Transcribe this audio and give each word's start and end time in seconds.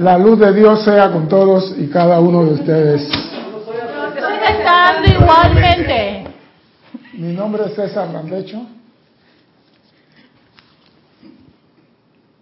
La 0.00 0.16
luz 0.16 0.38
de 0.38 0.50
Dios 0.54 0.82
sea 0.82 1.12
con 1.12 1.28
todos 1.28 1.74
y 1.76 1.86
cada 1.88 2.20
uno 2.20 2.42
de 2.46 2.54
ustedes. 2.54 3.02
estando 4.48 5.06
igualmente. 5.06 6.24
Mi 7.12 7.34
nombre 7.34 7.64
es 7.66 7.74
César 7.74 8.10
Randecho 8.10 8.62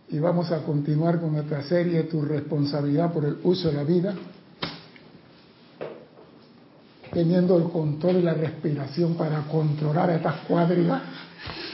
y 0.08 0.20
vamos 0.20 0.52
a 0.52 0.58
continuar 0.58 1.18
con 1.20 1.32
nuestra 1.32 1.62
serie 1.62 2.04
Tu 2.04 2.22
responsabilidad 2.22 3.12
por 3.12 3.24
el 3.24 3.38
uso 3.42 3.70
de 3.70 3.74
la 3.74 3.82
vida, 3.82 4.14
teniendo 7.12 7.56
el 7.56 7.64
control 7.64 8.18
y 8.18 8.22
la 8.22 8.34
respiración 8.34 9.16
para 9.16 9.40
controlar 9.50 10.10
estas 10.10 10.36
cuadrigas. 10.46 11.02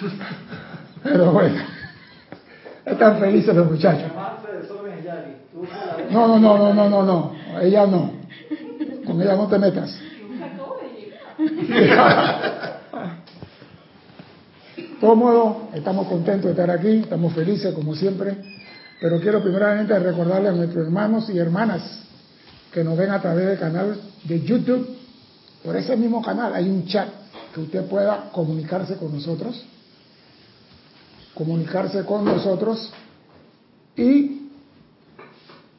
Pero 1.03 1.31
bueno, 1.31 1.63
están 2.85 3.19
felices 3.19 3.55
los 3.55 3.71
muchachos. 3.71 4.11
No, 6.11 6.29
no, 6.29 6.39
no, 6.39 6.59
no, 6.59 6.75
no, 6.75 6.91
no, 6.91 7.03
no. 7.03 7.33
Ella 7.61 7.87
no. 7.87 8.13
Con 9.07 9.21
ella 9.21 9.37
no 9.37 9.49
te 9.49 9.59
metas. 9.59 9.99
Cómodo, 15.01 15.69
estamos 15.75 16.07
contentos 16.07 16.45
de 16.45 16.51
estar 16.53 16.71
aquí, 16.71 17.01
estamos 17.01 17.35
felices 17.35 17.75
como 17.75 17.95
siempre, 17.95 18.37
pero 19.01 19.21
quiero 19.21 19.43
primeramente 19.43 19.99
recordarle 19.99 20.49
a 20.49 20.53
nuestros 20.53 20.87
hermanos 20.87 21.29
y 21.31 21.39
hermanas 21.39 22.05
que 22.73 22.83
nos 22.83 22.97
ven 22.97 23.11
a 23.11 23.21
través 23.21 23.47
del 23.47 23.59
canal 23.59 24.01
de 24.25 24.41
YouTube. 24.43 24.97
Por 25.63 25.77
ese 25.77 25.97
mismo 25.97 26.23
canal 26.23 26.55
hay 26.55 26.69
un 26.69 26.87
chat 26.87 27.09
que 27.55 27.61
usted 27.61 27.85
pueda 27.87 28.31
comunicarse 28.33 28.97
con 28.97 29.13
nosotros, 29.13 29.65
comunicarse 31.35 32.05
con 32.05 32.25
nosotros 32.25 32.93
y 33.97 34.51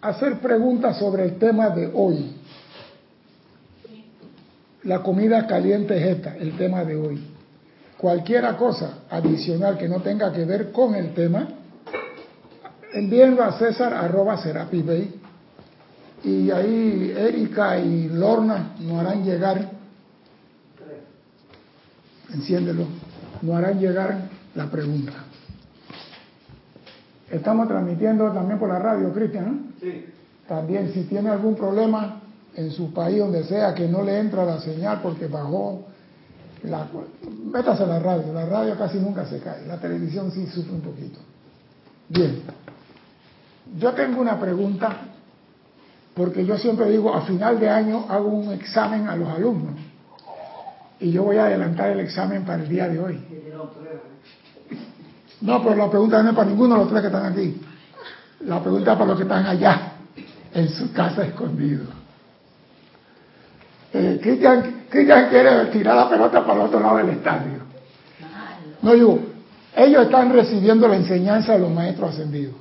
hacer 0.02 0.40
preguntas 0.40 0.98
sobre 0.98 1.26
el 1.26 1.38
tema 1.38 1.70
de 1.70 1.90
hoy. 1.94 2.36
La 4.84 5.02
comida 5.02 5.48
caliente 5.48 5.98
es 5.98 6.18
esta, 6.18 6.36
el 6.38 6.56
tema 6.58 6.84
de 6.84 6.96
hoy. 6.96 7.24
Cualquiera 7.98 8.56
cosa 8.58 9.00
adicional 9.10 9.78
que 9.78 9.88
no 9.88 10.02
tenga 10.02 10.32
que 10.32 10.46
ver 10.46 10.72
con 10.72 10.94
el 10.94 11.14
tema, 11.14 11.48
envíenlo 12.94 13.44
a 13.44 13.58
César 13.58 13.94
arroba 13.94 14.40
Bay 14.72 15.22
y 16.24 16.52
ahí 16.52 17.14
Erika 17.16 17.80
y 17.80 18.10
Lorna 18.10 18.76
nos 18.80 19.00
harán 19.00 19.24
llegar, 19.24 19.70
enciéndelo, 22.34 22.86
nos 23.42 23.56
harán 23.56 23.80
llegar 23.80 24.18
la 24.54 24.70
pregunta. 24.70 25.14
Estamos 27.36 27.68
transmitiendo 27.68 28.32
también 28.32 28.58
por 28.58 28.70
la 28.70 28.80
radio, 28.80 29.12
Cristian. 29.14 29.74
Sí. 29.82 30.06
También 30.48 30.94
si 30.94 31.04
tiene 31.04 31.30
algún 31.30 31.56
problema 31.56 32.22
en 32.56 32.72
su 32.72 32.94
país, 32.94 33.20
donde 33.20 33.44
sea, 33.44 33.74
que 33.74 33.88
no 33.88 34.04
le 34.04 34.20
entra 34.20 34.46
la 34.46 34.60
señal 34.60 35.02
porque 35.02 35.28
bajó 35.28 35.86
la... 36.64 36.88
Métase 37.52 37.84
a 37.84 37.88
la 37.88 38.00
radio, 38.00 38.32
la 38.32 38.46
radio 38.46 38.78
casi 38.78 39.00
nunca 39.00 39.26
se 39.26 39.40
cae, 39.40 39.68
la 39.68 39.78
televisión 39.78 40.32
sí 40.32 40.48
sufre 40.48 40.74
un 40.74 40.82
poquito. 40.82 41.20
Bien, 42.08 42.42
yo 43.78 43.92
tengo 43.94 44.22
una 44.22 44.40
pregunta, 44.40 44.96
porque 46.14 46.46
yo 46.46 46.58
siempre 46.58 46.90
digo, 46.90 47.14
a 47.14 47.22
final 47.22 47.60
de 47.60 47.70
año 47.70 48.06
hago 48.08 48.30
un 48.30 48.54
examen 48.54 49.10
a 49.10 49.16
los 49.16 49.28
alumnos, 49.28 49.74
y 51.00 51.12
yo 51.12 51.24
voy 51.24 51.38
a 51.38 51.48
adelantar 51.48 51.90
el 51.90 52.00
examen 52.00 52.46
para 52.46 52.64
el 52.64 52.70
día 52.70 52.88
de 52.88 53.00
hoy. 53.00 53.20
No, 55.42 55.64
pero 55.64 55.76
la 55.76 55.90
pregunta 55.90 56.24
no 56.24 56.30
es 56.30 56.36
para 56.36 56.50
ninguno 56.50 56.76
de 56.76 56.80
los 56.82 56.90
tres 56.90 57.02
que 57.02 57.08
están 57.08 57.32
aquí. 57.32 57.62
La 58.42 58.62
pregunta 58.62 58.92
es 58.92 58.98
para 58.98 59.08
los 59.08 59.18
que 59.18 59.24
están 59.24 59.46
allá, 59.46 59.92
en 60.54 60.70
su 60.70 60.92
casa 60.94 61.26
escondido. 61.26 61.86
Eh, 63.94 64.20
Cristian, 64.22 64.86
quiere 64.90 65.66
tirar 65.68 65.96
la 65.96 66.10
pelota 66.10 66.46
para 66.46 66.62
el 66.62 66.68
otro 66.68 66.80
lado 66.80 66.98
del 66.98 67.10
estadio. 67.10 67.60
No 68.82 68.94
digo, 68.94 69.20
ellos 69.76 70.06
están 70.06 70.32
recibiendo 70.32 70.88
la 70.88 70.96
enseñanza 70.96 71.54
de 71.54 71.60
los 71.60 71.72
maestros 71.72 72.12
ascendidos. 72.12 72.56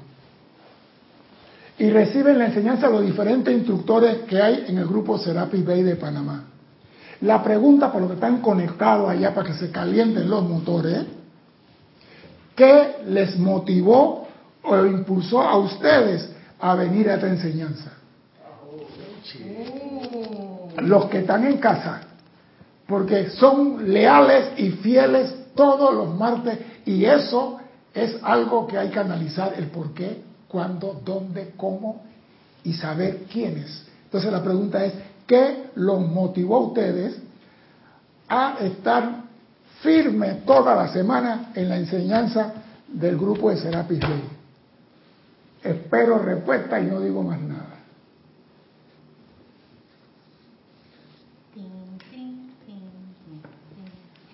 Y 1.78 1.90
reciben 1.90 2.38
la 2.38 2.46
enseñanza 2.46 2.86
de 2.86 2.92
los 2.92 3.04
diferentes 3.04 3.52
instructores 3.52 4.18
que 4.28 4.40
hay 4.40 4.64
en 4.68 4.78
el 4.78 4.86
grupo 4.86 5.18
Serapis 5.18 5.64
Bay 5.64 5.82
de 5.82 5.96
Panamá. 5.96 6.44
La 7.20 7.42
pregunta 7.42 7.88
para 7.88 8.00
los 8.00 8.10
que 8.10 8.14
están 8.14 8.40
conectados 8.40 9.10
allá 9.10 9.34
para 9.34 9.48
que 9.48 9.54
se 9.54 9.70
calienten 9.70 10.28
los 10.28 10.44
motores 10.48 11.04
¿Qué 12.54 12.96
les 13.06 13.36
motivó 13.36 14.28
o 14.62 14.86
impulsó 14.86 15.42
a 15.42 15.56
ustedes 15.58 16.30
a 16.60 16.74
venir 16.74 17.10
a 17.10 17.14
esta 17.14 17.28
enseñanza? 17.28 17.92
Los 20.78 21.06
que 21.06 21.18
están 21.18 21.44
en 21.44 21.58
casa, 21.58 22.02
porque 22.86 23.30
son 23.30 23.92
leales 23.92 24.52
y 24.58 24.70
fieles 24.70 25.34
todos 25.54 25.94
los 25.94 26.14
martes 26.14 26.58
y 26.84 27.04
eso 27.04 27.58
es 27.92 28.16
algo 28.22 28.66
que 28.66 28.78
hay 28.78 28.90
que 28.90 28.98
analizar 28.98 29.54
el 29.56 29.68
por 29.68 29.94
qué, 29.94 30.22
cuándo, 30.48 31.00
dónde, 31.04 31.52
cómo 31.56 32.02
y 32.62 32.72
saber 32.72 33.24
quiénes. 33.32 33.86
Entonces 34.04 34.32
la 34.32 34.42
pregunta 34.42 34.84
es, 34.84 34.94
¿qué 35.26 35.70
los 35.74 36.00
motivó 36.00 36.56
a 36.56 36.60
ustedes 36.60 37.16
a 38.28 38.56
estar 38.60 39.23
firme 39.84 40.42
toda 40.46 40.74
la 40.74 40.88
semana 40.88 41.52
en 41.54 41.68
la 41.68 41.76
enseñanza 41.76 42.54
del 42.88 43.18
grupo 43.18 43.50
de 43.50 43.58
Serapis 43.58 44.00
Bay. 44.00 44.24
Espero 45.62 46.18
respuesta 46.18 46.80
y 46.80 46.86
no 46.86 47.00
digo 47.00 47.22
más 47.22 47.38
nada. 47.38 47.74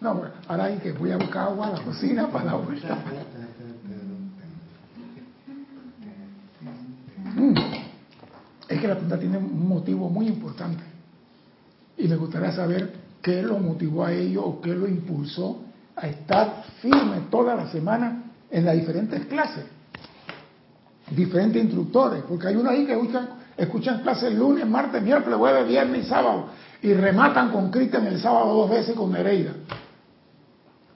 No, 0.00 0.22
ahora 0.48 0.64
hay 0.64 0.78
que 0.78 0.92
voy 0.92 1.10
a 1.10 1.18
buscar 1.18 1.48
agua 1.48 1.66
a 1.66 1.70
la 1.72 1.82
cocina 1.82 2.28
para 2.28 2.44
la 2.44 2.54
vuelta. 2.54 2.98
Mm. 7.34 7.54
Es 8.68 8.80
que 8.80 8.88
la 8.88 8.94
pregunta 8.94 9.18
tiene 9.18 9.36
un 9.36 9.68
motivo 9.68 10.08
muy 10.08 10.28
importante. 10.28 10.82
Y 11.98 12.08
me 12.08 12.16
gustaría 12.16 12.52
saber 12.52 12.99
qué 13.22 13.42
lo 13.42 13.58
motivó 13.58 14.04
a 14.04 14.12
ello 14.12 14.44
o 14.44 14.60
qué 14.60 14.74
lo 14.74 14.86
impulsó 14.86 15.62
a 15.96 16.06
estar 16.06 16.64
firme 16.80 17.22
toda 17.30 17.54
la 17.54 17.68
semana 17.70 18.24
en 18.50 18.64
las 18.64 18.74
diferentes 18.74 19.26
clases, 19.26 19.64
diferentes 21.10 21.62
instructores, 21.62 22.22
porque 22.28 22.48
hay 22.48 22.56
unos 22.56 22.72
ahí 22.72 22.86
que 22.86 22.92
escuchan, 22.92 23.28
escuchan 23.56 24.02
clases 24.02 24.34
lunes, 24.34 24.66
martes, 24.66 25.02
miércoles, 25.02 25.38
jueves, 25.38 25.68
viernes 25.68 26.06
y 26.06 26.08
sábado, 26.08 26.46
y 26.82 26.94
rematan 26.94 27.50
con 27.50 27.70
Cristian 27.70 28.06
el 28.06 28.18
sábado 28.18 28.54
dos 28.54 28.70
veces 28.70 28.94
con 28.94 29.12
Nereida. 29.12 29.52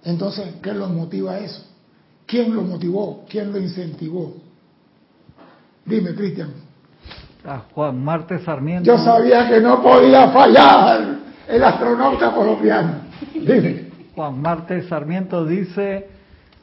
Entonces, 0.05 0.55
¿qué 0.62 0.73
los 0.73 0.91
motiva 0.91 1.33
a 1.33 1.39
eso? 1.39 1.65
¿Quién 2.27 2.55
lo 2.55 2.62
motivó? 2.62 3.25
¿Quién 3.29 3.53
lo 3.53 3.59
incentivó? 3.59 4.35
Dime, 5.85 6.15
Cristian. 6.15 6.51
Juan 7.75 8.03
Marte 8.03 8.39
Sarmiento. 8.39 8.85
Yo 8.85 8.99
sabía 8.99 9.47
que 9.49 9.61
no 9.61 9.83
podía 9.83 10.29
fallar 10.31 11.14
el 11.49 11.65
astronauta 11.65 12.32
colombiano. 12.32 12.93
Dime. 13.34 13.84
Juan 14.15 14.41
Marte 14.41 14.82
Sarmiento 14.82 15.44
dice, 15.44 16.09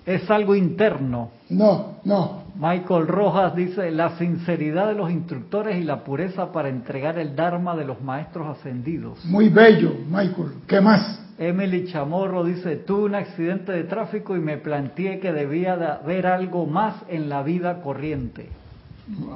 es 0.05 0.29
algo 0.29 0.55
interno. 0.55 1.31
No, 1.49 1.97
no. 2.03 2.41
Michael 2.55 3.07
Rojas 3.07 3.55
dice, 3.55 3.91
la 3.91 4.17
sinceridad 4.17 4.87
de 4.87 4.95
los 4.95 5.09
instructores 5.11 5.77
y 5.77 5.83
la 5.83 6.03
pureza 6.03 6.51
para 6.51 6.69
entregar 6.69 7.17
el 7.17 7.35
Dharma 7.35 7.75
de 7.75 7.85
los 7.85 8.01
maestros 8.01 8.57
ascendidos. 8.57 9.23
Muy 9.25 9.49
bello, 9.49 9.93
Michael. 10.09 10.51
¿Qué 10.67 10.81
más? 10.81 11.19
Emily 11.37 11.87
Chamorro 11.87 12.43
dice, 12.43 12.75
tuve 12.75 13.05
un 13.05 13.15
accidente 13.15 13.71
de 13.71 13.83
tráfico 13.85 14.35
y 14.35 14.39
me 14.39 14.57
planteé 14.57 15.19
que 15.19 15.31
debía 15.31 15.75
de 15.75 15.87
haber 15.87 16.27
algo 16.27 16.67
más 16.67 16.95
en 17.07 17.29
la 17.29 17.41
vida 17.41 17.81
corriente. 17.81 18.49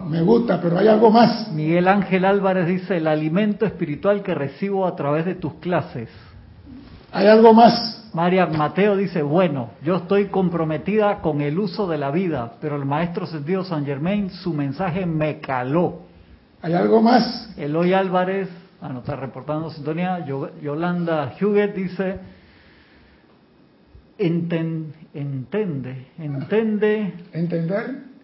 Me 0.08 0.22
gusta, 0.22 0.62
pero 0.62 0.78
hay 0.78 0.88
algo 0.88 1.10
más. 1.10 1.52
Miguel 1.52 1.88
Ángel 1.88 2.26
Álvarez 2.26 2.68
dice, 2.68 2.98
el 2.98 3.08
alimento 3.08 3.66
espiritual 3.66 4.24
que 4.24 4.34
recibo 4.34 4.86
a 4.86 4.96
través 4.96 5.26
de 5.26 5.36
tus 5.36 5.56
clases. 5.56 6.10
Hay 7.12 7.28
algo 7.28 7.54
más. 7.54 8.10
María 8.14 8.46
Mateo 8.46 8.96
dice, 8.96 9.22
bueno, 9.22 9.72
yo 9.84 9.98
estoy 9.98 10.28
comprometida 10.28 11.20
con 11.20 11.42
el 11.42 11.60
uso 11.60 11.88
de 11.88 11.98
la 11.98 12.12
vida, 12.12 12.54
pero 12.62 12.78
el 12.78 12.86
maestro 12.86 13.26
sentido 13.26 13.66
San 13.66 13.86
Germain, 13.86 14.30
su 14.30 14.54
mensaje 14.54 15.06
me 15.06 15.40
caló. 15.40 16.04
¿Hay 16.62 16.74
algo 16.74 17.02
más? 17.02 17.54
Eloy 17.58 17.94
Álvarez, 17.94 18.50
ah, 18.82 18.90
no 18.90 19.00
está 19.00 19.18
reportando 19.18 19.70
sintonía, 19.70 20.26
Yolanda 20.62 21.34
Huguet 21.40 21.76
dice, 21.76 22.20
enten, 24.18 24.94
entende, 25.14 26.08
entende. 26.18 27.14
¿Entender? 27.34 28.15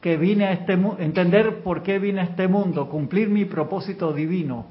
Que 0.00 0.16
vine 0.16 0.46
a 0.46 0.52
este 0.52 0.74
entender 0.74 1.62
por 1.62 1.82
qué 1.82 1.98
vine 1.98 2.20
a 2.20 2.24
este 2.24 2.46
mundo, 2.46 2.88
cumplir 2.88 3.28
mi 3.28 3.44
propósito 3.44 4.12
divino. 4.12 4.66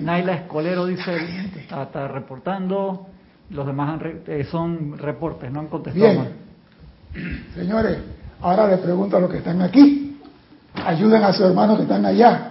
Naila 0.00 0.34
Escolero 0.34 0.86
dice, 0.86 1.12
está 1.56 2.08
reportando, 2.08 3.06
los 3.50 3.66
demás 3.66 4.00
eh, 4.26 4.44
son 4.50 4.98
reportes, 4.98 5.50
no 5.50 5.60
han 5.60 5.68
contestado 5.68 6.10
Bien. 6.10 7.44
Señores, 7.54 7.98
ahora 8.40 8.68
les 8.68 8.80
pregunto 8.80 9.16
a 9.16 9.20
los 9.20 9.30
que 9.30 9.38
están 9.38 9.62
aquí. 9.62 10.18
ayuden 10.74 11.22
a 11.22 11.32
sus 11.32 11.46
hermanos 11.46 11.76
que 11.76 11.82
están 11.82 12.04
allá. 12.04 12.50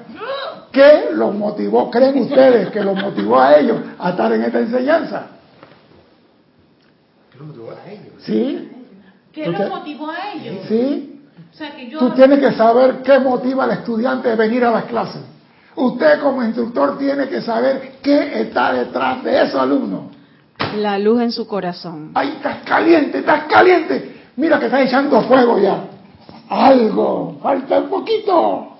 ¿Qué 0.71 1.09
los 1.13 1.35
motivó, 1.35 1.91
creen 1.91 2.17
ustedes, 2.23 2.69
que 2.71 2.81
los 2.81 2.95
motivó 2.95 3.39
a 3.39 3.59
ellos 3.59 3.77
a 3.99 4.09
estar 4.09 4.31
en 4.33 4.41
esta 4.41 4.59
enseñanza? 4.59 5.27
¿Qué 7.31 7.37
los 7.37 7.47
motivó 7.47 7.71
a 7.71 7.91
ellos? 7.91 8.13
¿Sí? 8.19 8.71
¿Qué 9.31 9.47
los 9.47 9.69
motivó 9.69 10.09
a 10.09 10.33
ellos? 10.33 10.65
¿Sí? 10.67 11.12
O 11.53 11.55
sea, 11.55 11.75
que 11.75 11.87
yo... 11.87 11.99
Tú 11.99 12.09
tienes 12.11 12.39
que 12.39 12.51
saber 12.53 13.03
qué 13.03 13.19
motiva 13.19 13.65
al 13.65 13.71
estudiante 13.71 14.29
de 14.29 14.35
venir 14.35 14.63
a 14.65 14.71
las 14.71 14.85
clases. 14.85 15.21
Usted 15.75 16.19
como 16.19 16.43
instructor 16.43 16.97
tiene 16.97 17.27
que 17.27 17.41
saber 17.41 17.93
qué 18.01 18.41
está 18.41 18.73
detrás 18.73 19.23
de 19.23 19.43
esos 19.43 19.59
alumnos. 19.59 20.05
La 20.77 20.97
luz 20.97 21.21
en 21.21 21.31
su 21.31 21.47
corazón. 21.47 22.11
¡Ay, 22.15 22.33
estás 22.37 22.63
caliente, 22.63 23.19
estás 23.19 23.43
caliente! 23.45 24.21
Mira 24.35 24.59
que 24.59 24.65
estás 24.65 24.81
echando 24.81 25.21
fuego 25.21 25.59
ya. 25.59 25.83
Algo, 26.49 27.37
falta 27.41 27.79
un 27.79 27.89
poquito. 27.89 28.77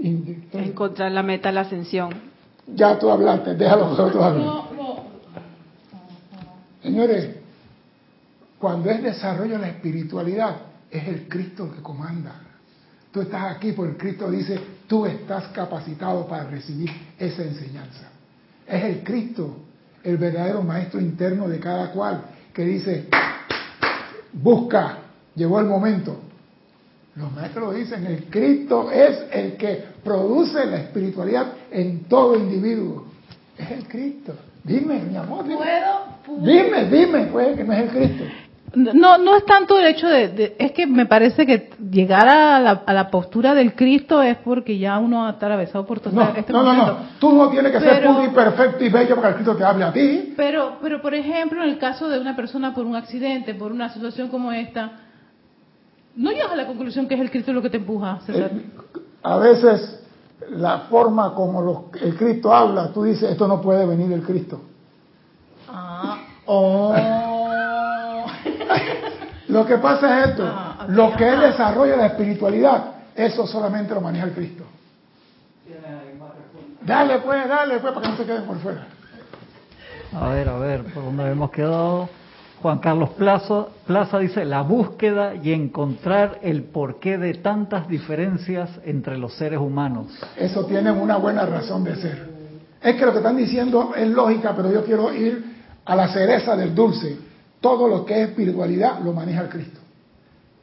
Encontrar 0.00 1.12
la 1.12 1.22
meta, 1.22 1.52
la 1.52 1.60
ascensión. 1.60 2.10
Ya 2.66 2.98
tú 2.98 3.08
hablaste, 3.08 3.54
déjalo 3.54 3.90
nosotros 3.90 4.22
hablar. 4.22 4.44
No, 4.44 4.68
no. 4.76 4.96
Señores, 6.82 7.36
cuando 8.58 8.90
es 8.90 9.02
desarrollo 9.02 9.54
de 9.54 9.58
la 9.58 9.68
espiritualidad, 9.68 10.56
es 10.92 11.08
el 11.08 11.28
Cristo 11.28 11.64
el 11.64 11.72
que 11.72 11.82
comanda. 11.82 12.34
Tú 13.10 13.22
estás 13.22 13.56
aquí 13.56 13.72
porque 13.72 13.96
Cristo 13.96 14.30
dice, 14.30 14.60
tú 14.86 15.06
estás 15.06 15.48
capacitado 15.48 16.26
para 16.26 16.44
recibir 16.44 16.90
esa 17.18 17.42
enseñanza. 17.42 18.10
Es 18.66 18.84
el 18.84 19.02
Cristo, 19.02 19.56
el 20.04 20.18
verdadero 20.18 20.62
maestro 20.62 21.00
interno 21.00 21.48
de 21.48 21.58
cada 21.58 21.90
cual, 21.92 22.22
que 22.52 22.64
dice, 22.64 23.08
busca, 24.32 24.98
llegó 25.34 25.60
el 25.60 25.66
momento. 25.66 26.20
Los 27.16 27.32
maestros 27.32 27.72
lo 27.72 27.72
dicen, 27.72 28.06
el 28.06 28.24
Cristo 28.24 28.90
es 28.90 29.24
el 29.30 29.56
que 29.56 29.84
produce 30.04 30.64
la 30.66 30.78
espiritualidad 30.78 31.52
en 31.70 32.04
todo 32.04 32.36
individuo. 32.36 33.06
Es 33.58 33.70
el 33.70 33.88
Cristo. 33.88 34.34
Dime, 34.64 35.02
mi 35.02 35.16
amor, 35.16 35.44
dime. 35.44 35.56
¿Puedo? 35.56 36.40
Dime, 36.42 36.84
dime, 36.86 37.26
pues, 37.26 37.56
que 37.56 37.64
no 37.64 37.72
es 37.72 37.80
el 37.80 37.88
Cristo. 37.88 38.24
No, 38.74 39.18
no 39.18 39.36
es 39.36 39.44
tanto 39.44 39.78
el 39.78 39.86
hecho 39.86 40.08
de, 40.08 40.28
de- 40.28 40.56
es 40.58 40.72
que 40.72 40.86
me 40.86 41.04
parece 41.06 41.44
que 41.44 41.70
llegar 41.90 42.26
a 42.28 42.58
la, 42.58 42.70
a 42.86 42.92
la 42.94 43.10
postura 43.10 43.54
del 43.54 43.74
Cristo 43.74 44.22
es 44.22 44.36
porque 44.38 44.78
ya 44.78 44.98
uno 44.98 45.26
ha 45.26 45.28
atravesado 45.30 45.84
por 45.84 46.00
todo 46.00 46.14
No, 46.14 46.22
este 46.34 46.52
no, 46.52 46.62
no, 46.62 46.72
momento. 46.72 46.92
no. 46.92 46.98
Tú 47.18 47.32
no 47.32 47.48
tienes 47.50 47.70
que 47.72 47.80
ser 47.80 48.02
puro 48.06 48.24
y 48.24 48.28
perfecto 48.28 48.82
y 48.84 48.88
bello 48.88 49.16
para 49.16 49.28
que 49.28 49.28
el 49.28 49.34
Cristo 49.44 49.56
te 49.56 49.64
hable 49.64 49.84
a 49.84 49.92
ti. 49.92 50.32
Pero, 50.36 50.78
pero 50.80 51.02
por 51.02 51.14
ejemplo, 51.14 51.62
en 51.62 51.68
el 51.68 51.78
caso 51.78 52.08
de 52.08 52.18
una 52.18 52.34
persona 52.34 52.74
por 52.74 52.86
un 52.86 52.96
accidente, 52.96 53.54
por 53.54 53.72
una 53.72 53.90
situación 53.92 54.28
como 54.28 54.52
esta, 54.52 54.92
no 56.16 56.30
llegas 56.30 56.52
a 56.52 56.56
la 56.56 56.66
conclusión 56.66 57.06
que 57.08 57.14
es 57.14 57.20
el 57.20 57.30
Cristo 57.30 57.52
lo 57.52 57.60
que 57.62 57.70
te 57.70 57.76
empuja, 57.76 58.20
César. 58.24 58.50
Eh, 58.54 58.62
a 59.22 59.36
veces 59.36 60.02
la 60.50 60.78
forma 60.90 61.34
como 61.34 61.60
los- 61.60 62.02
el 62.02 62.16
Cristo 62.16 62.52
habla, 62.54 62.90
tú 62.92 63.04
dices, 63.04 63.30
esto 63.30 63.46
no 63.46 63.60
puede 63.60 63.84
venir 63.86 64.08
del 64.08 64.22
Cristo. 64.22 64.60
Ah, 65.68 66.18
oh. 66.46 66.94
Lo 69.48 69.66
que 69.66 69.76
pasa 69.78 70.20
es 70.20 70.30
esto, 70.30 70.44
Ah, 70.46 70.86
lo 70.88 71.14
que 71.16 71.28
es 71.28 71.40
desarrollo 71.40 71.92
de 71.92 71.98
la 71.98 72.06
espiritualidad, 72.06 72.84
eso 73.14 73.46
solamente 73.46 73.94
lo 73.94 74.00
maneja 74.00 74.24
el 74.26 74.32
Cristo. 74.32 74.64
Dale 76.84 77.18
pues, 77.18 77.48
dale 77.48 77.78
pues, 77.78 77.92
para 77.92 78.02
que 78.04 78.08
no 78.12 78.16
se 78.16 78.24
queden 78.24 78.44
por 78.44 78.58
fuera. 78.58 78.86
A 80.14 80.28
ver, 80.28 80.48
a 80.48 80.58
ver, 80.58 80.84
por 80.84 81.04
dónde 81.04 81.30
hemos 81.30 81.50
quedado. 81.50 82.08
Juan 82.60 82.78
Carlos 82.78 83.10
Plaza, 83.10 83.66
Plaza 83.86 84.18
dice, 84.18 84.44
la 84.44 84.62
búsqueda 84.62 85.34
y 85.34 85.52
encontrar 85.52 86.38
el 86.42 86.62
porqué 86.62 87.18
de 87.18 87.34
tantas 87.34 87.88
diferencias 87.88 88.70
entre 88.84 89.18
los 89.18 89.34
seres 89.34 89.58
humanos. 89.58 90.06
Eso 90.36 90.64
tiene 90.66 90.92
una 90.92 91.16
buena 91.16 91.44
razón 91.44 91.82
de 91.82 91.96
ser. 91.96 92.30
Es 92.80 92.96
que 92.96 93.04
lo 93.04 93.12
que 93.12 93.18
están 93.18 93.36
diciendo 93.36 93.92
es 93.96 94.08
lógica, 94.08 94.54
pero 94.56 94.70
yo 94.72 94.84
quiero 94.84 95.12
ir 95.12 95.44
a 95.84 95.96
la 95.96 96.08
cereza 96.08 96.54
del 96.54 96.72
dulce. 96.74 97.18
Todo 97.62 97.88
lo 97.88 98.04
que 98.04 98.20
es 98.20 98.28
espiritualidad 98.28 99.00
lo 99.02 99.14
maneja 99.14 99.42
el 99.42 99.48
Cristo. 99.48 99.80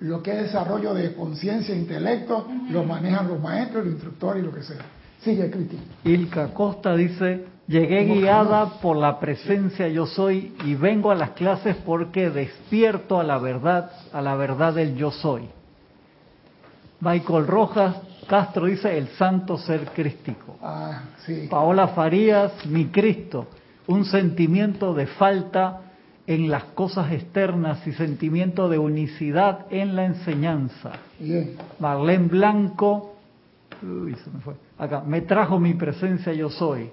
Lo 0.02 0.22
que 0.22 0.32
es 0.32 0.44
desarrollo 0.44 0.94
de 0.94 1.14
conciencia 1.14 1.74
e 1.74 1.78
intelecto 1.78 2.48
lo 2.70 2.84
manejan 2.84 3.28
los 3.28 3.40
maestros, 3.42 3.86
los 3.86 3.94
instructores 3.94 4.44
y 4.44 4.46
lo 4.46 4.54
que 4.54 4.64
sea. 4.64 4.86
Sigue, 5.22 5.50
Cristo. 5.50 5.78
Ilka 6.04 6.54
Costa 6.54 6.96
dice, 6.96 7.46
llegué 7.68 8.04
guiada 8.04 8.80
por 8.82 8.98
la 8.98 9.20
presencia 9.20 9.88
yo 9.88 10.06
soy 10.06 10.54
y 10.66 10.76
vengo 10.76 11.10
a 11.10 11.16
las 11.16 11.32
clases 11.32 11.78
porque 11.86 12.30
despierto 12.30 13.20
a 13.20 13.24
la 13.24 13.38
verdad, 13.38 13.92
a 14.14 14.22
la 14.22 14.36
verdad 14.36 14.74
del 14.74 14.96
yo 14.96 15.12
soy. 15.12 15.50
Michael 17.00 17.48
Rojas 17.48 17.96
Castro 18.28 18.68
dice, 18.68 18.96
el 18.98 19.08
santo 19.10 19.58
ser 19.58 19.86
crístico. 19.88 20.58
Ah, 20.62 21.02
sí. 21.26 21.48
Paola 21.50 21.88
Farías, 21.90 22.66
mi 22.68 22.86
Cristo, 22.88 23.48
un 23.88 24.06
sentimiento 24.06 24.94
de 24.94 25.08
falta 25.08 25.82
en 26.30 26.48
las 26.48 26.64
cosas 26.76 27.12
externas 27.12 27.86
y 27.88 27.92
sentimiento 27.92 28.70
de 28.70 28.78
unicidad 28.78 29.66
en 29.72 29.96
la 29.96 30.06
enseñanza. 30.06 30.92
Bien. 31.20 31.56
Marlene 31.80 32.28
Blanco, 32.28 33.16
uy, 33.82 34.16
se 34.24 34.30
me 34.30 34.40
fue. 34.40 34.54
Acá, 34.78 35.02
me 35.04 35.22
trajo 35.22 35.60
mi 35.60 35.74
presencia 35.74 36.32
yo 36.32 36.52
soy. 36.52 36.92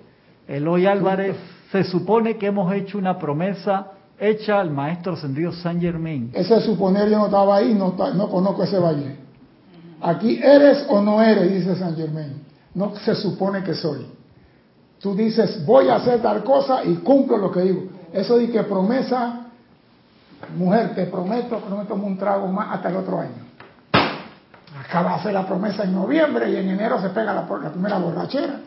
Eloy 0.48 0.86
Álvarez, 0.86 1.36
se 1.70 1.84
supone 1.84 2.38
que 2.38 2.46
hemos 2.46 2.72
hecho 2.72 2.96
una 2.96 3.18
promesa 3.18 3.92
hecha 4.18 4.58
al 4.58 4.70
maestro 4.70 5.12
ascendido 5.12 5.52
San 5.52 5.82
Germain. 5.82 6.30
Ese 6.32 6.58
suponer 6.62 7.10
yo 7.10 7.18
no 7.18 7.26
estaba 7.26 7.56
ahí, 7.56 7.74
no 7.74 7.94
conozco 7.94 8.62
ese 8.62 8.78
valle. 8.78 9.16
Aquí 10.00 10.40
eres 10.42 10.86
o 10.88 11.02
no 11.02 11.22
eres, 11.22 11.52
dice 11.52 11.76
San 11.76 11.94
Germain. 11.94 12.40
No 12.74 12.96
se 12.96 13.14
supone 13.14 13.62
que 13.62 13.74
soy. 13.74 14.06
Tú 14.98 15.14
dices, 15.14 15.62
voy 15.66 15.88
a 15.88 15.96
hacer 15.96 16.22
tal 16.22 16.42
cosa 16.42 16.82
y 16.86 16.94
cumplo 16.94 17.36
lo 17.36 17.52
que 17.52 17.60
digo. 17.60 17.95
Eso 18.16 18.38
de 18.38 18.50
que 18.50 18.62
promesa, 18.62 19.46
mujer, 20.56 20.94
te 20.94 21.04
prometo 21.06 21.62
que 21.62 21.68
no 21.68 21.76
me 21.76 21.84
tomo 21.84 22.06
un 22.06 22.16
trago 22.16 22.48
más 22.48 22.74
hasta 22.74 22.88
el 22.88 22.96
otro 22.96 23.20
año. 23.20 23.44
Acaba 24.80 25.10
de 25.10 25.14
hacer 25.16 25.32
la 25.34 25.46
promesa 25.46 25.84
en 25.84 25.92
noviembre 25.92 26.50
y 26.50 26.56
en 26.56 26.70
enero 26.70 26.98
se 27.00 27.10
pega 27.10 27.34
la, 27.34 27.46
la 27.46 27.70
primera 27.70 27.98
borrachera. 27.98 28.60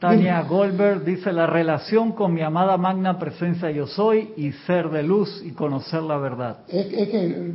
Tania 0.00 0.40
Goldberg 0.42 1.04
dice 1.04 1.30
la 1.30 1.46
relación 1.46 2.12
con 2.12 2.32
mi 2.32 2.40
amada 2.40 2.76
magna 2.78 3.18
presencia 3.18 3.70
yo 3.70 3.86
soy 3.86 4.32
y 4.36 4.52
ser 4.66 4.88
de 4.88 5.02
luz 5.02 5.42
y 5.44 5.52
conocer 5.52 6.02
la 6.02 6.16
verdad. 6.16 6.60
Es, 6.68 6.86
es 6.86 7.08
que, 7.10 7.54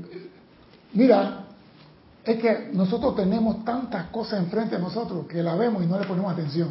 mira, 0.93 1.39
es 2.23 2.37
que 2.39 2.69
nosotros 2.71 3.15
tenemos 3.15 3.65
tantas 3.65 4.05
cosas 4.11 4.39
enfrente 4.43 4.75
de 4.75 4.81
nosotros 4.81 5.25
que 5.27 5.41
la 5.41 5.55
vemos 5.55 5.83
y 5.83 5.87
no 5.87 5.99
le 5.99 6.05
ponemos 6.05 6.31
atención. 6.31 6.69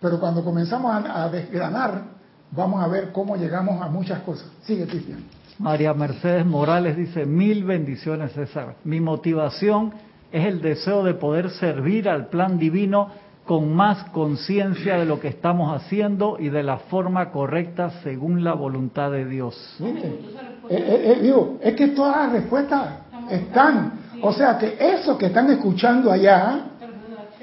Pero 0.00 0.18
cuando 0.18 0.42
comenzamos 0.42 0.90
a, 0.90 1.24
a 1.24 1.28
desgranar, 1.28 2.15
vamos 2.50 2.82
a 2.82 2.88
ver 2.88 3.12
cómo 3.12 3.36
llegamos 3.36 3.80
a 3.82 3.88
muchas 3.88 4.20
cosas. 4.20 4.50
Sigue, 4.62 4.86
Cristian. 4.86 5.24
María 5.58 5.94
Mercedes 5.94 6.44
Morales 6.44 6.96
dice, 6.96 7.24
mil 7.24 7.64
bendiciones 7.64 8.32
César. 8.32 8.76
Mi 8.84 9.00
motivación 9.00 9.92
es 10.30 10.46
el 10.46 10.60
deseo 10.60 11.02
de 11.02 11.14
poder 11.14 11.50
servir 11.50 12.08
al 12.08 12.26
plan 12.26 12.58
divino 12.58 13.08
con 13.46 13.72
más 13.72 14.10
conciencia 14.10 14.98
de 14.98 15.06
lo 15.06 15.20
que 15.20 15.28
estamos 15.28 15.74
haciendo 15.74 16.36
y 16.38 16.48
de 16.48 16.62
la 16.62 16.78
forma 16.78 17.30
correcta 17.30 17.90
según 18.02 18.42
la 18.42 18.52
voluntad 18.54 19.10
de 19.12 19.24
Dios. 19.24 19.76
¿Viste? 19.78 20.08
Eh, 20.08 20.14
eh, 20.68 21.12
eh, 21.12 21.18
digo, 21.22 21.58
es 21.62 21.74
que 21.74 21.88
todas 21.88 22.16
las 22.16 22.32
respuestas 22.32 22.88
están. 23.30 23.92
O 24.20 24.32
sea 24.32 24.58
que 24.58 24.76
esos 24.78 25.16
que 25.16 25.26
están 25.26 25.48
escuchando 25.50 26.10
allá 26.10 26.66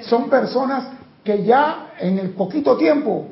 son 0.01 0.29
personas 0.29 0.89
que 1.24 1.43
ya 1.45 1.93
en 2.00 2.19
el 2.19 2.31
poquito 2.31 2.75
tiempo 2.75 3.27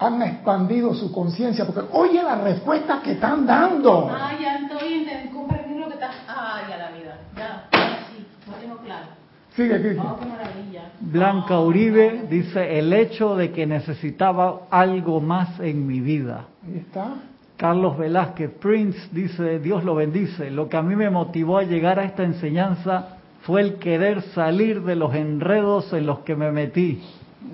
han 0.00 0.22
expandido 0.22 0.94
su 0.94 1.12
conciencia, 1.12 1.66
porque 1.66 1.82
oye 1.92 2.22
las 2.22 2.42
respuestas 2.42 3.00
que 3.02 3.12
están 3.12 3.46
dando. 3.46 4.08
Ah, 4.10 4.32
ya 4.40 4.56
estoy 4.56 4.94
entendiendo, 4.94 5.38
comprendí 5.38 5.78
lo 5.78 5.88
que 5.88 5.94
estás... 5.94 6.14
Ah, 6.28 6.62
ya 6.68 6.76
la 6.78 6.90
vida, 6.90 7.18
ya, 7.36 7.68
ya 7.72 7.98
sí, 8.10 8.26
lo 8.50 8.54
tengo 8.56 8.76
claro. 8.78 9.06
Sigue, 9.54 9.74
Oh, 9.74 9.80
Cristian. 9.82 10.14
qué 10.20 10.26
maravilla. 10.26 10.82
Blanca 11.00 11.60
Uribe 11.60 12.26
dice, 12.30 12.78
el 12.78 12.92
hecho 12.92 13.36
de 13.36 13.52
que 13.52 13.66
necesitaba 13.66 14.62
algo 14.70 15.20
más 15.20 15.60
en 15.60 15.86
mi 15.86 16.00
vida. 16.00 16.46
Ahí 16.66 16.78
está. 16.78 17.14
Carlos 17.56 17.98
Velázquez 17.98 18.52
Prince 18.58 18.98
dice, 19.12 19.58
Dios 19.58 19.84
lo 19.84 19.94
bendice, 19.96 20.50
lo 20.50 20.68
que 20.70 20.78
a 20.78 20.82
mí 20.82 20.96
me 20.96 21.10
motivó 21.10 21.58
a 21.58 21.64
llegar 21.64 21.98
a 21.98 22.04
esta 22.04 22.22
enseñanza 22.22 23.16
fue 23.42 23.60
el 23.60 23.74
querer 23.74 24.22
salir 24.34 24.82
de 24.82 24.96
los 24.96 25.14
enredos 25.14 25.92
en 25.92 26.06
los 26.06 26.20
que 26.20 26.36
me 26.36 26.50
metí. 26.52 27.02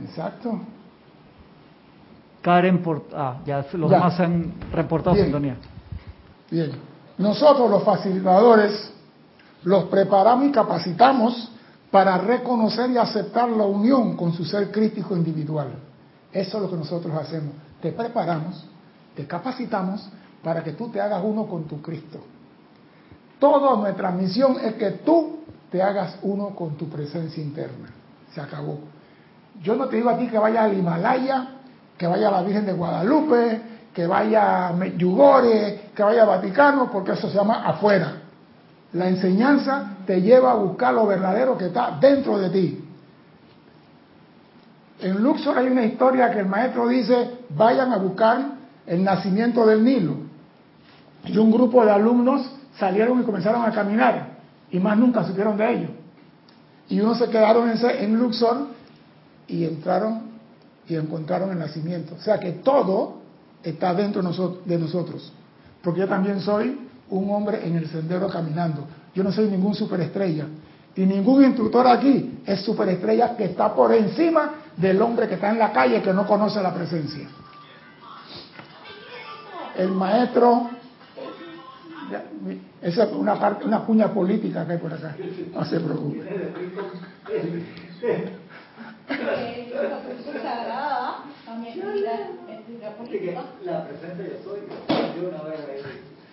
Exacto. 0.04 0.60
Karen, 2.46 2.80
por, 2.80 3.02
ah, 3.12 3.38
ya 3.44 3.66
los 3.72 3.90
Ya. 3.90 3.96
demás 3.96 4.20
han 4.20 4.52
reportado 4.70 5.14
Bien. 5.14 5.26
sintonía. 5.26 5.56
Bien. 6.48 6.70
Nosotros 7.18 7.68
los 7.68 7.82
facilitadores 7.82 8.92
los 9.64 9.86
preparamos 9.86 10.46
y 10.46 10.52
capacitamos 10.52 11.50
para 11.90 12.18
reconocer 12.18 12.88
y 12.92 12.98
aceptar 12.98 13.48
la 13.50 13.64
unión 13.64 14.16
con 14.16 14.32
su 14.32 14.44
ser 14.44 14.70
crítico 14.70 15.16
individual. 15.16 15.70
Eso 16.32 16.58
es 16.58 16.62
lo 16.62 16.70
que 16.70 16.76
nosotros 16.76 17.12
hacemos. 17.16 17.52
Te 17.82 17.90
preparamos, 17.90 18.64
te 19.16 19.26
capacitamos 19.26 20.08
para 20.44 20.62
que 20.62 20.70
tú 20.74 20.88
te 20.88 21.00
hagas 21.00 21.22
uno 21.24 21.46
con 21.46 21.64
tu 21.64 21.82
Cristo. 21.82 22.20
Toda 23.40 23.76
nuestra 23.76 24.12
misión 24.12 24.56
es 24.62 24.74
que 24.74 24.92
tú 25.04 25.40
te 25.72 25.82
hagas 25.82 26.16
uno 26.22 26.50
con 26.50 26.76
tu 26.76 26.88
presencia 26.88 27.42
interna. 27.42 27.88
Se 28.32 28.40
acabó. 28.40 28.78
Yo 29.64 29.74
no 29.74 29.86
te 29.88 29.96
digo 29.96 30.10
a 30.10 30.16
ti 30.16 30.28
que 30.28 30.38
vaya 30.38 30.62
al 30.62 30.78
Himalaya, 30.78 31.55
que 31.96 32.06
vaya 32.06 32.30
la 32.30 32.42
Virgen 32.42 32.66
de 32.66 32.72
Guadalupe, 32.72 33.60
que 33.94 34.06
vaya 34.06 34.72
Medjugorje, 34.76 35.90
que 35.94 36.02
vaya 36.02 36.24
Vaticano, 36.24 36.90
porque 36.90 37.12
eso 37.12 37.28
se 37.30 37.36
llama 37.36 37.62
afuera. 37.64 38.12
La 38.92 39.08
enseñanza 39.08 39.96
te 40.06 40.20
lleva 40.20 40.52
a 40.52 40.54
buscar 40.54 40.94
lo 40.94 41.06
verdadero 41.06 41.56
que 41.56 41.66
está 41.66 41.96
dentro 42.00 42.38
de 42.38 42.50
ti. 42.50 42.84
En 45.00 45.22
Luxor 45.22 45.58
hay 45.58 45.68
una 45.68 45.84
historia 45.84 46.30
que 46.30 46.40
el 46.40 46.46
maestro 46.46 46.88
dice, 46.88 47.38
vayan 47.50 47.92
a 47.92 47.98
buscar 47.98 48.38
el 48.86 49.04
nacimiento 49.04 49.66
del 49.66 49.84
Nilo. 49.84 50.16
Y 51.24 51.36
un 51.38 51.50
grupo 51.50 51.84
de 51.84 51.90
alumnos 51.90 52.50
salieron 52.78 53.20
y 53.20 53.24
comenzaron 53.24 53.64
a 53.64 53.72
caminar 53.72 54.36
y 54.70 54.78
más 54.78 54.96
nunca 54.96 55.24
supieron 55.24 55.56
de 55.56 55.72
ello. 55.72 55.88
Y 56.88 57.00
unos 57.00 57.18
se 57.18 57.28
quedaron 57.28 57.70
en 57.70 58.18
Luxor 58.18 58.68
y 59.48 59.64
entraron 59.64 60.25
y 60.88 60.94
encontraron 60.94 61.50
el 61.50 61.58
nacimiento. 61.58 62.14
O 62.14 62.20
sea 62.20 62.38
que 62.38 62.52
todo 62.52 63.20
está 63.62 63.94
dentro 63.94 64.22
de 64.22 64.78
nosotros. 64.78 65.32
Porque 65.82 66.00
yo 66.00 66.08
también 66.08 66.40
soy 66.40 66.78
un 67.10 67.30
hombre 67.30 67.66
en 67.66 67.76
el 67.76 67.88
sendero 67.88 68.28
caminando. 68.28 68.86
Yo 69.14 69.22
no 69.24 69.32
soy 69.32 69.48
ningún 69.48 69.74
superestrella. 69.74 70.46
Y 70.94 71.04
ningún 71.04 71.44
instructor 71.44 71.86
aquí 71.86 72.40
es 72.46 72.60
superestrella 72.62 73.36
que 73.36 73.44
está 73.44 73.74
por 73.74 73.92
encima 73.92 74.54
del 74.76 75.00
hombre 75.02 75.28
que 75.28 75.34
está 75.34 75.50
en 75.50 75.58
la 75.58 75.72
calle 75.72 76.00
que 76.02 76.12
no 76.12 76.26
conoce 76.26 76.62
la 76.62 76.72
presencia. 76.72 77.28
El 79.76 79.90
maestro, 79.90 80.70
esa 82.80 83.04
es 83.04 83.12
una, 83.12 83.38
parte, 83.38 83.66
una 83.66 83.80
cuña 83.80 84.08
política 84.08 84.66
que 84.66 84.72
hay 84.72 84.78
por 84.78 84.94
acá, 84.94 85.14
no 85.52 85.64
se 85.66 85.80
preocupe. 85.80 86.22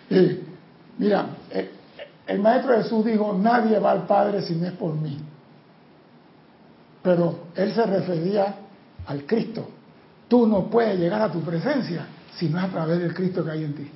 Vez 0.10 0.40
Mira, 0.98 1.26
eh, 1.52 1.72
el 2.28 2.40
Maestro 2.40 2.76
Jesús 2.78 3.06
dijo, 3.06 3.38
nadie 3.40 3.80
va 3.80 3.92
al 3.92 4.06
Padre 4.06 4.42
si 4.42 4.56
no 4.56 4.68
es 4.68 4.74
por 4.74 4.94
mí. 4.94 5.20
Pero 7.02 7.40
él 7.56 7.74
se 7.74 7.86
refería 7.86 8.56
al 9.08 9.26
Cristo. 9.26 9.68
Tú 10.28 10.48
no 10.48 10.66
puedes 10.70 10.98
llegar 11.00 11.22
a 11.22 11.32
tu 11.32 11.42
presencia 11.42 12.08
si 12.36 12.50
no 12.50 12.60
es 12.60 12.66
a 12.66 12.70
través 12.70 13.00
del 13.00 13.14
Cristo 13.14 13.44
que 13.44 13.52
hay 13.52 13.64
en 13.64 13.74
ti. 13.74 13.92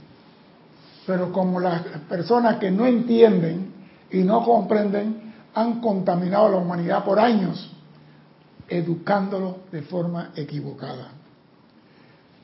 Pero 1.06 1.32
como 1.32 1.60
las 1.60 1.82
personas 2.10 2.58
que 2.58 2.70
no 2.70 2.86
entienden 2.86 3.74
y 4.12 4.24
no 4.24 4.44
comprenden 4.44 5.34
han 5.56 5.80
contaminado 5.80 6.48
a 6.48 6.50
la 6.50 6.58
humanidad 6.58 7.06
por 7.06 7.20
años, 7.20 7.77
educándolo 8.70 9.58
de 9.72 9.82
forma 9.84 10.32
equivocada. 10.36 11.10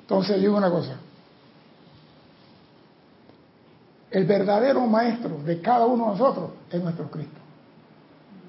Entonces 0.02 0.40
digo 0.40 0.58
una 0.58 0.70
cosa, 0.70 0.98
el 4.12 4.26
verdadero 4.26 4.86
maestro 4.86 5.40
de 5.44 5.60
cada 5.60 5.86
uno 5.86 6.06
de 6.06 6.12
nosotros 6.12 6.52
es 6.70 6.82
nuestro 6.82 7.10
Cristo. 7.10 7.40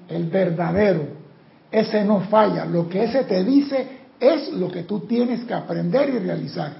El 0.07 0.25
verdadero. 0.25 1.25
Ese 1.71 2.05
no 2.05 2.21
falla. 2.21 2.65
Lo 2.65 2.87
que 2.87 3.03
ese 3.03 3.23
te 3.23 3.43
dice 3.43 4.01
es 4.19 4.53
lo 4.53 4.71
que 4.71 4.83
tú 4.83 5.01
tienes 5.01 5.43
que 5.43 5.53
aprender 5.53 6.09
y 6.09 6.19
realizar. 6.19 6.73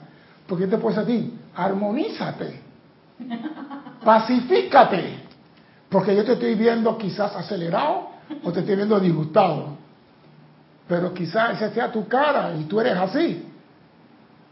Porque 0.47 0.67
te 0.67 0.77
puedes 0.77 1.05
decir, 1.05 1.33
armonízate, 1.55 2.59
pacifícate. 4.03 5.25
Porque 5.89 6.15
yo 6.15 6.23
te 6.23 6.33
estoy 6.33 6.53
viendo 6.53 6.97
quizás 6.97 7.35
acelerado 7.35 8.09
o 8.43 8.51
te 8.51 8.59
estoy 8.59 8.75
viendo 8.75 8.99
disgustado. 8.99 9.77
Pero 10.87 11.13
quizás 11.13 11.55
esa 11.55 11.73
sea 11.73 11.91
tu 11.91 12.07
cara 12.07 12.53
y 12.55 12.65
tú 12.65 12.79
eres 12.79 12.95
así. 12.97 13.45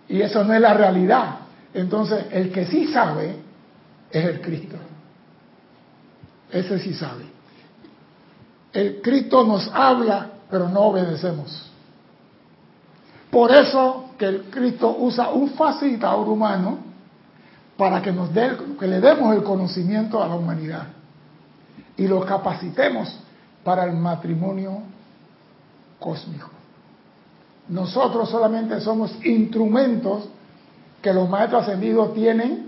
Y 0.08 0.22
eso 0.22 0.44
no 0.44 0.54
es 0.54 0.62
la 0.62 0.74
realidad. 0.74 1.38
Entonces, 1.74 2.26
el 2.32 2.52
que 2.52 2.66
sí 2.66 2.88
sabe 2.88 3.38
es 4.12 4.26
el 4.26 4.42
Cristo. 4.42 4.78
Ese 6.52 6.80
sí 6.80 6.94
sabe. 6.94 7.26
El 8.72 9.02
Cristo 9.02 9.44
nos 9.44 9.70
habla, 9.74 10.30
pero 10.50 10.70
no 10.70 10.82
obedecemos. 10.82 11.72
Por 13.30 13.52
eso 13.52 14.12
que 14.18 14.26
el 14.26 14.42
Cristo 14.44 14.96
usa 15.00 15.30
un 15.30 15.50
facilitador 15.52 16.28
humano 16.28 16.78
para 17.78 18.02
que 18.02 18.12
nos 18.12 18.32
dé, 18.34 18.52
que 18.80 18.88
le 18.88 19.02
demos 19.02 19.36
el 19.36 19.44
conocimiento 19.44 20.22
a 20.22 20.28
la 20.28 20.36
humanidad 20.36 20.88
y 21.98 22.08
lo 22.08 22.22
capacitemos 22.22 23.20
para 23.64 23.86
el 23.86 23.94
matrimonio 23.94 24.84
cósmico. 26.04 26.50
Nosotros 27.70 28.30
solamente 28.30 28.82
somos 28.82 29.16
instrumentos 29.24 30.28
que 31.02 31.14
los 31.14 31.30
maestros 31.30 31.64
ascendidos 31.64 32.14
tienen 32.14 32.68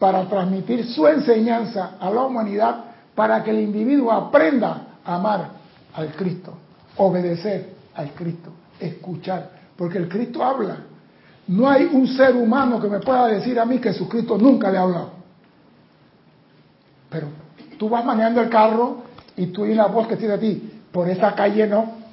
para 0.00 0.28
transmitir 0.28 0.84
su 0.84 1.06
enseñanza 1.06 1.92
a 2.00 2.10
la 2.10 2.22
humanidad 2.22 2.86
para 3.14 3.44
que 3.44 3.50
el 3.50 3.60
individuo 3.60 4.10
aprenda 4.10 4.98
a 5.04 5.14
amar 5.14 5.50
al 5.94 6.08
Cristo, 6.14 6.54
obedecer 6.96 7.72
al 7.94 8.10
Cristo, 8.10 8.50
escuchar, 8.80 9.50
porque 9.76 9.98
el 9.98 10.08
Cristo 10.08 10.42
habla. 10.42 10.78
No 11.46 11.70
hay 11.70 11.84
un 11.84 12.08
ser 12.08 12.34
humano 12.34 12.80
que 12.80 12.88
me 12.88 12.98
pueda 12.98 13.28
decir 13.28 13.60
a 13.60 13.64
mí 13.64 13.78
que 13.78 13.92
Jesucristo 13.92 14.36
nunca 14.36 14.72
le 14.72 14.78
ha 14.78 14.82
hablado. 14.82 15.10
Pero 17.08 17.28
tú 17.78 17.88
vas 17.88 18.04
manejando 18.04 18.40
el 18.40 18.50
carro 18.50 19.04
y 19.36 19.46
tú 19.46 19.62
oyes 19.62 19.76
la 19.76 19.86
voz 19.86 20.08
que 20.08 20.16
tiene 20.16 20.34
a 20.34 20.40
ti, 20.40 20.80
por 20.90 21.08
esa 21.08 21.32
calle 21.36 21.68
no. 21.68 22.05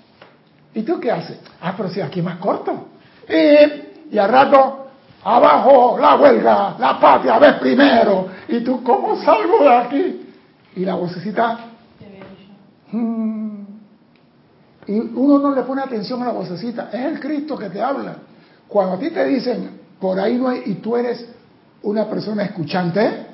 ¿Y 0.73 0.81
tú 0.83 0.99
qué 0.99 1.11
haces? 1.11 1.37
Ah, 1.61 1.73
pero 1.75 1.89
si 1.89 2.01
aquí 2.01 2.19
es 2.19 2.25
más 2.25 2.37
corto. 2.37 2.87
Y, 3.29 4.15
y 4.15 4.17
al 4.17 4.29
rato 4.29 4.83
abajo 5.23 5.97
la 5.99 6.15
huelga, 6.15 6.75
la 6.79 6.99
patria, 6.99 7.39
ves 7.39 7.53
primero. 7.55 8.27
¿Y 8.47 8.61
tú 8.61 8.83
cómo 8.83 9.15
salgo 9.21 9.63
de 9.63 9.75
aquí? 9.75 10.33
Y 10.75 10.85
la 10.85 10.95
vocecita... 10.95 11.69
Hmm. 12.91 13.63
y 14.85 14.99
uno 14.99 15.39
no 15.39 15.55
le 15.55 15.63
pone 15.63 15.81
atención 15.81 16.21
a 16.21 16.25
la 16.27 16.31
vocecita, 16.31 16.89
es 16.93 17.05
el 17.05 17.19
Cristo 17.19 17.57
que 17.57 17.69
te 17.69 17.81
habla. 17.81 18.17
Cuando 18.67 18.93
a 18.93 18.99
ti 18.99 19.09
te 19.09 19.25
dicen, 19.25 19.79
por 19.99 20.19
ahí 20.19 20.37
no 20.37 20.49
hay, 20.49 20.61
y 20.67 20.73
tú 20.75 20.95
eres 20.95 21.27
una 21.81 22.05
persona 22.07 22.43
escuchante, 22.43 23.27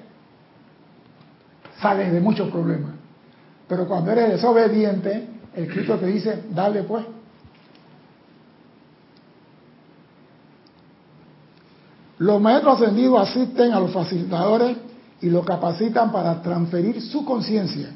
sales 1.81 2.13
de 2.13 2.21
muchos 2.21 2.49
problemas. 2.49 2.91
Pero 3.67 3.85
cuando 3.85 4.11
eres 4.11 4.29
desobediente, 4.29 5.27
el 5.55 5.67
Cristo 5.67 5.97
te 5.97 6.05
dice, 6.05 6.43
dale 6.51 6.83
pues. 6.83 7.05
Los 12.19 12.41
maestros 12.41 12.81
ascendidos 12.81 13.29
asisten 13.29 13.71
a 13.71 13.79
los 13.79 13.91
facilitadores 13.91 14.77
y 15.21 15.29
los 15.29 15.45
capacitan 15.45 16.11
para 16.11 16.41
transferir 16.41 17.01
su 17.01 17.23
conciencia. 17.25 17.91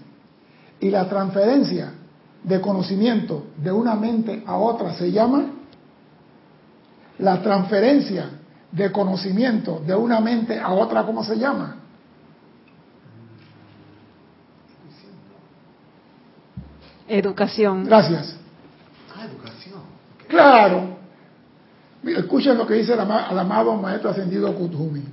Y 0.79 0.89
la 0.89 1.07
transferencia 1.07 1.93
de 2.41 2.61
conocimiento 2.61 3.47
de 3.57 3.71
una 3.71 3.95
mente 3.95 4.43
a 4.45 4.57
otra 4.57 4.93
se 4.95 5.11
llama 5.11 5.45
la 7.19 7.41
transferencia 7.41 8.29
de 8.71 8.91
conocimiento 8.91 9.81
de 9.85 9.93
una 9.93 10.19
mente 10.19 10.59
a 10.59 10.71
otra, 10.71 11.05
¿cómo 11.05 11.23
se 11.23 11.37
llama? 11.37 11.77
Educación. 17.07 17.85
Gracias. 17.85 18.35
Ah, 19.15 19.25
educación. 19.25 19.81
Claro. 20.27 21.02
Escuchen 22.23 22.57
lo 22.57 22.65
que 22.65 22.75
dice 22.75 22.93
el, 22.93 22.99
amado 23.01 23.75
maestro 23.75 24.09
ascendido 24.09 24.55
Kuthumi. 24.55 25.03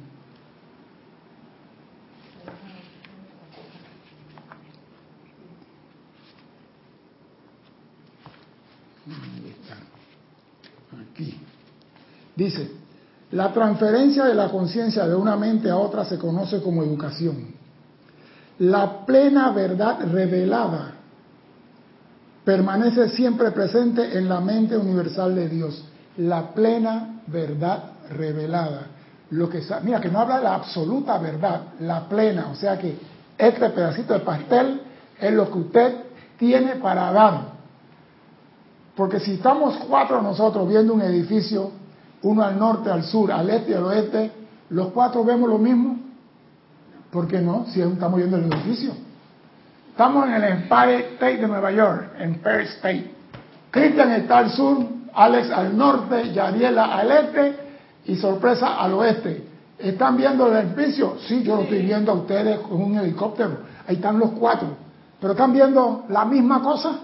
Aquí. 11.02 11.40
Dice, 12.36 12.70
la 13.32 13.52
transferencia 13.52 14.24
de 14.24 14.34
la 14.34 14.48
conciencia 14.48 15.08
de 15.08 15.16
una 15.16 15.36
mente 15.36 15.68
a 15.68 15.76
otra 15.76 16.04
se 16.04 16.16
conoce 16.16 16.62
como 16.62 16.84
educación. 16.84 17.48
La 18.60 19.04
plena 19.04 19.50
verdad 19.50 19.98
revelada 20.12 20.92
permanece 22.44 23.08
siempre 23.08 23.50
presente 23.50 24.16
en 24.16 24.28
la 24.28 24.40
mente 24.40 24.76
universal 24.76 25.34
de 25.34 25.48
Dios 25.48 25.89
la 26.16 26.52
plena 26.52 27.20
verdad 27.26 27.84
revelada. 28.10 28.86
Lo 29.30 29.48
que, 29.48 29.62
mira, 29.82 30.00
que 30.00 30.08
no 30.08 30.18
habla 30.20 30.40
la 30.40 30.54
absoluta 30.56 31.18
verdad, 31.18 31.62
la 31.80 32.08
plena, 32.08 32.48
o 32.50 32.54
sea 32.54 32.78
que 32.78 32.98
este 33.38 33.70
pedacito 33.70 34.14
de 34.14 34.20
pastel 34.20 34.82
es 35.18 35.32
lo 35.32 35.50
que 35.50 35.58
usted 35.58 35.94
tiene 36.38 36.76
para 36.76 37.12
dar. 37.12 37.40
Porque 38.96 39.20
si 39.20 39.34
estamos 39.34 39.76
cuatro 39.88 40.20
nosotros 40.20 40.68
viendo 40.68 40.94
un 40.94 41.02
edificio, 41.02 41.70
uno 42.22 42.42
al 42.42 42.58
norte, 42.58 42.90
al 42.90 43.04
sur, 43.04 43.30
al 43.32 43.48
este 43.48 43.70
y 43.70 43.74
al 43.74 43.84
oeste, 43.84 44.32
los 44.70 44.88
cuatro 44.88 45.24
vemos 45.24 45.48
lo 45.48 45.58
mismo. 45.58 45.98
¿Por 47.10 47.26
qué 47.26 47.40
no? 47.40 47.66
Si 47.68 47.80
estamos 47.80 48.18
viendo 48.18 48.36
el 48.36 48.52
edificio. 48.52 48.92
Estamos 49.90 50.26
en 50.26 50.34
el 50.34 50.44
Empire 50.44 51.14
State 51.14 51.38
de 51.38 51.48
Nueva 51.48 51.72
York, 51.72 52.12
Empire 52.18 52.62
State. 52.62 53.10
Cristian 53.70 54.12
está 54.12 54.38
al 54.38 54.50
sur, 54.50 54.86
Alex 55.14 55.50
al 55.50 55.76
norte, 55.76 56.32
Yariela 56.32 56.96
al 56.96 57.10
este 57.10 57.56
y 58.06 58.16
sorpresa 58.16 58.80
al 58.80 58.94
oeste. 58.94 59.44
¿Están 59.78 60.16
viendo 60.16 60.46
el 60.46 60.56
edificio? 60.56 61.16
Sí, 61.26 61.42
yo 61.42 61.56
lo 61.56 61.62
estoy 61.62 61.82
viendo 61.82 62.12
a 62.12 62.14
ustedes 62.16 62.58
con 62.60 62.82
un 62.82 62.98
helicóptero. 62.98 63.58
Ahí 63.86 63.96
están 63.96 64.18
los 64.18 64.30
cuatro. 64.32 64.68
¿Pero 65.20 65.32
están 65.32 65.52
viendo 65.52 66.04
la 66.08 66.24
misma 66.24 66.62
cosa? 66.62 67.00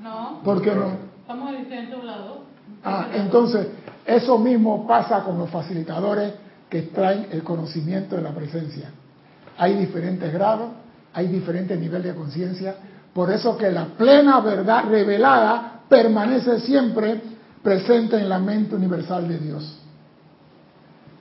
No. 0.00 0.40
¿Por 0.42 0.62
qué 0.62 0.74
no? 0.74 0.88
Estamos 1.20 1.50
en 1.50 1.64
diferentes 1.64 2.04
lados. 2.04 2.38
Ah, 2.84 3.08
entonces, 3.14 3.68
eso 4.04 4.38
mismo 4.38 4.86
pasa 4.86 5.22
con 5.24 5.38
los 5.38 5.50
facilitadores 5.50 6.34
que 6.68 6.82
traen 6.82 7.28
el 7.30 7.42
conocimiento 7.42 8.16
de 8.16 8.22
la 8.22 8.30
presencia. 8.30 8.90
Hay 9.56 9.74
diferentes 9.74 10.32
grados, 10.32 10.70
hay 11.12 11.28
diferentes 11.28 11.78
niveles 11.78 12.12
de 12.12 12.14
conciencia, 12.14 12.74
por 13.14 13.30
eso 13.30 13.56
que 13.56 13.70
la 13.70 13.84
plena 13.86 14.40
verdad 14.40 14.84
revelada 14.88 15.73
permanece 15.88 16.60
siempre 16.60 17.20
presente 17.62 18.16
en 18.18 18.28
la 18.28 18.38
mente 18.38 18.74
universal 18.74 19.26
de 19.26 19.38
Dios. 19.38 19.78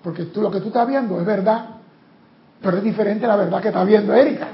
Porque 0.04 0.26
tú 0.26 0.42
lo 0.42 0.52
que 0.52 0.60
tú 0.60 0.68
estás 0.68 0.88
viendo 0.88 1.20
es 1.20 1.26
verdad, 1.26 1.70
pero 2.62 2.78
es 2.78 2.84
diferente 2.84 3.26
la 3.26 3.36
verdad 3.36 3.62
que 3.62 3.70
está 3.70 3.84
viendo 3.84 4.14
Erika. 4.14 4.48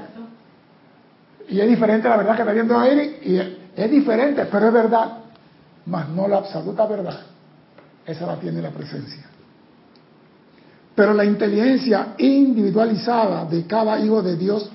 Y 1.48 1.60
es 1.60 1.68
diferente 1.68 2.08
la 2.08 2.16
verdad 2.16 2.36
que 2.36 2.42
está 2.42 2.52
viendo 2.52 2.82
Eric, 2.82 3.26
y 3.26 3.36
es 3.74 3.90
diferente, 3.90 4.46
pero 4.46 4.68
es 4.68 4.72
verdad, 4.72 5.18
mas 5.86 6.08
no 6.10 6.28
la 6.28 6.38
absoluta 6.38 6.86
verdad. 6.86 7.20
Esa 8.06 8.26
la 8.26 8.36
tiene 8.36 8.62
la 8.62 8.70
presencia. 8.70 9.24
Pero 10.94 11.14
la 11.14 11.24
inteligencia 11.24 12.14
individualizada 12.18 13.44
de 13.46 13.66
cada 13.66 13.98
hijo 13.98 14.22
de 14.22 14.36
Dios 14.36 14.70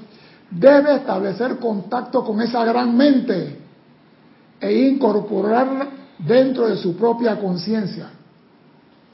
debe 0.50 0.96
establecer 0.96 1.58
contacto 1.60 2.24
con 2.24 2.42
esa 2.42 2.66
gran 2.66 2.96
mente 2.96 3.65
e 4.68 4.88
incorporarla 4.88 5.88
dentro 6.20 6.68
de 6.68 6.78
su 6.78 6.96
propia 6.96 7.40
conciencia. 7.40 8.10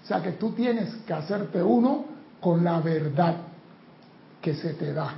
O 0.03 0.07
sea 0.07 0.21
que 0.21 0.31
tú 0.33 0.51
tienes 0.51 0.93
que 1.05 1.13
hacerte 1.13 1.61
uno 1.61 2.05
con 2.39 2.63
la 2.63 2.79
verdad 2.79 3.35
que 4.41 4.53
se 4.55 4.73
te 4.73 4.93
da. 4.93 5.13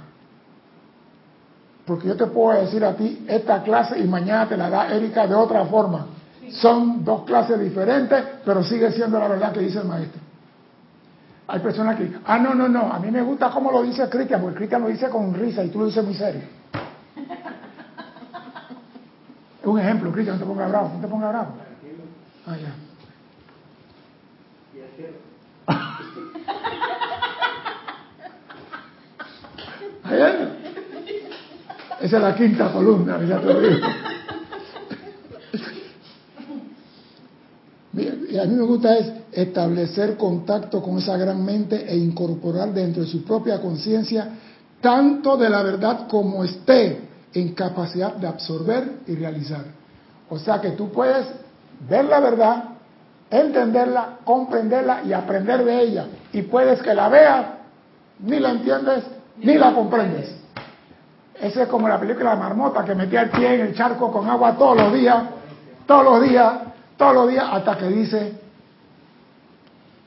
Porque 1.86 2.08
yo 2.08 2.16
te 2.16 2.28
puedo 2.28 2.60
decir 2.60 2.84
a 2.84 2.96
ti 2.96 3.26
esta 3.28 3.62
clase 3.64 4.00
y 4.00 4.04
mañana 4.04 4.48
te 4.48 4.58
la 4.58 4.70
da 4.70 4.94
Erika 4.94 5.28
de 5.28 5.36
otra 5.36 5.66
forma. 5.66 6.08
Son 6.50 7.04
dos 7.04 7.24
clases 7.24 7.60
diferentes, 7.60 8.24
pero 8.46 8.64
sigue 8.64 8.92
siendo 8.92 9.20
la 9.20 9.28
verdad 9.28 9.52
que 9.54 9.62
dice 9.62 9.80
el 9.80 9.86
maestro. 9.88 10.22
Hay 11.48 11.60
personas 11.60 11.98
que 11.98 12.10
ah, 12.26 12.40
no, 12.40 12.54
no, 12.54 12.70
no, 12.70 12.92
a 12.92 13.00
mí 13.00 13.12
me 13.12 13.22
gusta 13.22 13.50
cómo 13.50 13.72
lo 13.72 13.84
dice 13.84 14.08
Cristian, 14.10 14.42
porque 14.42 14.58
Cristian 14.58 14.82
lo 14.82 14.88
dice 14.88 15.10
con 15.10 15.34
risa 15.34 15.64
y 15.64 15.70
tú 15.70 15.80
lo 15.80 15.86
dices 15.88 16.04
muy 16.04 16.14
serio. 16.14 16.42
Es 19.64 19.70
un 19.70 19.80
ejemplo, 19.80 20.12
Cristian, 20.12 20.38
no 20.38 20.44
te 20.44 20.50
pongas 20.50 20.70
bravo, 20.70 20.92
no 20.94 21.00
te 21.00 21.08
pongas 21.08 21.30
bravo. 21.30 21.54
Ah, 22.46 22.58
ya. 22.58 22.76
Esa 32.02 32.18
es 32.18 32.24
la 32.24 32.36
quinta 32.36 32.74
columna, 32.74 33.24
ya 33.24 33.40
te 33.40 33.62
digo. 33.62 33.88
Y 38.30 38.38
a 38.38 38.44
mí 38.44 38.56
me 38.56 38.64
gusta 38.64 38.98
es 38.98 39.14
establecer 39.32 40.18
contacto 40.18 40.84
con 40.84 40.98
esa 40.98 41.16
gran 41.16 41.46
mente 41.46 41.90
e 41.90 41.96
incorporar 41.96 42.74
dentro 42.74 43.04
de 43.04 43.10
su 43.10 43.24
propia 43.24 43.62
conciencia 43.62 44.28
tanto 44.82 45.38
de 45.38 45.50
la 45.50 45.64
verdad 45.64 46.06
como 46.10 46.44
esté 46.44 47.03
en 47.34 47.54
capacidad 47.54 48.14
de 48.14 48.28
absorber 48.28 49.00
y 49.08 49.16
realizar. 49.16 49.66
O 50.30 50.38
sea 50.38 50.62
que 50.62 50.72
tú 50.72 50.92
puedes 50.92 51.28
ver 51.90 52.06
la 52.06 52.20
verdad, 52.20 52.64
entenderla, 53.30 54.18
comprenderla 54.24 55.04
y 55.04 55.14
aprender 55.14 55.64
de 55.64 55.82
ella. 55.82 56.08
Y 56.32 56.44
puedes 56.44 56.82
que 56.82 56.94
la 56.94 57.10
veas, 57.10 57.46
ni 58.20 58.40
la 58.40 58.52
entiendes, 58.52 59.04
ni 59.38 59.56
la 59.56 59.74
comprendes. 59.74 60.36
Esa 61.40 61.64
es 61.64 61.68
como 61.68 61.88
la 61.88 62.00
película 62.00 62.32
de 62.32 62.38
Marmota 62.38 62.86
que 62.86 62.96
metía 62.96 63.24
el 63.24 63.30
pie 63.30 63.56
en 63.56 63.62
el 63.62 63.76
charco 63.76 64.12
con 64.12 64.30
agua 64.30 64.56
todos 64.56 64.78
los 64.78 64.94
días, 64.94 65.24
todos 65.86 66.04
los 66.04 66.30
días, 66.30 66.54
todos 66.96 67.14
los 67.16 67.30
días, 67.30 67.46
hasta 67.52 67.78
que 67.78 67.88
dice, 67.88 68.34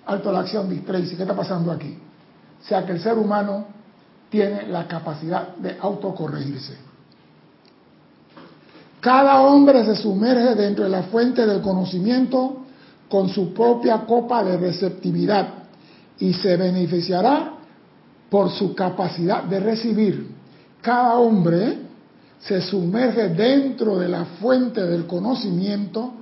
alto 0.07 0.33
la 0.33 0.41
acción, 0.41 0.69
Tracy, 0.85 1.17
¿qué 1.17 1.23
está 1.23 1.35
pasando 1.35 1.73
aquí? 1.73 1.99
O 2.63 2.65
sea 2.65 2.87
que 2.87 2.93
el 2.93 3.01
ser 3.01 3.19
humano 3.19 3.67
tiene 4.31 4.67
la 4.69 4.87
capacidad 4.87 5.49
de 5.57 5.77
autocorregirse. 5.81 6.86
Cada 9.01 9.43
hombre 9.43 9.85
se 9.85 9.97
sumerge 9.97 10.55
dentro 10.55 10.85
de 10.85 10.91
la 10.91 11.05
fuente 11.05 11.47
del 11.47 11.61
conocimiento 11.61 12.65
con 13.09 13.29
su 13.29 13.53
propia 13.53 14.05
copa 14.07 14.43
de 14.43 14.57
receptividad 14.57 15.49
y 16.19 16.33
se 16.33 16.57
beneficiará 16.57 17.53
por 18.31 18.51
su 18.51 18.75
capacidad 18.75 19.45
de 19.45 19.61
recibir. 19.61 20.29
Cada 20.81 21.15
hombre 21.17 21.79
se 22.41 22.61
sumerge 22.61 23.29
dentro 23.29 23.99
de 23.99 24.09
la 24.09 24.25
fuente 24.25 24.83
del 24.83 25.07
conocimiento 25.07 26.13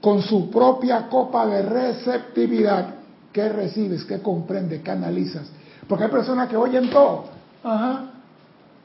con 0.00 0.22
su 0.22 0.50
propia 0.50 1.08
copa 1.08 1.46
de 1.46 1.62
receptividad. 1.62 2.94
¿Qué 3.32 3.48
recibes? 3.48 4.04
¿Qué 4.04 4.20
comprendes? 4.20 4.82
¿Qué 4.82 4.90
analizas? 4.90 5.48
Porque 5.86 6.04
hay 6.04 6.10
personas 6.10 6.48
que 6.48 6.56
oyen 6.56 6.90
todo. 6.90 7.24
Ajá. 7.62 8.17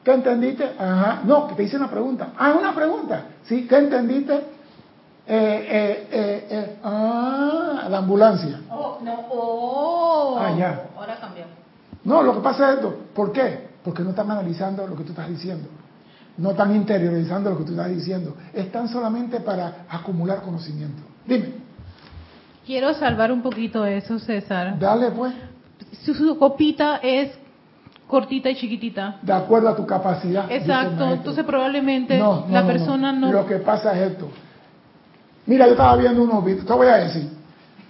¿Qué 0.04 0.12
entendiste? 0.12 0.72
Ajá. 0.78 1.22
No, 1.24 1.48
que 1.48 1.54
te 1.54 1.62
hice 1.62 1.76
una 1.76 1.90
pregunta. 1.90 2.32
Ah, 2.36 2.54
una 2.58 2.74
pregunta. 2.74 3.24
¿Sí? 3.44 3.66
¿Qué 3.66 3.76
entendiste? 3.76 4.34
Eh, 4.34 4.42
eh, 5.26 6.08
eh, 6.12 6.46
eh 6.50 6.76
ah, 6.84 7.86
la 7.88 7.98
ambulancia. 7.98 8.60
Oh, 8.70 8.98
no. 9.02 9.24
Oh. 9.30 10.38
Ah, 10.38 10.54
ya. 10.56 10.88
Ahora 10.96 11.18
cambió. 11.18 11.44
No, 12.04 12.22
lo 12.22 12.34
que 12.34 12.40
pasa 12.40 12.70
es 12.70 12.76
esto. 12.76 12.94
¿Por 13.14 13.32
qué? 13.32 13.68
Porque 13.82 14.02
no 14.02 14.10
están 14.10 14.30
analizando 14.30 14.86
lo 14.86 14.94
que 14.94 15.04
tú 15.04 15.10
estás 15.10 15.28
diciendo. 15.28 15.68
No 16.36 16.50
están 16.50 16.74
interiorizando 16.76 17.50
lo 17.50 17.58
que 17.58 17.64
tú 17.64 17.70
estás 17.70 17.88
diciendo. 17.88 18.36
Están 18.52 18.88
solamente 18.88 19.40
para 19.40 19.86
acumular 19.88 20.42
conocimiento. 20.42 21.02
Dime. 21.26 21.54
Quiero 22.66 22.92
salvar 22.94 23.32
un 23.32 23.40
poquito 23.40 23.84
eso, 23.86 24.18
César. 24.18 24.78
Dale, 24.78 25.10
pues. 25.12 25.32
Su, 26.02 26.38
copita 26.38 26.96
es 26.96 27.30
cortita 28.06 28.50
y 28.50 28.56
chiquitita. 28.56 29.18
De 29.22 29.32
acuerdo 29.32 29.68
a 29.68 29.76
tu 29.76 29.86
capacidad. 29.86 30.50
Exacto. 30.50 31.10
Entonces 31.10 31.44
probablemente 31.44 32.18
la 32.18 32.66
persona 32.66 33.12
no, 33.12 33.32
Lo 33.32 33.46
que 33.46 33.56
pasa 33.56 33.92
es 33.98 34.12
esto. 34.12 34.28
Mira, 35.46 35.66
yo 35.66 35.72
estaba 35.72 35.96
viendo 35.96 36.22
unos 36.22 36.44
videos, 36.44 36.66
te 36.66 36.72
voy 36.72 36.86
a 36.86 36.96
decir. 36.96 37.30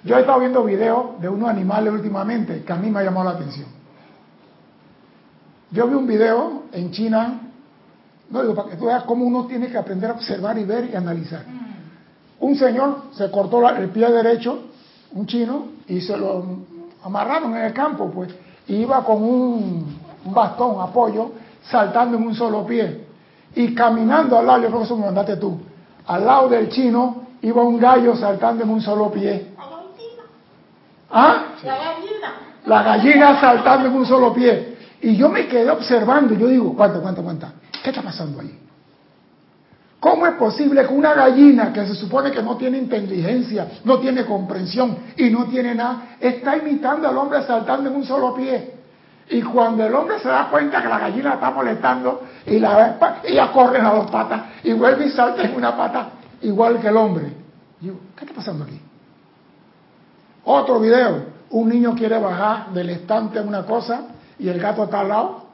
Yo 0.02 0.16
he 0.16 0.20
estado 0.20 0.40
viendo 0.40 0.64
videos 0.64 1.20
de 1.20 1.28
unos 1.28 1.48
animales 1.48 1.92
últimamente 1.92 2.62
que 2.62 2.72
a 2.72 2.76
mí 2.76 2.90
me 2.90 3.00
ha 3.00 3.04
llamado 3.04 3.30
la 3.30 3.36
atención. 3.36 3.68
Yo 5.70 5.86
vi 5.88 5.94
un 5.94 6.06
video 6.06 6.64
en 6.72 6.90
China, 6.90 7.40
no 8.30 8.42
digo 8.42 8.54
para 8.54 8.70
que 8.70 8.76
tú 8.76 8.86
veas 8.86 9.04
cómo 9.04 9.24
uno 9.24 9.46
tiene 9.46 9.68
que 9.68 9.78
aprender 9.78 10.10
a 10.10 10.14
observar 10.14 10.58
y 10.58 10.64
ver 10.64 10.90
y 10.92 10.96
analizar. 10.96 11.44
Mm. 11.46 12.44
Un 12.44 12.56
señor 12.56 13.04
se 13.12 13.30
cortó 13.30 13.68
el 13.68 13.88
pie 13.88 14.10
derecho, 14.10 14.64
un 15.12 15.26
chino, 15.26 15.66
y 15.88 16.00
se 16.00 16.16
lo 16.16 16.44
amarraron 17.02 17.56
en 17.56 17.64
el 17.64 17.72
campo, 17.72 18.10
pues, 18.10 18.34
y 18.66 18.76
iba 18.76 19.04
con 19.04 19.22
un, 19.22 19.98
bastón, 20.26 20.80
apoyo, 20.80 21.32
saltando 21.70 22.16
en 22.16 22.26
un 22.26 22.34
solo 22.34 22.64
pie. 22.66 23.04
Y 23.54 23.74
caminando 23.74 24.38
al 24.38 24.46
lado, 24.46 24.62
yo 24.62 24.68
creo 24.68 24.78
que 24.80 24.84
eso 24.86 24.96
me 24.96 25.06
mandaste 25.06 25.36
tú, 25.36 25.60
al 26.06 26.24
lado 26.24 26.48
del 26.48 26.68
chino 26.68 27.24
iba 27.42 27.62
un 27.62 27.78
gallo 27.78 28.16
saltando 28.16 28.64
en 28.64 28.70
un 28.70 28.80
solo 28.80 29.10
pie. 29.10 29.54
¿Ah? 31.10 31.44
La 31.62 31.76
gallina. 31.76 32.34
La 32.66 32.82
gallina 32.82 33.40
saltando 33.40 33.88
en 33.88 33.94
un 33.94 34.06
solo 34.06 34.32
pie. 34.32 34.76
Y 35.00 35.16
yo 35.16 35.28
me 35.28 35.46
quedé 35.46 35.70
observando 35.70 36.34
y 36.34 36.38
yo 36.38 36.48
digo, 36.48 36.74
cuánto, 36.74 37.00
cuánto, 37.02 37.22
cuánto, 37.22 37.46
¿qué 37.82 37.90
está 37.90 38.02
pasando 38.02 38.40
ahí? 38.40 38.58
¿Cómo 40.00 40.26
es 40.26 40.34
posible 40.34 40.86
que 40.86 40.92
una 40.92 41.14
gallina 41.14 41.72
que 41.72 41.86
se 41.86 41.94
supone 41.94 42.30
que 42.30 42.42
no 42.42 42.56
tiene 42.56 42.76
inteligencia, 42.76 43.68
no 43.84 43.98
tiene 44.00 44.26
comprensión 44.26 44.98
y 45.16 45.30
no 45.30 45.46
tiene 45.46 45.74
nada, 45.74 46.16
está 46.20 46.56
imitando 46.56 47.08
al 47.08 47.16
hombre 47.16 47.42
saltando 47.46 47.88
en 47.88 47.96
un 47.96 48.04
solo 48.04 48.34
pie? 48.34 48.73
Y 49.30 49.42
cuando 49.42 49.86
el 49.86 49.94
hombre 49.94 50.18
se 50.18 50.28
da 50.28 50.48
cuenta 50.50 50.82
que 50.82 50.88
la 50.88 50.98
gallina 50.98 51.34
está 51.34 51.50
molestando 51.50 52.22
y 52.46 52.58
la 52.58 52.98
ella 53.24 53.52
corre 53.52 53.80
a 53.80 53.94
dos 53.94 54.10
patas 54.10 54.42
y 54.62 54.72
vuelve 54.74 55.06
y 55.06 55.10
salta 55.10 55.42
en 55.42 55.54
una 55.54 55.76
pata 55.76 56.08
igual 56.42 56.78
que 56.80 56.88
el 56.88 56.96
hombre. 56.96 57.32
¿qué 57.80 58.24
está 58.24 58.34
pasando 58.34 58.64
aquí? 58.64 58.80
Otro 60.44 60.78
video, 60.78 61.24
un 61.50 61.68
niño 61.68 61.94
quiere 61.94 62.18
bajar 62.18 62.70
del 62.70 62.90
estante 62.90 63.40
una 63.40 63.64
cosa 63.64 64.02
y 64.38 64.48
el 64.48 64.60
gato 64.60 64.84
está 64.84 65.00
al 65.00 65.08
lado, 65.08 65.44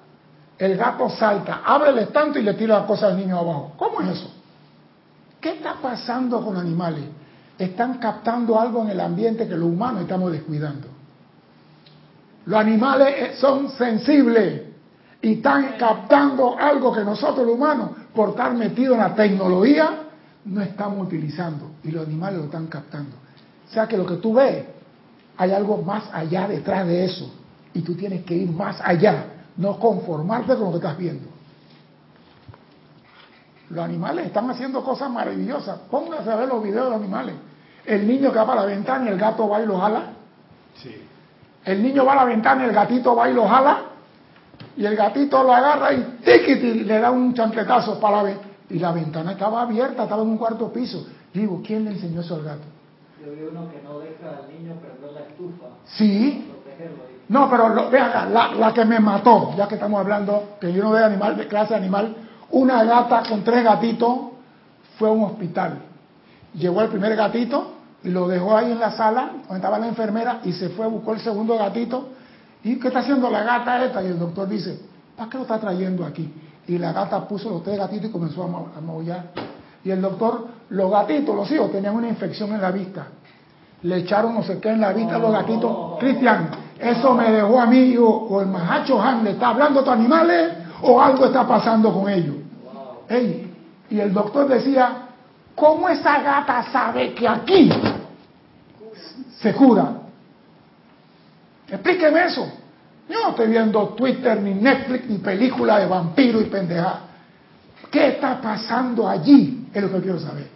el 0.58 0.76
gato 0.76 1.08
salta, 1.08 1.60
abre 1.64 1.90
el 1.90 1.98
estante 1.98 2.40
y 2.40 2.42
le 2.42 2.54
tira 2.54 2.78
las 2.78 2.86
cosas 2.86 3.12
al 3.12 3.18
niño 3.18 3.38
abajo. 3.38 3.72
¿Cómo 3.76 4.00
es 4.00 4.18
eso? 4.18 4.30
¿Qué 5.40 5.52
está 5.52 5.74
pasando 5.80 6.44
con 6.44 6.56
animales? 6.56 7.04
Están 7.56 7.98
captando 7.98 8.58
algo 8.58 8.82
en 8.82 8.90
el 8.90 9.00
ambiente 9.00 9.46
que 9.46 9.54
los 9.54 9.68
humanos 9.68 10.02
estamos 10.02 10.32
descuidando. 10.32 10.88
Los 12.46 12.58
animales 12.58 13.14
eh, 13.16 13.32
son 13.36 13.70
sensibles 13.70 14.62
Y 15.22 15.34
están 15.34 15.74
captando 15.78 16.58
algo 16.58 16.92
que 16.92 17.04
nosotros 17.04 17.46
los 17.46 17.56
humanos, 17.56 17.90
por 18.14 18.30
estar 18.30 18.54
metidos 18.54 18.94
en 18.94 19.00
la 19.00 19.14
tecnología, 19.14 20.04
no 20.44 20.62
estamos 20.62 21.06
utilizando. 21.06 21.72
Y 21.84 21.90
los 21.90 22.06
animales 22.06 22.38
lo 22.38 22.44
están 22.46 22.66
captando. 22.68 23.16
O 23.68 23.72
sea 23.72 23.86
que 23.86 23.96
lo 23.96 24.06
que 24.06 24.16
tú 24.16 24.34
ves, 24.34 24.64
hay 25.36 25.52
algo 25.52 25.82
más 25.82 26.04
allá 26.12 26.48
detrás 26.48 26.86
de 26.86 27.04
eso. 27.04 27.30
Y 27.74 27.82
tú 27.82 27.94
tienes 27.94 28.24
que 28.24 28.34
ir 28.34 28.50
más 28.50 28.80
allá, 28.82 29.26
no 29.56 29.78
conformarte 29.78 30.54
con 30.54 30.64
lo 30.64 30.70
que 30.72 30.76
estás 30.78 30.96
viendo. 30.96 31.28
Los 33.68 33.84
animales 33.84 34.26
están 34.26 34.50
haciendo 34.50 34.82
cosas 34.82 35.10
maravillosas. 35.10 35.78
Póngase 35.90 36.30
a 36.30 36.36
ver 36.36 36.48
los 36.48 36.62
videos 36.62 36.86
de 36.86 36.90
los 36.90 37.00
animales. 37.00 37.34
El 37.84 38.06
niño 38.06 38.32
que 38.32 38.38
va 38.38 38.46
para 38.46 38.62
la 38.62 38.66
ventana 38.66 39.04
y 39.06 39.08
el 39.08 39.18
gato 39.18 39.48
va 39.48 39.62
y 39.62 39.66
lo 39.66 39.78
jala. 39.78 40.12
Sí. 40.74 40.94
El 41.64 41.82
niño 41.82 42.04
va 42.04 42.12
a 42.12 42.16
la 42.16 42.24
ventana 42.24 42.64
el 42.64 42.72
gatito 42.72 43.14
va 43.14 43.28
y 43.28 43.34
lo 43.34 43.46
jala. 43.46 43.82
Y 44.76 44.84
el 44.84 44.96
gatito 44.96 45.42
lo 45.42 45.52
agarra 45.52 45.92
y 45.92 46.18
tiquiti, 46.24 46.84
le 46.84 46.98
da 46.98 47.10
un 47.10 47.34
chancletazo 47.34 48.00
para 48.00 48.22
ver. 48.22 48.38
Y 48.70 48.78
la 48.78 48.92
ventana 48.92 49.32
estaba 49.32 49.62
abierta, 49.62 50.04
estaba 50.04 50.22
en 50.22 50.28
un 50.28 50.38
cuarto 50.38 50.72
piso. 50.72 51.06
Digo, 51.34 51.60
¿quién 51.64 51.84
le 51.84 51.90
enseñó 51.92 52.20
eso 52.20 52.36
al 52.36 52.44
gato? 52.44 52.64
Yo 53.24 53.32
vi 53.32 53.42
uno 53.42 53.70
que 53.70 53.82
no 53.82 53.98
deja 53.98 54.38
al 54.38 54.48
niño 54.48 54.74
prender 54.76 55.12
la 55.12 55.20
estufa. 55.20 55.66
Sí. 55.84 56.46
No, 57.28 57.48
pero 57.48 57.68
lo, 57.68 57.90
la, 57.90 58.54
la, 58.54 58.72
que 58.72 58.84
me 58.84 58.98
mató, 58.98 59.54
ya 59.56 59.68
que 59.68 59.74
estamos 59.74 60.00
hablando, 60.00 60.56
que 60.60 60.72
yo 60.72 60.82
no 60.82 60.90
veo 60.90 61.04
animal 61.04 61.36
de 61.36 61.46
clase 61.46 61.74
animal, 61.74 62.16
una 62.50 62.82
gata 62.82 63.22
con 63.28 63.44
tres 63.44 63.62
gatitos 63.62 64.18
fue 64.98 65.08
a 65.08 65.12
un 65.12 65.24
hospital. 65.24 65.78
Llegó 66.54 66.82
el 66.82 66.88
primer 66.88 67.14
gatito 67.14 67.79
y 68.02 68.08
lo 68.08 68.28
dejó 68.28 68.56
ahí 68.56 68.72
en 68.72 68.80
la 68.80 68.92
sala 68.92 69.32
donde 69.42 69.56
estaba 69.56 69.78
la 69.78 69.88
enfermera 69.88 70.40
y 70.44 70.52
se 70.52 70.70
fue, 70.70 70.86
buscó 70.86 71.12
el 71.12 71.20
segundo 71.20 71.58
gatito. 71.58 72.08
¿Y 72.62 72.78
qué 72.78 72.88
está 72.88 73.00
haciendo 73.00 73.30
la 73.30 73.42
gata 73.42 73.84
esta? 73.84 74.02
Y 74.02 74.06
el 74.06 74.18
doctor 74.18 74.48
dice, 74.48 74.80
¿para 75.16 75.28
qué 75.28 75.36
lo 75.36 75.42
está 75.42 75.58
trayendo 75.58 76.04
aquí? 76.04 76.32
Y 76.66 76.78
la 76.78 76.92
gata 76.92 77.26
puso 77.26 77.50
los 77.50 77.62
tres 77.62 77.78
gatitos 77.78 78.10
y 78.10 78.12
comenzó 78.12 78.44
a, 78.44 78.80
maullar. 78.80 79.30
Y 79.84 79.90
el 79.90 80.00
doctor, 80.00 80.46
los 80.70 80.90
gatitos, 80.90 81.34
los 81.34 81.50
hijos, 81.50 81.72
tenían 81.72 81.94
una 81.94 82.08
infección 82.08 82.52
en 82.52 82.60
la 82.60 82.70
vista. 82.70 83.06
Le 83.82 83.98
echaron 83.98 84.34
no 84.34 84.42
sé 84.42 84.58
qué 84.58 84.70
en 84.70 84.80
la 84.80 84.92
vista 84.92 85.16
a 85.16 85.18
los 85.18 85.32
gatitos. 85.32 85.98
Cristian, 85.98 86.50
eso 86.78 87.14
me 87.14 87.30
dejó 87.30 87.60
a 87.60 87.66
mí, 87.66 87.96
o 87.98 88.40
el 88.40 88.46
majacho 88.46 89.00
Han 89.00 89.24
le 89.24 89.32
está 89.32 89.48
hablando 89.48 89.80
a 89.80 89.82
estos 89.82 89.94
animales, 89.94 90.52
o 90.82 91.00
algo 91.00 91.26
está 91.26 91.46
pasando 91.46 91.92
con 91.92 92.08
ellos. 92.08 92.36
y 93.90 93.98
el 93.98 94.12
doctor 94.12 94.48
decía, 94.48 95.08
¿cómo 95.54 95.88
esa 95.88 96.20
gata 96.22 96.62
sabe 96.70 97.14
que 97.14 97.26
aquí 97.26 97.70
se 99.40 99.54
cura? 99.54 100.02
Explíqueme 101.68 102.24
eso. 102.24 102.46
Yo 103.08 103.20
no 103.22 103.30
estoy 103.30 103.48
viendo 103.48 103.88
Twitter, 103.90 104.40
ni 104.40 104.54
Netflix, 104.54 105.08
ni 105.08 105.18
película 105.18 105.78
de 105.78 105.86
vampiro 105.86 106.40
y 106.40 106.44
pendeja. 106.44 107.00
¿Qué 107.90 108.08
está 108.08 108.40
pasando 108.40 109.08
allí? 109.08 109.68
Es 109.72 109.82
lo 109.82 109.90
que 109.90 110.00
quiero 110.00 110.20
saber. 110.20 110.48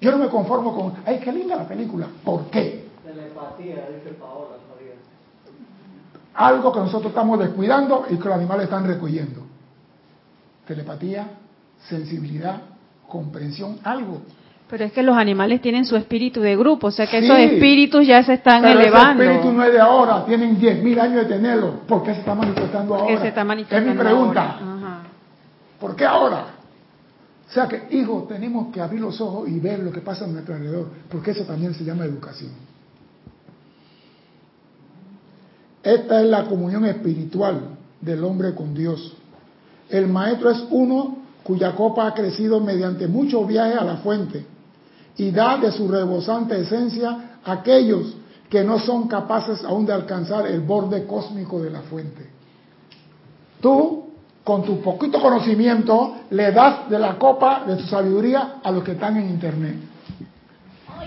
Yo 0.00 0.12
no 0.12 0.18
me 0.18 0.28
conformo 0.28 0.74
con, 0.74 0.94
ay, 1.04 1.18
qué 1.18 1.32
linda 1.32 1.56
la 1.56 1.66
película. 1.66 2.06
¿Por 2.24 2.50
qué? 2.50 2.88
Telepatía, 3.04 3.88
dice 3.94 4.14
Paola. 4.18 4.56
Algo 6.34 6.72
que 6.72 6.78
nosotros 6.78 7.10
estamos 7.10 7.36
descuidando 7.40 8.06
y 8.08 8.16
que 8.16 8.24
los 8.24 8.34
animales 8.34 8.64
están 8.64 8.86
recogiendo 8.86 9.48
telepatía, 10.68 11.30
sensibilidad, 11.88 12.60
comprensión, 13.08 13.78
algo. 13.82 14.20
Pero 14.70 14.84
es 14.84 14.92
que 14.92 15.02
los 15.02 15.16
animales 15.16 15.62
tienen 15.62 15.86
su 15.86 15.96
espíritu 15.96 16.42
de 16.42 16.54
grupo, 16.54 16.88
o 16.88 16.90
sea 16.90 17.06
que 17.06 17.18
esos 17.18 17.38
espíritus 17.38 18.06
ya 18.06 18.22
se 18.22 18.34
están 18.34 18.62
pero 18.62 18.78
elevando. 18.78 19.22
Ese 19.22 19.32
espíritu 19.32 19.56
no 19.56 19.64
es 19.64 19.72
de 19.72 19.80
ahora, 19.80 20.24
tienen 20.26 20.60
10.000 20.60 21.00
años 21.00 21.16
de 21.16 21.24
tenerlo. 21.24 21.80
¿Por 21.86 22.02
qué 22.02 22.12
se 22.12 22.20
está 22.20 22.34
manifestando 22.34 22.94
ahora? 22.94 23.20
Se 23.20 23.28
está 23.28 23.44
manifestando 23.44 23.90
es 23.90 23.96
mi 23.96 24.02
pregunta. 24.02 24.58
¿Por 25.80 25.96
qué 25.96 26.04
ahora? 26.04 26.44
O 27.48 27.52
sea 27.52 27.66
que, 27.66 27.96
hijos, 27.96 28.28
tenemos 28.28 28.70
que 28.70 28.82
abrir 28.82 29.00
los 29.00 29.18
ojos 29.22 29.48
y 29.48 29.58
ver 29.58 29.78
lo 29.78 29.90
que 29.90 30.00
pasa 30.00 30.26
a 30.26 30.28
nuestro 30.28 30.54
alrededor, 30.54 30.88
porque 31.08 31.30
eso 31.30 31.44
también 31.44 31.72
se 31.72 31.82
llama 31.82 32.04
educación. 32.04 32.50
Esta 35.82 36.20
es 36.20 36.26
la 36.26 36.44
comunión 36.44 36.84
espiritual 36.84 37.60
del 38.02 38.22
hombre 38.22 38.54
con 38.54 38.74
Dios. 38.74 39.16
El 39.88 40.08
maestro 40.08 40.50
es 40.50 40.62
uno 40.68 41.16
cuya 41.42 41.74
copa 41.74 42.06
ha 42.06 42.12
crecido 42.12 42.60
mediante 42.60 43.08
muchos 43.08 43.48
viajes 43.48 43.78
a 43.78 43.84
la 43.84 43.96
fuente 43.98 44.57
y 45.18 45.32
da 45.32 45.58
de 45.58 45.72
su 45.72 45.88
rebosante 45.88 46.58
esencia 46.60 47.38
a 47.44 47.52
aquellos 47.52 48.16
que 48.48 48.64
no 48.64 48.78
son 48.78 49.08
capaces 49.08 49.62
aún 49.64 49.84
de 49.84 49.92
alcanzar 49.92 50.46
el 50.46 50.60
borde 50.60 51.06
cósmico 51.06 51.60
de 51.60 51.70
la 51.70 51.80
fuente. 51.82 52.30
Tú, 53.60 54.06
con 54.44 54.62
tu 54.64 54.80
poquito 54.80 55.20
conocimiento, 55.20 56.16
le 56.30 56.52
das 56.52 56.88
de 56.88 56.98
la 56.98 57.18
copa 57.18 57.64
de 57.66 57.76
tu 57.76 57.82
sabiduría 57.84 58.54
a 58.62 58.70
los 58.70 58.82
que 58.84 58.92
están 58.92 59.16
en 59.16 59.28
Internet. 59.28 59.76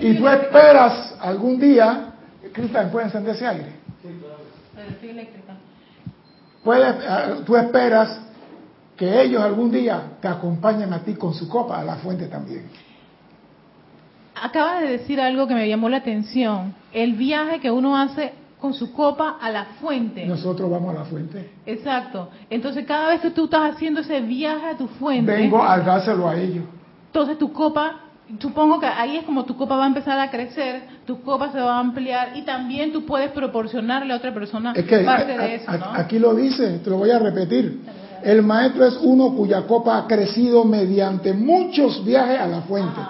Y 0.02 0.15
tú 0.15 0.28
esperas 0.28 1.15
algún 1.19 1.60
día, 1.60 2.13
Cristian, 2.52 2.91
¿puede 2.91 3.06
encenderse 3.06 3.47
aire? 3.47 3.76
Sí, 4.02 4.10
claro. 4.19 5.12
eléctrica. 5.12 5.56
Eh, 6.65 7.43
tú 7.45 7.56
esperas 7.56 8.19
que 8.97 9.21
ellos 9.21 9.41
algún 9.41 9.71
día 9.71 10.17
te 10.21 10.28
acompañen 10.28 10.93
a 10.93 11.00
ti 11.00 11.15
con 11.15 11.34
su 11.34 11.47
copa 11.47 11.80
a 11.80 11.84
la 11.84 11.95
fuente 11.95 12.28
también. 12.28 12.69
Acaba 14.42 14.82
de 14.82 14.88
decir 14.88 15.22
algo 15.22 15.48
que 15.48 15.54
me 15.54 15.70
llamó 15.70 15.88
la 15.88 15.98
atención, 15.98 16.74
el 16.94 17.14
viaje 17.14 17.60
que 17.60 17.70
uno 17.70 17.96
hace 17.96 18.34
con 18.60 18.74
su 18.74 18.92
copa 18.92 19.38
a 19.42 19.50
la 19.52 19.66
fuente. 19.80 20.26
Nosotros 20.26 20.70
vamos 20.70 20.96
a 20.96 21.00
la 21.00 21.06
fuente. 21.06 21.52
Exacto. 21.66 22.30
Entonces 22.50 22.86
cada 22.86 23.10
vez 23.10 23.22
que 23.22 23.32
tú 23.32 23.46
estás 23.46 23.76
haciendo 23.76 24.02
ese 24.02 24.20
viaje 24.22 24.68
a 24.68 24.78
tu 24.78 24.88
fuente... 24.88 25.32
Vengo 25.32 25.64
a 25.64 25.80
dárselo 25.80 26.28
a 26.28 26.36
ellos. 26.36 26.64
Entonces 27.08 27.38
tu 27.38 27.54
copa 27.54 28.02
supongo 28.40 28.80
que 28.80 28.86
ahí 28.86 29.18
es 29.18 29.26
como 29.26 29.46
tu 29.46 29.58
copa 29.58 29.76
va 29.76 29.84
a 29.84 29.88
empezar 29.88 30.20
a 30.20 30.32
crecer, 30.32 30.84
tu 31.06 31.22
copa 31.22 31.52
se 31.52 31.60
va 31.60 31.76
a 31.76 31.80
ampliar 31.80 32.32
y 32.36 32.44
también 32.44 32.94
tú 32.94 33.06
puedes 33.06 33.32
proporcionarle 33.32 34.14
a 34.14 34.18
otra 34.18 34.34
persona 34.34 34.74
parte 34.74 35.38
de 35.38 35.56
eso. 35.56 35.72
Aquí 35.94 36.20
lo 36.20 36.34
dice, 36.34 36.80
te 36.80 36.90
lo 36.90 36.98
voy 36.98 37.12
a 37.12 37.20
repetir. 37.20 37.82
El 38.24 38.44
maestro 38.44 38.86
es 38.86 38.98
uno 39.02 39.36
cuya 39.36 39.64
copa 39.64 39.98
ha 39.98 40.08
crecido 40.08 40.64
mediante 40.64 41.34
muchos 41.34 42.06
viajes 42.06 42.40
a 42.40 42.48
la 42.48 42.62
fuente. 42.62 43.02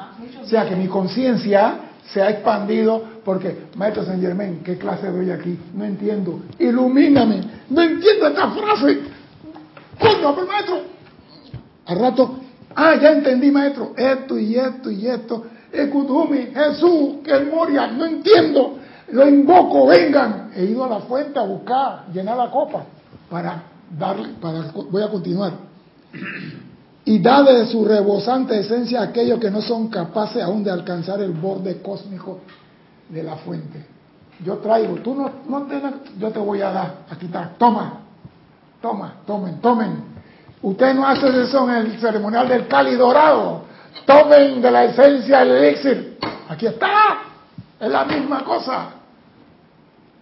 O 0.41 0.45
sea 0.45 0.67
que 0.67 0.75
mi 0.75 0.88
conciencia 0.88 1.80
se 2.12 2.21
ha 2.21 2.30
expandido 2.30 3.04
porque, 3.23 3.67
maestro 3.75 4.04
Saint 4.04 4.21
Germain, 4.21 4.62
¿qué 4.63 4.77
clase 4.77 5.12
doy 5.12 5.32
aquí? 5.32 5.58
No 5.73 5.86
entiendo. 5.86 6.39
Ilumíname. 6.58 7.41
No 7.69 7.82
entiendo 7.82 8.27
esta 8.27 8.49
frase. 8.49 8.99
Coño, 9.99 10.36
maestro. 10.47 10.82
Al 11.86 11.99
rato, 11.99 12.39
ah, 12.75 12.95
ya 12.99 13.12
entendí, 13.12 13.51
maestro. 13.51 13.93
Esto 13.95 14.38
y 14.39 14.56
esto 14.56 14.89
y 14.89 15.08
esto. 15.08 15.45
Ecutumi, 15.71 16.47
Jesús, 16.54 17.17
que 17.23 17.32
el 17.32 17.47
Moria, 17.47 17.88
no 17.88 18.06
entiendo. 18.06 18.80
Lo 19.12 19.27
invoco, 19.27 19.88
vengan. 19.88 20.51
He 20.56 20.65
ido 20.65 20.84
a 20.84 20.89
la 20.89 20.99
fuente 21.01 21.38
a 21.39 21.43
buscar, 21.43 22.06
llenar 22.13 22.38
la 22.38 22.49
copa 22.49 22.86
para 23.30 23.63
darle, 23.97 24.30
para, 24.41 24.71
voy 24.89 25.04
a 25.04 25.10
continuar, 25.10 25.54
y 27.03 27.19
da 27.19 27.41
de 27.43 27.65
su 27.65 27.83
rebosante 27.83 28.59
esencia 28.59 29.01
a 29.01 29.03
aquellos 29.05 29.39
que 29.39 29.49
no 29.49 29.61
son 29.61 29.87
capaces 29.87 30.43
aún 30.43 30.63
de 30.63 30.71
alcanzar 30.71 31.19
el 31.21 31.31
borde 31.31 31.81
cósmico 31.81 32.39
de 33.09 33.23
la 33.23 33.37
fuente. 33.37 33.85
Yo 34.43 34.57
traigo, 34.57 34.95
tú 34.95 35.15
no, 35.15 35.31
no 35.47 35.67
yo 36.19 36.31
te 36.31 36.39
voy 36.39 36.61
a 36.61 36.71
dar, 36.71 36.95
aquí 37.09 37.25
está, 37.25 37.51
toma, 37.57 38.01
toma, 38.81 39.15
tomen, 39.25 39.59
tomen. 39.59 40.11
Usted 40.61 40.93
no 40.93 41.07
hace 41.07 41.27
eso 41.41 41.67
en 41.69 41.75
el 41.75 41.99
ceremonial 41.99 42.47
del 42.47 42.67
Cali 42.67 42.95
Dorado. 42.95 43.63
Tomen 44.05 44.61
de 44.61 44.71
la 44.71 44.85
esencia 44.85 45.39
del 45.39 45.51
elixir. 45.51 46.17
Aquí 46.49 46.67
está, 46.67 47.23
es 47.79 47.89
la 47.89 48.05
misma 48.05 48.43
cosa. 48.43 48.89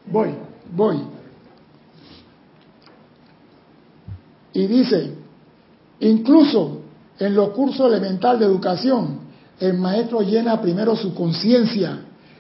Voy, 0.06 0.34
voy. 0.72 1.02
Y 4.54 4.68
dice, 4.68 5.19
incluso 6.00 6.82
en 7.20 7.36
los 7.36 7.50
cursos 7.50 7.88
elementales 7.88 8.40
de 8.40 8.46
educación, 8.46 9.20
el 9.60 9.74
maestro 9.74 10.22
llena 10.22 10.62
primero 10.62 10.96
su 10.96 11.14
conciencia 11.14 12.00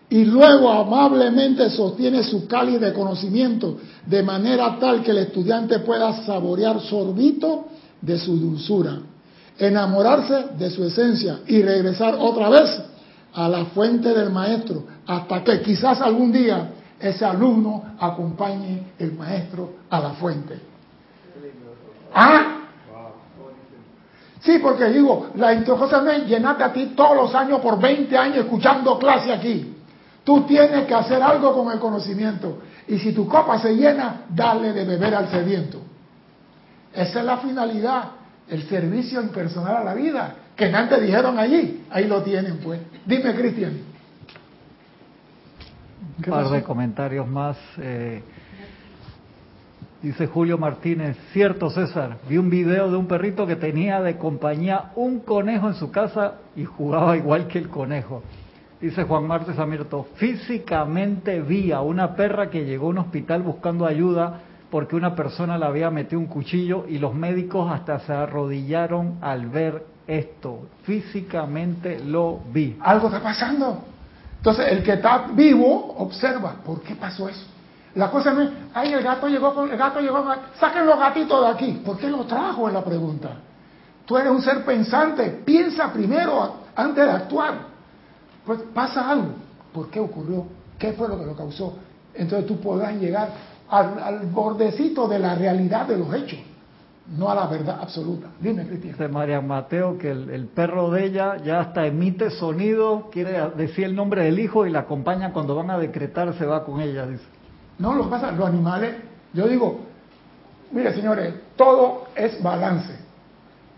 y 0.10 0.26
luego 0.26 0.72
amablemente 0.72 1.70
sostiene 1.70 2.24
su 2.24 2.48
cáliz 2.48 2.80
de 2.80 2.94
conocimiento 2.94 3.78
de 4.06 4.24
manera 4.24 4.78
tal 4.80 5.04
que 5.04 5.12
el 5.12 5.20
estudiante 5.20 5.80
pueda 5.80 6.26
saborear 6.26 6.80
sorbito 6.82 7.66
de 8.02 8.18
su 8.18 8.38
dulzura, 8.38 9.00
enamorarse 9.58 10.48
de 10.58 10.72
su 10.72 10.84
esencia 10.84 11.42
y 11.46 11.62
regresar 11.62 12.16
otra 12.18 12.50
vez 12.50 12.82
a 13.34 13.48
la 13.48 13.66
fuente 13.66 14.10
del 14.14 14.32
maestro 14.32 14.86
hasta 15.06 15.44
que 15.44 15.62
quizás 15.62 16.02
algún 16.02 16.32
día 16.32 16.72
ese 17.00 17.24
alumno 17.24 17.84
acompañe 18.00 18.94
el 18.98 19.14
maestro 19.14 19.74
a 19.90 20.00
la 20.00 20.10
fuente. 20.12 20.60
¿Ah? 22.14 22.59
Sí, 24.42 24.60
porque 24.60 24.86
digo, 24.86 25.32
la 25.36 25.54
no 25.54 26.12
es 26.12 26.26
llenarte 26.26 26.64
a 26.64 26.72
ti 26.72 26.94
todos 26.96 27.16
los 27.16 27.36
años 27.36 27.60
por 27.60 27.80
20 27.80 28.18
años 28.18 28.38
escuchando 28.38 28.98
clase 28.98 29.34
aquí. 29.34 29.76
Tú 30.24 30.44
tienes 30.44 30.86
que 30.86 30.94
hacer 30.94 31.22
algo 31.22 31.54
con 31.54 31.72
el 31.74 31.80
conocimiento. 31.80 32.60
Y 32.88 33.00
si 33.00 33.12
tu 33.12 33.28
copa 33.28 33.60
se 33.60 33.76
llena, 33.76 34.22
dale 34.30 34.72
de 34.74 34.86
beber 34.86 35.14
al 35.16 35.30
sediento. 35.30 35.82
Esa 36.94 37.20
es 37.20 37.26
la 37.26 37.38
finalidad, 37.38 38.04
el 38.48 38.68
servicio 38.68 39.22
impersonal 39.22 39.78
a 39.78 39.84
la 39.84 39.94
vida, 39.94 40.36
que 40.56 40.66
antes 40.66 41.02
dijeron 41.02 41.38
allí, 41.38 41.86
ahí 41.90 42.06
lo 42.06 42.22
tienen 42.24 42.58
pues. 42.58 42.80
Dime, 43.06 43.36
Cristian. 43.36 43.78
Un 46.18 46.24
par 46.24 46.50
de 46.50 46.64
comentarios 46.64 47.28
más. 47.28 47.58
Eh, 47.78 48.24
dice 50.02 50.28
Julio 50.28 50.58
Martínez, 50.58 51.18
cierto 51.34 51.70
César, 51.70 52.18
vi 52.28 52.38
un 52.38 52.50
video 52.50 52.90
de 52.90 52.98
un 52.98 53.08
perrito 53.08 53.46
que 53.46 53.56
tenía 53.56 54.02
de 54.02 54.18
compañía 54.18 54.92
un 54.96 55.20
conejo 55.20 55.68
en 55.68 55.76
su 55.76 55.92
casa 55.92 56.36
y 56.56 56.66
jugaba 56.66 57.18
igual 57.18 57.48
que 57.48 57.60
el 57.60 57.70
conejo. 57.70 58.24
Dice 58.80 59.04
Juan 59.04 59.28
Martes 59.28 59.60
Amirto, 59.60 60.08
físicamente 60.16 61.42
vi 61.42 61.72
a 61.72 61.82
una 61.82 62.16
perra 62.16 62.50
que 62.50 62.64
llegó 62.64 62.88
a 62.88 62.90
un 62.92 63.00
hospital 63.00 63.42
buscando 63.42 63.86
ayuda 63.86 64.40
porque 64.70 64.96
una 64.96 65.16
persona 65.16 65.58
le 65.58 65.66
había 65.66 65.90
metido 65.90 66.20
un 66.20 66.28
cuchillo 66.28 66.86
y 66.88 66.98
los 66.98 67.14
médicos 67.14 67.70
hasta 67.72 68.00
se 68.00 68.14
arrodillaron 68.14 69.18
al 69.22 69.48
ver 69.48 69.84
esto. 70.08 70.68
Físicamente 70.84 72.00
lo 72.00 72.40
vi. 72.54 72.78
Algo 72.80 73.08
está 73.08 73.22
pasando. 73.22 73.84
Entonces, 74.38 74.68
el 74.72 74.84
que 74.84 74.94
está 74.94 75.28
vivo 75.34 75.96
observa, 75.98 76.56
¿por 76.64 76.82
qué 76.82 76.96
pasó 76.96 77.28
eso? 77.28 77.46
La 77.96 78.12
cosa 78.12 78.34
no 78.34 78.42
es, 78.42 78.50
ay, 78.74 78.94
el 78.94 79.04
gato 79.04 79.28
llegó, 79.28 79.54
con, 79.54 79.72
el 79.72 79.78
gato 79.78 80.00
llegó, 80.00 80.24
saquen 80.60 80.86
los 80.86 81.00
gatitos 81.00 81.44
de 81.44 81.52
aquí. 81.52 81.82
¿Por 81.84 81.98
qué 81.98 82.10
lo 82.10 82.26
trajo? 82.26 82.68
Es 82.68 82.74
la 82.74 82.84
pregunta. 82.84 83.30
Tú 84.06 84.18
eres 84.18 84.32
un 84.32 84.42
ser 84.42 84.64
pensante, 84.64 85.42
piensa 85.46 85.92
primero 85.92 86.56
antes 86.76 87.06
de 87.06 87.12
actuar. 87.12 87.54
Pues 88.46 88.60
pasa 88.74 89.10
algo. 89.10 89.34
¿Por 89.74 89.90
qué 89.90 90.00
ocurrió? 90.00 90.46
¿Qué 90.78 90.94
fue 90.94 91.08
lo 91.08 91.20
que 91.20 91.26
lo 91.26 91.36
causó? 91.36 91.78
Entonces 92.14 92.48
tú 92.48 92.60
podrás 92.60 92.94
llegar 92.96 93.30
al, 93.70 94.26
bordecito 94.32 95.08
de 95.08 95.20
la 95.20 95.36
realidad 95.36 95.88
de 95.88 95.98
los 95.98 96.14
hechos, 96.14 96.40
no 97.18 97.30
a 97.30 97.36
la 97.36 97.48
verdad 97.48 97.80
absoluta. 97.82 98.28
Dime, 98.40 98.66
Cristian. 98.66 98.94
Dice 98.94 99.08
María 99.08 99.42
Mateo 99.42 99.98
que 99.98 100.10
el, 100.12 100.48
perro 100.48 100.90
de 100.90 101.06
ella 101.06 101.38
ya 101.38 101.60
hasta 101.60 101.86
emite 101.86 102.32
sonido, 102.32 103.10
quiere 103.12 103.52
decir 103.56 103.86
el 103.86 103.96
nombre 103.96 104.24
del 104.24 104.40
hijo 104.40 104.66
y 104.66 104.72
la 104.72 104.80
acompaña 104.80 105.34
cuando 105.34 105.56
van 105.56 105.70
a 105.70 105.78
decretar, 105.78 106.34
se 106.34 106.46
va 106.46 106.66
con 106.66 106.82
ella, 106.82 107.06
dice. 107.06 107.39
No, 107.80 107.96
lo 107.96 108.10
pasa, 108.10 108.32
los 108.32 108.48
animales, 108.48 108.96
yo 109.34 109.48
digo, 109.48 109.80
mire 110.72 110.94
señores, 110.94 111.34
todo 111.56 112.08
es 112.16 112.42
balance. 112.44 112.94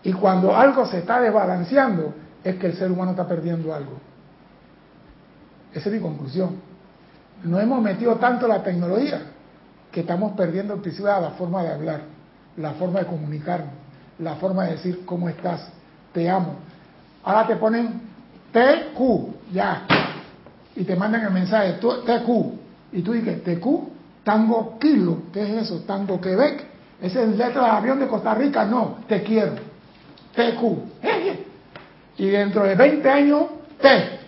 Y 0.04 0.12
cuando 0.14 0.56
algo 0.56 0.86
se 0.88 1.00
está 1.00 1.22
desbalanceando, 1.22 2.14
es 2.44 2.56
que 2.56 2.68
el 2.68 2.74
ser 2.74 2.92
humano 2.92 3.12
está 3.12 3.28
perdiendo 3.28 3.74
algo. 3.74 3.94
Esa 5.74 5.90
es 5.90 5.96
mi 5.96 6.02
conclusión. 6.02 6.58
No 7.44 7.60
hemos 7.60 7.82
metido 7.82 8.16
tanto 8.16 8.48
la 8.48 8.64
tecnología 8.64 9.22
que 9.92 10.02
estamos 10.02 10.34
perdiendo 10.34 10.74
en 10.74 10.82
principio 10.82 11.08
la 11.08 11.32
forma 11.32 11.64
de 11.64 11.72
hablar, 11.72 12.02
la 12.58 12.72
forma 12.72 13.00
de 13.00 13.06
comunicarnos, 13.06 13.74
la 14.20 14.36
forma 14.36 14.66
de 14.66 14.72
decir 14.72 15.06
cómo 15.06 15.30
estás, 15.30 15.68
te 16.14 16.30
amo. 16.30 16.56
Ahora 17.24 17.46
te 17.46 17.56
ponen 17.56 18.02
TQ, 18.52 19.54
ya, 19.54 19.86
y 20.76 20.84
te 20.84 20.96
mandan 20.96 21.26
el 21.26 21.32
mensaje, 21.32 21.74
TQ, 21.74 22.61
y 22.92 23.02
tú 23.02 23.14
dices, 23.14 23.44
TQ, 23.44 23.66
Tango 24.24 24.78
Kilo, 24.80 25.24
¿qué 25.34 25.44
es 25.44 25.64
eso? 25.64 25.82
Tango 25.88 26.20
Quebec, 26.20 26.66
ese 27.02 27.24
es 27.24 27.38
letra 27.38 27.64
de 27.64 27.70
avión 27.72 28.00
de 28.00 28.08
Costa 28.08 28.34
Rica, 28.36 28.66
no, 28.66 28.98
te 29.08 29.24
quiero, 29.24 29.54
TQ. 30.36 30.92
Y 32.18 32.28
dentro 32.28 32.64
de 32.64 32.76
20 32.76 33.10
años, 33.10 33.44
T. 33.82 34.20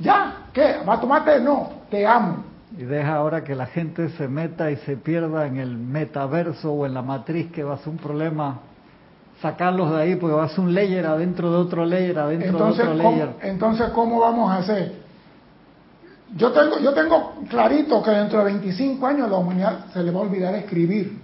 ¿Ya? 0.00 0.46
¿Qué? 0.52 0.78
¿Va 0.88 0.94
a 0.94 1.00
tomarte? 1.00 1.40
No, 1.40 1.70
te 1.90 2.06
amo. 2.06 2.44
Y 2.76 2.82
deja 2.82 3.14
ahora 3.14 3.44
que 3.44 3.54
la 3.54 3.66
gente 3.66 4.08
se 4.10 4.28
meta 4.28 4.70
y 4.70 4.76
se 4.78 4.96
pierda 4.96 5.46
en 5.46 5.56
el 5.56 5.76
metaverso 5.76 6.72
o 6.72 6.86
en 6.86 6.94
la 6.94 7.02
matriz, 7.02 7.50
que 7.52 7.62
va 7.62 7.74
a 7.74 7.78
ser 7.78 7.88
un 7.88 7.98
problema 7.98 8.60
sacarlos 9.40 9.90
de 9.92 10.02
ahí, 10.02 10.16
porque 10.16 10.34
va 10.34 10.44
a 10.44 10.48
ser 10.48 10.60
un 10.60 10.74
layer 10.74 11.06
adentro 11.06 11.50
de 11.50 11.58
otro 11.58 11.84
layer, 11.84 12.18
adentro 12.18 12.58
de 12.58 12.64
otro 12.64 12.94
layer. 12.94 13.30
entonces, 13.42 13.88
¿cómo 13.90 14.20
vamos 14.20 14.50
a 14.50 14.56
hacer? 14.56 15.07
Yo 16.36 16.52
tengo, 16.52 16.78
yo 16.78 16.92
tengo 16.92 17.34
clarito 17.48 18.02
que 18.02 18.10
dentro 18.10 18.38
de 18.38 18.44
25 18.52 19.06
años 19.06 19.30
la 19.30 19.36
humanidad 19.38 19.86
se 19.92 20.02
le 20.02 20.10
va 20.10 20.20
a 20.20 20.22
olvidar 20.22 20.54
escribir. 20.54 21.18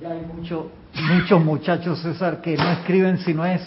Ya 0.00 0.10
hay 0.10 0.22
mucho, 0.34 0.70
muchos 0.94 1.44
muchachos, 1.44 2.00
César, 2.00 2.40
que 2.40 2.56
no 2.56 2.70
escriben 2.70 3.18
si 3.18 3.34
no 3.34 3.44
es 3.44 3.60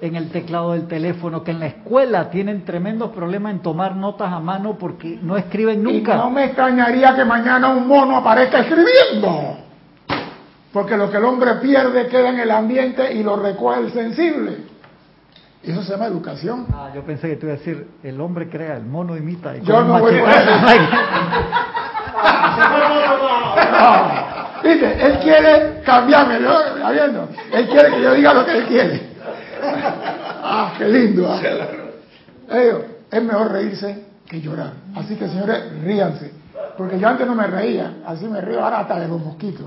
en 0.00 0.16
el 0.16 0.30
teclado 0.30 0.72
del 0.72 0.86
teléfono, 0.86 1.42
que 1.42 1.52
en 1.52 1.60
la 1.60 1.66
escuela 1.66 2.30
tienen 2.30 2.64
tremendos 2.64 3.10
problemas 3.10 3.52
en 3.52 3.60
tomar 3.60 3.96
notas 3.96 4.32
a 4.32 4.40
mano 4.40 4.76
porque 4.78 5.18
no 5.22 5.36
escriben 5.36 5.82
nunca. 5.82 6.14
Y 6.14 6.18
no 6.18 6.30
me 6.30 6.44
extrañaría 6.46 7.14
que 7.14 7.24
mañana 7.24 7.68
un 7.70 7.86
mono 7.86 8.16
aparezca 8.16 8.60
escribiendo. 8.60 9.58
Porque 10.72 10.96
lo 10.96 11.10
que 11.10 11.16
el 11.16 11.24
hombre 11.24 11.54
pierde 11.62 12.06
queda 12.08 12.30
en 12.30 12.40
el 12.40 12.50
ambiente 12.50 13.14
y 13.14 13.22
lo 13.22 13.36
recoge 13.36 13.80
el 13.80 13.92
sensible. 13.92 14.75
Y 15.66 15.72
eso 15.72 15.82
se 15.82 15.90
llama 15.90 16.06
educación. 16.06 16.66
Ah, 16.72 16.92
yo 16.94 17.02
pensé 17.02 17.28
que 17.28 17.36
tú 17.36 17.46
ibas 17.46 17.56
a 17.56 17.58
decir, 17.58 17.88
el 18.04 18.20
hombre 18.20 18.48
crea, 18.48 18.76
el 18.76 18.84
mono 18.84 19.16
imita. 19.16 19.56
Y 19.56 19.62
yo 19.62 19.82
no 19.82 19.98
voy 19.98 20.14
Viste, 24.62 25.06
él 25.06 25.18
quiere 25.18 25.82
cambiarme, 25.84 26.38
¿no? 26.38 26.60
Él 27.52 27.68
quiere 27.68 27.90
que 27.90 28.00
yo 28.00 28.14
diga 28.14 28.32
lo 28.32 28.46
que 28.46 28.58
él 28.58 28.66
quiere. 28.66 29.10
ah, 30.44 30.72
qué 30.78 30.84
lindo. 30.88 31.28
Ah. 31.28 31.40
es 33.10 33.22
mejor 33.24 33.50
reírse 33.50 34.04
que 34.24 34.40
llorar. 34.40 34.72
Así 34.94 35.16
que 35.16 35.26
señores, 35.26 35.82
ríanse. 35.82 36.30
Porque 36.78 36.96
yo 37.00 37.08
antes 37.08 37.26
no 37.26 37.34
me 37.34 37.48
reía, 37.48 37.96
así 38.06 38.26
me 38.28 38.40
río 38.40 38.62
ahora 38.62 38.80
hasta 38.80 39.00
de 39.00 39.08
los 39.08 39.20
mosquitos. 39.20 39.66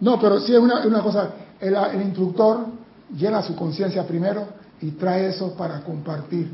No, 0.00 0.18
pero 0.18 0.40
sí 0.40 0.52
es 0.52 0.58
una, 0.58 0.84
una 0.84 1.00
cosa, 1.00 1.30
el, 1.60 1.76
el 1.76 2.02
instructor 2.02 2.66
llena 3.16 3.42
su 3.42 3.54
conciencia 3.54 4.06
primero 4.06 4.46
y 4.80 4.92
trae 4.92 5.28
eso 5.28 5.54
para 5.54 5.80
compartir. 5.80 6.50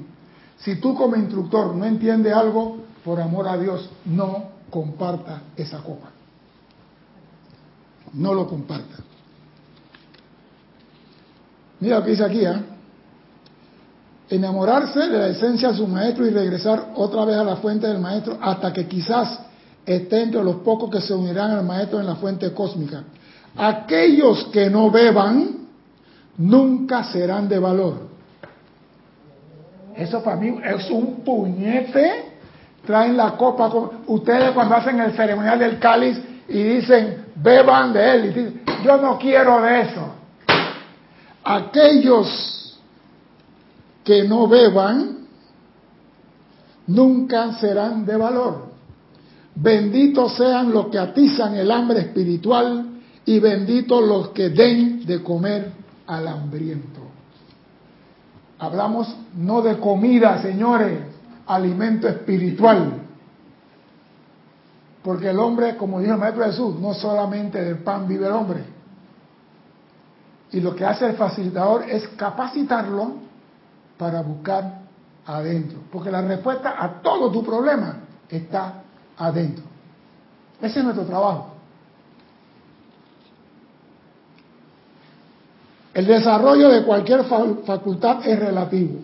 Si 0.59 0.77
tú 0.77 0.95
como 0.95 1.17
instructor 1.17 1.75
no 1.75 1.85
entiendes 1.85 2.33
algo, 2.33 2.79
por 3.05 3.21
amor 3.21 3.49
a 3.49 3.59
Dios, 3.59 3.91
no 4.07 4.51
comparta 4.71 5.43
esa 5.57 5.79
copa. 5.79 6.11
No 8.15 8.33
lo 8.33 8.49
comparta. 8.49 8.97
Mira 11.81 11.99
lo 11.99 12.05
que 12.05 12.13
dice 12.13 12.25
aquí, 12.25 12.45
¿eh? 12.45 12.63
Enamorarse 14.31 15.01
de 15.01 15.19
la 15.19 15.29
esencia 15.29 15.71
de 15.71 15.77
su 15.77 15.87
maestro 15.87 16.27
y 16.27 16.31
regresar 16.31 16.93
otra 16.97 17.25
vez 17.27 17.37
a 17.37 17.45
la 17.45 17.57
fuente 17.57 17.87
del 17.87 17.99
maestro 17.99 18.39
hasta 18.41 18.73
que 18.73 18.89
quizás 18.89 19.39
esté 19.85 20.23
entre 20.23 20.43
los 20.43 20.57
pocos 20.57 20.91
que 20.91 21.03
se 21.03 21.13
unirán 21.13 21.51
al 21.51 21.65
maestro 21.65 22.01
en 22.01 22.07
la 22.07 22.17
fuente 22.17 22.53
cósmica. 22.53 23.05
Aquellos 23.55 24.45
que 24.47 24.71
no 24.71 24.91
beban 24.91 25.64
nunca 26.39 27.05
serán 27.05 27.49
de 27.49 27.59
valor. 27.59 28.09
Eso 29.97 30.23
para 30.23 30.37
mí 30.37 30.59
es 30.65 30.91
un 30.91 31.21
puñete. 31.25 32.33
Traen 32.85 33.17
la 33.17 33.37
copa. 33.37 33.71
Ustedes 34.07 34.51
cuando 34.51 34.75
hacen 34.75 35.01
el 35.01 35.13
ceremonial 35.13 35.59
del 35.59 35.79
cáliz 35.79 36.19
y 36.49 36.63
dicen, 36.63 37.27
beban 37.37 37.93
de 37.93 38.11
él. 38.11 38.25
Y 38.25 38.29
dicen, 38.29 38.63
yo 38.85 38.97
no 38.99 39.19
quiero 39.19 39.63
de 39.63 39.81
eso. 39.83 40.15
Aquellos 41.45 42.79
que 44.03 44.25
no 44.25 44.49
beban 44.49 45.19
nunca 46.87 47.53
serán 47.55 48.05
de 48.05 48.17
valor. 48.17 48.75
Benditos 49.55 50.37
sean 50.37 50.73
los 50.73 50.89
que 50.89 50.99
atizan 50.99 51.55
el 51.55 51.71
hambre 51.71 52.01
espiritual 52.01 52.87
y 53.25 53.39
benditos 53.39 54.07
los 54.07 54.31
que 54.31 54.51
den 54.51 55.07
de 55.07 55.23
comer 55.23 55.84
al 56.07 56.29
hambriento. 56.29 57.01
Hablamos 58.59 59.15
no 59.37 59.63
de 59.63 59.79
comida, 59.79 60.41
señores, 60.41 61.01
alimento 61.47 62.09
espiritual. 62.09 63.03
Porque 65.03 65.31
el 65.31 65.39
hombre, 65.39 65.77
como 65.77 66.01
dijo 66.01 66.15
el 66.15 66.19
Maestro 66.19 66.45
Jesús, 66.45 66.81
no 66.81 66.95
solamente 66.95 67.63
del 67.63 67.79
pan 67.79 68.09
vive 68.09 68.27
el 68.27 68.33
hombre, 68.33 68.65
y 70.53 70.61
lo 70.61 70.75
que 70.75 70.85
hace 70.85 71.07
el 71.07 71.17
facilitador 71.17 71.83
es 71.91 72.07
capacitarlo 72.09 73.15
para 73.99 74.23
buscar 74.23 74.83
adentro. 75.27 75.81
Porque 75.91 76.11
la 76.11 76.23
respuesta 76.23 76.77
a 76.79 77.03
todo 77.03 77.31
tu 77.31 77.45
problema 77.45 77.97
está 78.29 78.83
adentro. 79.19 79.65
Ese 80.61 80.79
es 80.79 80.85
nuestro 80.85 81.05
trabajo. 81.05 81.54
El 85.95 86.07
desarrollo 86.07 86.71
de 86.71 86.83
cualquier 86.83 87.25
facultad 87.25 88.27
es 88.27 88.39
relativo. 88.39 88.99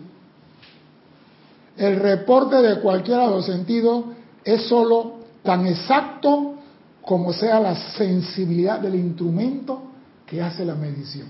El 1.77 1.97
reporte 1.97 2.57
de 2.57 2.81
cualquiera 2.81 3.29
de 3.29 3.31
los 3.31 3.47
sentidos 3.47 4.07
es 4.45 4.63
sólo 4.63 5.21
tan 5.45 5.67
exacto 5.67 6.57
como 7.01 7.33
sea 7.33 7.61
la 7.61 7.77
sensibilidad 7.93 8.81
del 8.81 8.97
instrumento 8.97 9.83
que 10.27 10.43
hace 10.43 10.65
la 10.65 10.75
medición. 10.75 11.29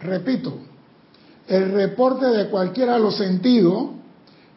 Repito, 0.00 0.54
el 1.48 1.72
reporte 1.72 2.26
de 2.26 2.48
cualquiera 2.48 2.94
de 2.94 3.00
los 3.00 3.16
sentidos 3.16 3.88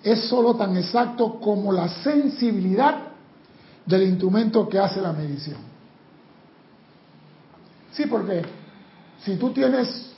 es 0.04 0.22
solo 0.28 0.56
tan 0.56 0.78
exacto 0.78 1.40
como 1.40 1.72
la 1.72 1.90
sensibilidad 1.90 3.00
del 3.86 4.04
instrumento 4.04 4.70
que 4.70 4.80
hace 4.80 5.02
la 5.02 5.12
medición. 5.12 5.58
Sí, 7.92 8.06
porque 8.06 8.44
si 9.24 9.36
tú 9.36 9.52
tienes 9.52 10.12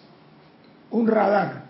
un 0.92 1.08
radar 1.08 1.64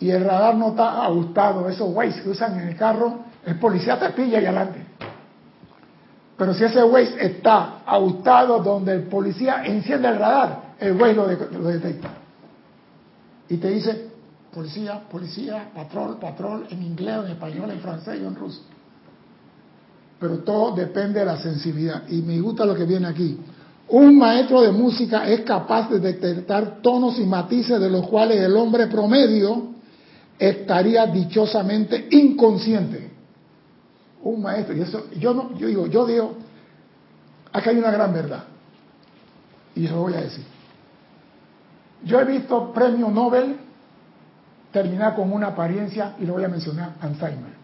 y 0.00 0.10
el 0.10 0.24
radar 0.24 0.54
no 0.56 0.70
está 0.70 1.04
ajustado, 1.04 1.68
esos 1.68 1.92
Waze 1.94 2.22
que 2.22 2.30
usan 2.30 2.58
en 2.60 2.68
el 2.68 2.76
carro, 2.76 3.20
el 3.44 3.58
policía 3.58 3.98
te 3.98 4.10
pilla 4.10 4.40
y 4.40 4.46
adelante. 4.46 4.84
Pero 6.36 6.54
si 6.54 6.64
ese 6.64 6.82
Waze 6.84 7.26
está 7.26 7.82
ajustado 7.84 8.60
donde 8.60 8.94
el 8.94 9.02
policía 9.04 9.64
enciende 9.64 10.08
el 10.08 10.18
radar, 10.18 10.74
el 10.78 10.92
Waze 10.92 11.14
lo, 11.14 11.26
lo 11.26 11.68
detecta. 11.68 12.10
Y 13.48 13.56
te 13.56 13.70
dice, 13.70 14.10
policía, 14.52 15.00
policía, 15.10 15.70
patrón, 15.74 16.18
patrón, 16.20 16.66
en 16.70 16.82
inglés, 16.82 17.24
en 17.24 17.30
español, 17.32 17.70
en 17.70 17.80
francés 17.80 18.20
y 18.20 18.24
en 18.24 18.36
ruso. 18.36 18.62
Pero 20.20 20.38
todo 20.38 20.74
depende 20.74 21.20
de 21.20 21.26
la 21.26 21.36
sensibilidad. 21.38 22.02
Y 22.08 22.22
me 22.22 22.40
gusta 22.40 22.64
lo 22.64 22.74
que 22.74 22.84
viene 22.84 23.06
aquí. 23.06 23.38
Un 23.88 24.18
maestro 24.18 24.60
de 24.60 24.70
música 24.70 25.26
es 25.26 25.40
capaz 25.42 25.88
de 25.88 25.98
detectar 25.98 26.82
tonos 26.82 27.18
y 27.18 27.24
matices 27.24 27.80
de 27.80 27.88
los 27.88 28.06
cuales 28.06 28.38
el 28.40 28.54
hombre 28.54 28.86
promedio 28.86 29.68
estaría 30.38 31.06
dichosamente 31.06 32.08
inconsciente. 32.10 33.10
Un 34.22 34.42
maestro, 34.42 34.76
y 34.76 34.82
eso, 34.82 35.06
yo 35.18 35.32
no, 35.32 35.56
yo 35.56 35.68
digo, 35.68 35.86
yo 35.86 36.06
digo, 36.06 36.34
acá 37.50 37.70
hay 37.70 37.78
una 37.78 37.90
gran 37.90 38.12
verdad. 38.12 38.44
Y 39.74 39.86
eso 39.86 40.00
voy 40.00 40.14
a 40.14 40.20
decir. 40.20 40.44
Yo 42.04 42.20
he 42.20 42.24
visto 42.24 42.72
premio 42.72 43.08
Nobel 43.08 43.56
terminar 44.70 45.16
con 45.16 45.32
una 45.32 45.48
apariencia, 45.48 46.14
y 46.20 46.26
lo 46.26 46.34
voy 46.34 46.44
a 46.44 46.48
mencionar, 46.48 46.94
Alzheimer. 47.00 47.56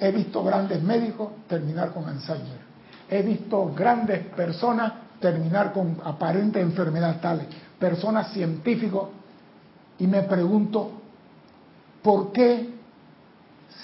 He 0.00 0.10
visto 0.10 0.42
grandes 0.42 0.82
médicos 0.82 1.32
terminar 1.48 1.92
con 1.92 2.08
Alzheimer. 2.08 2.64
He 3.10 3.22
visto 3.22 3.72
grandes 3.74 4.26
personas 4.28 5.03
terminar 5.24 5.72
con 5.72 5.96
aparente 6.04 6.60
enfermedad 6.60 7.18
tales, 7.18 7.46
personas 7.78 8.30
científicos, 8.34 9.08
y 9.98 10.06
me 10.06 10.22
pregunto, 10.24 10.90
¿por 12.02 12.30
qué 12.30 12.74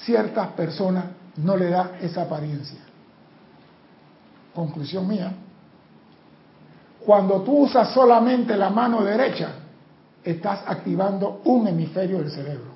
ciertas 0.04 0.48
personas 0.48 1.06
no 1.36 1.56
le 1.56 1.70
da 1.70 1.92
esa 2.02 2.22
apariencia? 2.22 2.80
Conclusión 4.54 5.08
mía, 5.08 5.32
cuando 7.06 7.40
tú 7.40 7.60
usas 7.60 7.90
solamente 7.94 8.54
la 8.54 8.68
mano 8.68 9.02
derecha, 9.02 9.52
estás 10.22 10.62
activando 10.66 11.40
un 11.44 11.66
hemisferio 11.68 12.18
del 12.18 12.30
cerebro, 12.30 12.72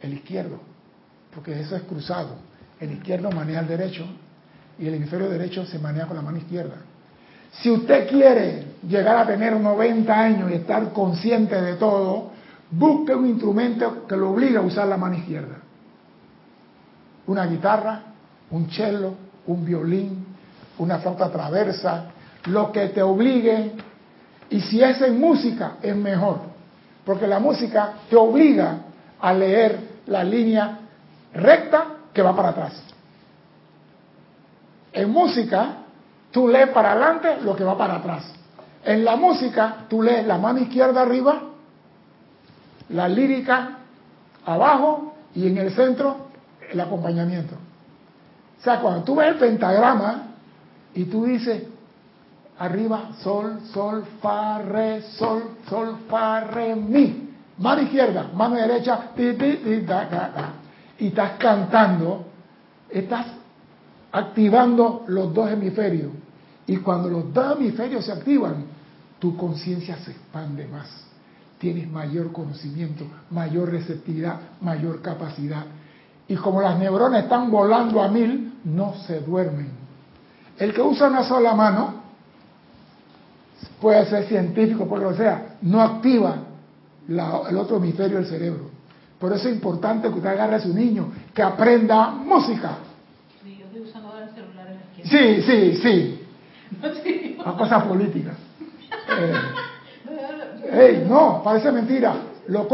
el 0.00 0.14
izquierdo, 0.14 0.58
porque 1.34 1.60
eso 1.60 1.76
es 1.76 1.82
cruzado. 1.82 2.36
El 2.80 2.92
izquierdo 2.92 3.30
maneja 3.30 3.60
el 3.60 3.68
derecho 3.68 4.06
y 4.78 4.86
el 4.86 4.94
hemisferio 4.94 5.28
derecho 5.28 5.66
se 5.66 5.78
maneja 5.78 6.06
con 6.06 6.16
la 6.16 6.22
mano 6.22 6.38
izquierda. 6.38 6.76
Si 7.52 7.70
usted 7.70 8.08
quiere 8.08 8.64
llegar 8.86 9.16
a 9.16 9.26
tener 9.26 9.58
90 9.58 10.12
años 10.12 10.50
y 10.50 10.54
estar 10.54 10.92
consciente 10.92 11.60
de 11.60 11.74
todo, 11.74 12.30
busque 12.70 13.14
un 13.14 13.26
instrumento 13.26 14.06
que 14.06 14.16
lo 14.16 14.30
obligue 14.30 14.58
a 14.58 14.60
usar 14.60 14.86
la 14.86 14.96
mano 14.96 15.16
izquierda. 15.16 15.56
Una 17.26 17.46
guitarra, 17.46 18.02
un 18.50 18.70
cello, 18.70 19.14
un 19.46 19.64
violín, 19.64 20.26
una 20.78 20.98
flauta 20.98 21.30
traversa, 21.30 22.04
lo 22.46 22.70
que 22.70 22.88
te 22.88 23.02
obligue. 23.02 23.72
Y 24.50 24.60
si 24.60 24.82
es 24.82 25.00
en 25.02 25.18
música, 25.18 25.76
es 25.82 25.96
mejor. 25.96 26.40
Porque 27.04 27.26
la 27.26 27.38
música 27.38 27.94
te 28.08 28.16
obliga 28.16 28.78
a 29.20 29.32
leer 29.32 29.78
la 30.06 30.22
línea 30.22 30.78
recta 31.34 31.86
que 32.12 32.22
va 32.22 32.36
para 32.36 32.50
atrás. 32.50 32.82
En 34.92 35.10
música, 35.10 35.76
tú 36.30 36.48
lees 36.48 36.70
para 36.70 36.92
adelante 36.92 37.38
lo 37.42 37.54
que 37.54 37.64
va 37.64 37.76
para 37.76 37.96
atrás. 37.96 38.24
En 38.84 39.04
la 39.04 39.16
música, 39.16 39.84
tú 39.88 40.02
lees 40.02 40.26
la 40.26 40.38
mano 40.38 40.60
izquierda 40.60 41.02
arriba, 41.02 41.42
la 42.90 43.08
lírica 43.08 43.78
abajo 44.46 45.14
y 45.34 45.46
en 45.46 45.58
el 45.58 45.72
centro 45.74 46.28
el 46.70 46.80
acompañamiento. 46.80 47.54
O 48.58 48.62
sea, 48.62 48.80
cuando 48.80 49.04
tú 49.04 49.16
ves 49.16 49.28
el 49.28 49.34
pentagrama 49.36 50.28
y 50.94 51.04
tú 51.04 51.24
dices 51.24 51.64
arriba 52.58 53.10
sol, 53.22 53.60
sol, 53.72 54.04
fa, 54.20 54.58
re, 54.58 55.02
sol, 55.02 55.58
sol, 55.68 55.96
fa, 56.08 56.40
re, 56.40 56.74
mi, 56.74 57.30
mano 57.58 57.82
izquierda, 57.82 58.30
mano 58.34 58.56
derecha, 58.56 59.10
ti, 59.14 59.34
ti, 59.34 59.56
ti, 59.56 59.86
y 60.98 61.06
estás 61.06 61.32
cantando, 61.38 62.24
estás 62.90 63.26
activando 64.12 65.04
los 65.08 65.32
dos 65.32 65.50
hemisferios. 65.50 66.12
Y 66.66 66.76
cuando 66.78 67.08
los 67.08 67.32
dos 67.32 67.56
hemisferios 67.56 68.04
se 68.04 68.12
activan, 68.12 68.64
tu 69.18 69.36
conciencia 69.36 69.96
se 69.98 70.12
expande 70.12 70.66
más. 70.66 70.88
Tienes 71.58 71.88
mayor 71.90 72.32
conocimiento, 72.32 73.04
mayor 73.30 73.70
receptividad, 73.70 74.38
mayor 74.60 75.02
capacidad. 75.02 75.64
Y 76.28 76.36
como 76.36 76.60
las 76.60 76.78
neuronas 76.78 77.24
están 77.24 77.50
volando 77.50 78.02
a 78.02 78.08
mil, 78.08 78.54
no 78.64 78.94
se 79.06 79.20
duermen. 79.20 79.70
El 80.58 80.74
que 80.74 80.82
usa 80.82 81.08
una 81.08 81.24
sola 81.24 81.54
mano, 81.54 81.94
puede 83.80 84.04
ser 84.06 84.24
científico, 84.24 84.86
porque 84.86 85.06
o 85.06 85.16
sea, 85.16 85.56
no 85.62 85.80
activa 85.80 86.36
el 87.08 87.56
otro 87.56 87.78
hemisferio 87.78 88.18
del 88.18 88.26
cerebro. 88.26 88.70
Por 89.18 89.32
eso 89.32 89.48
es 89.48 89.54
importante 89.54 90.08
que 90.08 90.14
usted 90.14 90.28
agarre 90.28 90.56
a 90.56 90.60
su 90.60 90.72
niño, 90.72 91.10
que 91.34 91.42
aprenda 91.42 92.10
música. 92.10 92.78
Sí, 93.42 93.56
yo 93.58 93.66
estoy 93.66 93.80
usando 93.80 94.08
ahora 94.10 94.26
el 94.26 94.34
celular 94.34 94.66
en 94.68 94.74
la 94.74 94.80
izquierda. 94.80 94.87
Sí, 95.04 95.42
sí, 95.42 95.74
sí. 95.82 97.38
A 97.44 97.52
cosas 97.52 97.84
políticas. 97.84 98.36
Eh, 100.70 101.06
no, 101.08 101.40
parece 101.42 101.72
mentira. 101.72 102.14
Lo 102.48 102.66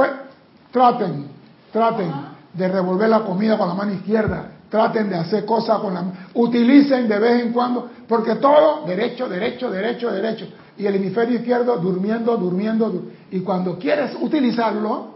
traten, 0.72 1.28
traten 1.72 2.12
de 2.52 2.68
revolver 2.68 3.08
la 3.08 3.20
comida 3.20 3.56
con 3.56 3.68
la 3.68 3.74
mano 3.74 3.92
izquierda. 3.92 4.50
Traten 4.68 5.08
de 5.08 5.16
hacer 5.16 5.44
cosas 5.44 5.78
con 5.78 5.94
la 5.94 6.04
Utilicen 6.34 7.08
de 7.08 7.18
vez 7.18 7.42
en 7.42 7.52
cuando, 7.52 7.88
porque 8.08 8.36
todo 8.36 8.84
derecho, 8.84 9.28
derecho, 9.28 9.70
derecho, 9.70 10.10
derecho. 10.10 10.46
Y 10.76 10.86
el 10.86 10.96
hemisferio 10.96 11.36
izquierdo 11.38 11.76
durmiendo, 11.76 12.36
durmiendo. 12.36 13.04
Y 13.30 13.40
cuando 13.40 13.78
quieres 13.78 14.16
utilizarlo, 14.20 15.14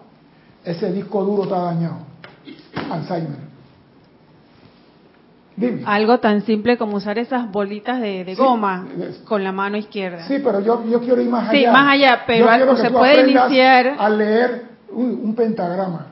ese 0.64 0.92
disco 0.92 1.24
duro 1.24 1.44
está 1.44 1.58
dañado. 1.58 1.96
Alzheimer. 2.90 3.47
Algo 5.86 6.18
tan 6.18 6.42
simple 6.42 6.78
como 6.78 6.96
usar 6.96 7.18
esas 7.18 7.50
bolitas 7.50 8.00
de, 8.00 8.34
goma 8.36 8.86
con 9.24 9.42
la 9.42 9.52
mano 9.52 9.76
izquierda. 9.76 10.26
Sí, 10.26 10.40
pero 10.42 10.60
yo, 10.60 10.84
yo 10.86 11.00
quiero 11.00 11.20
ir 11.20 11.28
más 11.28 11.48
allá. 11.48 11.58
Sí, 11.58 11.66
más 11.66 11.92
allá, 11.92 12.24
pero 12.26 12.76
se 12.76 12.90
puede 12.90 13.30
iniciar. 13.30 13.96
A 13.98 14.08
leer 14.08 14.68
un, 14.90 15.34
pentagrama. 15.34 16.06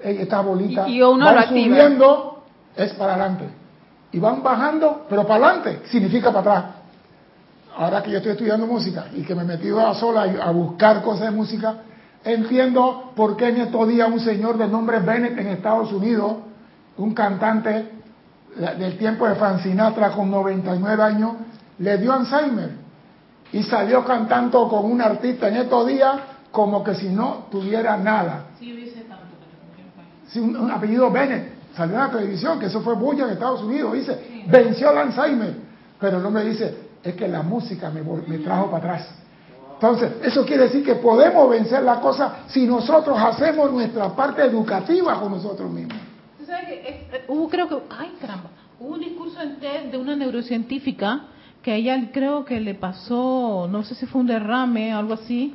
Esta 0.00 0.40
bolita. 0.40 0.88
Y, 0.88 1.02
uno 1.02 1.24
van 1.24 1.48
subiendo, 1.48 2.44
es 2.76 2.92
para 2.94 3.14
adelante. 3.14 3.44
Y 4.12 4.18
van 4.18 4.42
bajando, 4.42 5.06
pero 5.08 5.26
para 5.26 5.46
adelante 5.46 5.80
significa 5.90 6.32
para 6.32 6.40
atrás. 6.40 6.74
Ahora 7.76 8.02
que 8.02 8.10
yo 8.10 8.18
estoy 8.18 8.32
estudiando 8.32 8.66
música 8.66 9.06
y 9.14 9.22
que 9.22 9.34
me 9.34 9.42
he 9.42 9.44
metido 9.44 9.86
a 9.86 9.94
sola 9.94 10.22
a 10.42 10.50
buscar 10.50 11.02
cosas 11.02 11.26
de 11.26 11.30
música, 11.30 11.74
entiendo 12.24 13.12
por 13.14 13.36
qué 13.36 13.48
en 13.48 13.58
estos 13.58 13.86
días 13.88 14.08
un 14.10 14.20
señor 14.20 14.56
de 14.56 14.66
nombre 14.66 14.98
Bennett 15.00 15.38
en 15.38 15.48
Estados 15.48 15.92
Unidos, 15.92 16.38
un 16.96 17.14
cantante 17.14 17.97
del 18.56 18.98
tiempo 18.98 19.28
de 19.28 19.34
Frank 19.36 19.62
Sinatra 19.62 20.10
con 20.10 20.30
99 20.30 21.02
años, 21.02 21.32
le 21.78 21.98
dio 21.98 22.12
Alzheimer 22.12 22.70
y 23.52 23.62
salió 23.62 24.04
cantando 24.04 24.68
con 24.68 24.84
un 24.90 25.00
artista 25.00 25.48
en 25.48 25.56
estos 25.56 25.86
días 25.86 26.16
como 26.50 26.82
que 26.82 26.94
si 26.94 27.08
no 27.08 27.46
tuviera 27.50 27.96
nada. 27.96 28.46
Sí. 28.58 28.74
Sí, 30.28 30.40
un, 30.40 30.70
apellido 30.70 31.10
Bennett, 31.10 31.54
salió 31.74 31.94
en 31.94 32.00
la 32.00 32.10
televisión, 32.10 32.58
que 32.58 32.66
eso 32.66 32.82
fue 32.82 32.94
bulla 32.94 33.24
en 33.24 33.30
Estados 33.30 33.62
Unidos, 33.62 33.94
dice, 33.94 34.44
venció 34.46 34.90
el 34.90 34.98
Alzheimer. 34.98 35.54
Pero 35.98 36.20
no 36.20 36.30
me 36.30 36.44
dice, 36.44 36.76
es 37.02 37.14
que 37.14 37.26
la 37.26 37.42
música 37.42 37.90
me, 37.90 38.02
me 38.02 38.38
trajo 38.38 38.70
para 38.70 38.94
atrás. 38.94 39.08
Entonces, 39.74 40.12
eso 40.22 40.44
quiere 40.44 40.64
decir 40.64 40.84
que 40.84 40.96
podemos 40.96 41.48
vencer 41.48 41.82
la 41.82 42.00
cosa 42.00 42.40
si 42.48 42.66
nosotros 42.66 43.18
hacemos 43.18 43.72
nuestra 43.72 44.08
parte 44.10 44.42
educativa 44.42 45.18
con 45.18 45.32
nosotros 45.32 45.70
mismos 45.70 46.07
hubo 47.28 47.48
creo 47.48 47.68
que, 47.68 47.76
ay 47.90 48.12
caramba, 48.20 48.50
hubo 48.80 48.94
un 48.94 49.00
discurso 49.00 49.40
en 49.40 49.56
TED 49.56 49.90
de 49.90 49.98
una 49.98 50.16
neurocientífica 50.16 51.26
que 51.62 51.72
a 51.72 51.74
ella 51.74 52.10
creo 52.12 52.44
que 52.44 52.60
le 52.60 52.74
pasó, 52.74 53.68
no 53.70 53.82
sé 53.82 53.94
si 53.94 54.06
fue 54.06 54.20
un 54.20 54.26
derrame 54.26 54.92
algo 54.92 55.14
así, 55.14 55.54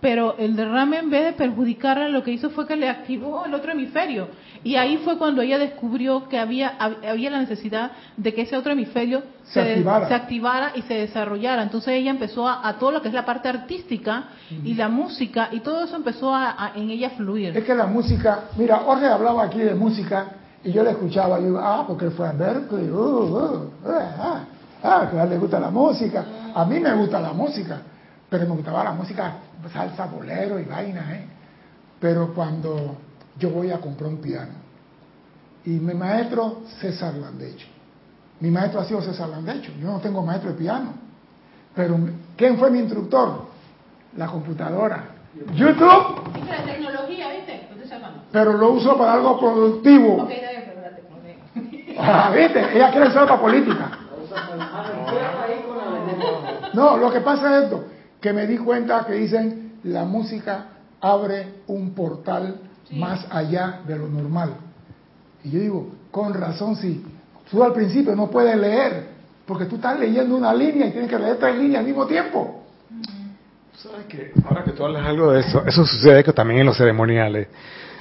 pero 0.00 0.36
el 0.38 0.56
derrame 0.56 0.98
en 0.98 1.10
vez 1.10 1.24
de 1.24 1.32
perjudicarla 1.32 2.08
lo 2.08 2.22
que 2.22 2.32
hizo 2.32 2.50
fue 2.50 2.66
que 2.66 2.76
le 2.76 2.88
activó 2.88 3.44
el 3.44 3.54
otro 3.54 3.72
hemisferio 3.72 4.28
y 4.66 4.74
ahí 4.74 4.98
fue 4.98 5.16
cuando 5.16 5.42
ella 5.42 5.58
descubrió 5.58 6.28
que 6.28 6.38
había 6.38 6.76
había 6.78 7.30
la 7.30 7.38
necesidad 7.38 7.92
de 8.16 8.34
que 8.34 8.42
ese 8.42 8.56
otro 8.56 8.72
hemisferio 8.72 9.22
se, 9.44 9.84
activara. 10.12 10.72
y 10.74 10.82
se 10.82 10.94
desarrollara 10.94 11.62
entonces 11.62 11.94
ella 11.94 12.10
empezó 12.10 12.48
a, 12.48 12.76
todo 12.78 12.90
lo 12.90 13.00
que 13.00 13.08
es 13.08 13.14
la 13.14 13.24
parte 13.24 13.48
artística 13.48 14.24
y 14.50 14.74
la 14.74 14.88
música 14.88 15.50
y 15.52 15.60
todo 15.60 15.84
eso 15.84 15.94
empezó 15.94 16.34
a, 16.34 16.72
en 16.74 16.90
ella 16.90 17.10
fluir 17.10 17.56
es 17.56 17.64
que 17.64 17.74
la 17.74 17.86
música 17.86 18.44
mira 18.56 18.78
Jorge 18.78 19.06
hablaba 19.06 19.44
aquí 19.44 19.60
de 19.60 19.74
música 19.74 20.32
y 20.64 20.72
yo 20.72 20.82
le 20.82 20.90
escuchaba 20.90 21.38
y 21.38 21.44
digo 21.44 21.60
ah 21.62 21.84
porque 21.86 22.10
fue 22.10 22.26
a 22.26 22.32
Berkeley 22.32 22.90
uh, 22.90 22.96
uh, 22.96 23.36
uh, 23.36 23.70
ah, 24.20 24.44
ah, 24.82 25.08
que 25.08 25.16
a 25.16 25.22
él 25.22 25.30
le 25.30 25.38
gusta 25.38 25.60
la 25.60 25.70
música 25.70 26.24
A 26.56 26.64
mí 26.64 26.80
me 26.80 26.90
gusta 26.94 27.20
la 27.20 27.34
música, 27.34 27.82
pero 28.30 28.46
me 28.46 28.54
gustaba 28.54 28.82
la 28.82 28.92
música 28.92 29.34
salsa, 29.70 30.06
bolero 30.06 30.58
y 30.58 30.64
vaina, 30.64 31.14
¿eh? 31.14 31.26
Pero 32.00 32.32
cuando 32.34 32.96
yo 33.38 33.50
voy 33.50 33.70
a 33.70 33.80
comprar 33.80 34.10
un 34.10 34.18
piano, 34.18 34.52
y 35.64 35.70
mi 35.70 35.94
maestro, 35.94 36.62
César 36.80 37.14
Landecho, 37.14 37.66
mi 38.40 38.50
maestro 38.50 38.80
ha 38.80 38.84
sido 38.84 39.02
César 39.02 39.28
Landecho, 39.28 39.72
yo 39.80 39.88
no 39.88 39.98
tengo 40.00 40.22
maestro 40.22 40.50
de 40.50 40.56
piano, 40.56 40.94
pero 41.74 41.98
¿quién 42.36 42.58
fue 42.58 42.70
mi 42.70 42.78
instructor? 42.78 43.46
La 44.16 44.26
computadora. 44.26 45.16
YouTube. 45.54 46.48
la 46.48 46.64
tecnología, 46.64 47.30
¿viste? 47.32 47.68
Pero 48.32 48.52
lo 48.54 48.72
uso 48.72 48.96
para 48.96 49.14
algo 49.14 49.38
productivo. 49.38 50.28
Ah, 51.98 52.30
¿viste? 52.30 52.76
Ella 52.76 52.90
quiere 52.90 53.10
ser 53.10 53.22
otra 53.22 53.40
política. 53.40 53.90
No, 56.74 56.98
lo 56.98 57.10
que 57.10 57.22
pasa 57.22 57.56
es 57.56 57.64
esto, 57.64 57.84
que 58.20 58.34
me 58.34 58.46
di 58.46 58.58
cuenta 58.58 59.06
que 59.06 59.14
dicen 59.14 59.78
la 59.82 60.04
música 60.04 60.66
abre 61.00 61.62
un 61.68 61.94
portal 61.94 62.65
más 62.90 63.26
allá 63.30 63.80
de 63.86 63.96
lo 63.98 64.08
normal. 64.08 64.54
Y 65.44 65.50
yo 65.50 65.60
digo, 65.60 65.90
con 66.10 66.34
razón 66.34 66.76
sí. 66.76 67.04
Tú 67.50 67.62
al 67.62 67.72
principio 67.72 68.16
no 68.16 68.28
puedes 68.28 68.56
leer, 68.56 69.08
porque 69.46 69.66
tú 69.66 69.76
estás 69.76 69.98
leyendo 69.98 70.36
una 70.36 70.52
línea 70.52 70.86
y 70.86 70.90
tienes 70.90 71.10
que 71.10 71.18
leer 71.18 71.36
tres 71.38 71.56
líneas 71.56 71.80
al 71.80 71.86
mismo 71.86 72.06
tiempo. 72.06 72.64
¿Sabes 73.76 74.06
que 74.06 74.32
Ahora 74.48 74.64
que 74.64 74.72
tú 74.72 74.84
hablas 74.84 75.06
algo 75.06 75.32
de 75.32 75.40
eso, 75.40 75.64
eso 75.66 75.84
sucede 75.84 76.24
que 76.24 76.32
también 76.32 76.60
en 76.60 76.66
los 76.66 76.76
ceremoniales. 76.76 77.48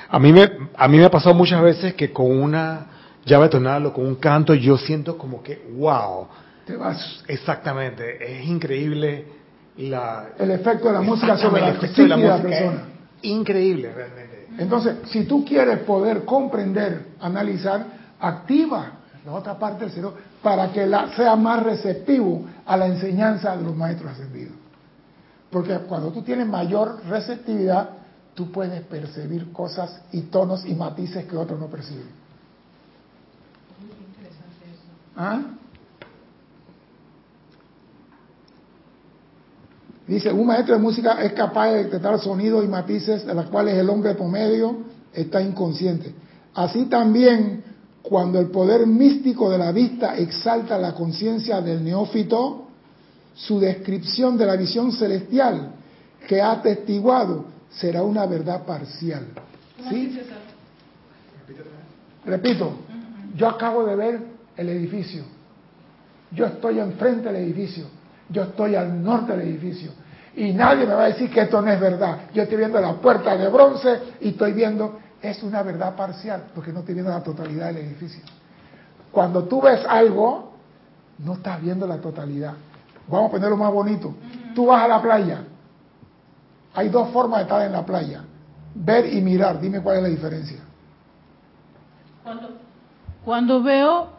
A 0.09 0.19
mí 0.19 0.31
me, 0.31 0.49
a 0.75 0.87
mí 0.87 0.97
me 0.97 1.05
ha 1.05 1.11
pasado 1.11 1.35
muchas 1.35 1.61
veces 1.61 1.93
que 1.93 2.11
con 2.11 2.31
una 2.31 2.87
llave 3.25 3.49
tonal 3.49 3.85
o 3.87 3.93
con 3.93 4.05
un 4.05 4.15
canto 4.15 4.53
yo 4.53 4.77
siento 4.77 5.17
como 5.17 5.43
que, 5.43 5.67
wow. 5.77 6.27
Te 6.65 6.75
vas. 6.77 7.23
Exactamente, 7.27 8.39
es 8.39 8.47
increíble 8.47 9.25
la... 9.77 10.29
El 10.39 10.51
efecto 10.51 10.87
de 10.87 10.93
la 10.93 11.01
música 11.01 11.37
sobre 11.37 11.61
la, 11.61 11.73
de 11.73 12.07
la, 12.07 12.41
persona. 12.41 12.83
Increíble 13.23 13.91
realmente. 13.93 14.34
Entonces, 14.57 14.97
si 15.09 15.25
tú 15.25 15.43
quieres 15.43 15.79
poder 15.79 16.23
comprender, 16.25 17.13
analizar, 17.19 17.85
activa 18.19 18.91
la 19.25 19.33
otra 19.33 19.57
parte 19.57 19.85
del 19.85 19.89
cerebro 19.93 20.15
para 20.41 20.71
que 20.71 20.85
la, 20.85 21.15
sea 21.15 21.35
más 21.35 21.63
receptivo 21.63 22.45
a 22.65 22.77
la 22.77 22.87
enseñanza 22.87 23.55
de 23.57 23.63
los 23.63 23.75
maestros 23.75 24.11
ascendidos. 24.11 24.53
Porque 25.49 25.77
cuando 25.79 26.11
tú 26.11 26.21
tienes 26.21 26.47
mayor 26.47 27.03
receptividad, 27.05 27.89
tú 28.33 28.51
puedes 28.51 28.81
percibir 28.83 29.51
cosas 29.51 30.01
y 30.11 30.21
tonos 30.23 30.65
y 30.65 30.75
matices 30.75 31.25
que 31.25 31.37
otros 31.37 31.59
no 31.59 31.67
perciben. 31.67 32.09
¿Ah? 35.15 35.41
Dice, 40.07 40.31
un 40.31 40.45
maestro 40.45 40.75
de 40.75 40.81
música 40.81 41.23
es 41.23 41.33
capaz 41.33 41.71
de 41.71 41.85
detectar 41.85 42.19
sonidos 42.19 42.63
y 42.63 42.67
matices 42.67 43.25
de 43.25 43.33
los 43.33 43.47
cuales 43.47 43.75
el 43.75 43.89
hombre 43.89 44.13
promedio 44.13 44.77
está 45.11 45.41
inconsciente. 45.41 46.13
Así 46.53 46.85
también, 46.85 47.63
cuando 48.03 48.39
el 48.39 48.47
poder 48.47 48.85
místico 48.85 49.49
de 49.49 49.57
la 49.57 49.71
vista 49.71 50.15
exalta 50.15 50.77
la 50.77 50.93
conciencia 50.93 51.59
del 51.59 51.83
neófito, 51.83 52.67
su 53.33 53.59
descripción 53.59 54.37
de 54.37 54.45
la 54.45 54.55
visión 54.55 54.91
celestial 54.91 55.71
que 56.27 56.39
ha 56.39 56.51
atestiguado 56.51 57.45
será 57.69 58.03
una 58.03 58.25
verdad 58.27 58.63
parcial. 58.63 59.25
¿Sí? 59.89 60.19
Repito, 62.25 62.73
yo 63.35 63.49
acabo 63.49 63.85
de 63.85 63.95
ver 63.95 64.19
el 64.55 64.69
edificio. 64.69 65.23
Yo 66.31 66.45
estoy 66.45 66.79
enfrente 66.79 67.31
del 67.31 67.43
edificio. 67.43 67.85
Yo 68.29 68.43
estoy 68.43 68.75
al 68.75 69.03
norte 69.03 69.35
del 69.35 69.47
edificio. 69.47 69.91
Y 70.35 70.51
nadie 70.51 70.85
me 70.85 70.93
va 70.93 71.03
a 71.03 71.07
decir 71.07 71.31
que 71.31 71.41
esto 71.41 71.61
no 71.61 71.71
es 71.71 71.79
verdad. 71.79 72.17
Yo 72.33 72.43
estoy 72.43 72.57
viendo 72.57 72.79
la 72.81 72.93
puerta 72.93 73.37
de 73.37 73.47
bronce 73.47 73.99
y 74.19 74.29
estoy 74.29 74.53
viendo, 74.53 74.99
es 75.21 75.41
una 75.43 75.63
verdad 75.63 75.95
parcial, 75.95 76.45
porque 76.53 76.73
no 76.73 76.79
estoy 76.79 76.93
viendo 76.93 77.11
la 77.11 77.23
totalidad 77.23 77.67
del 77.67 77.77
edificio. 77.77 78.21
Cuando 79.11 79.45
tú 79.45 79.61
ves 79.61 79.85
algo, 79.87 80.53
no 81.19 81.33
estás 81.33 81.61
viendo 81.61 81.87
la 81.87 82.01
totalidad. 82.01 82.53
Vamos 83.07 83.29
a 83.29 83.31
ponerlo 83.31 83.55
más 83.55 83.71
bonito. 83.71 84.13
Tú 84.53 84.65
vas 84.65 84.83
a 84.83 84.87
la 84.87 85.01
playa. 85.01 85.43
Hay 86.73 86.89
dos 86.89 87.09
formas 87.11 87.39
de 87.39 87.43
estar 87.43 87.61
en 87.61 87.71
la 87.71 87.85
playa. 87.85 88.23
Ver 88.73 89.13
y 89.13 89.21
mirar. 89.21 89.61
Dime 89.61 89.79
cuál 89.79 89.97
es 89.97 90.03
la 90.03 90.09
diferencia. 90.09 90.59
Cuando, 92.23 92.49
cuando 93.23 93.63
veo, 93.63 94.09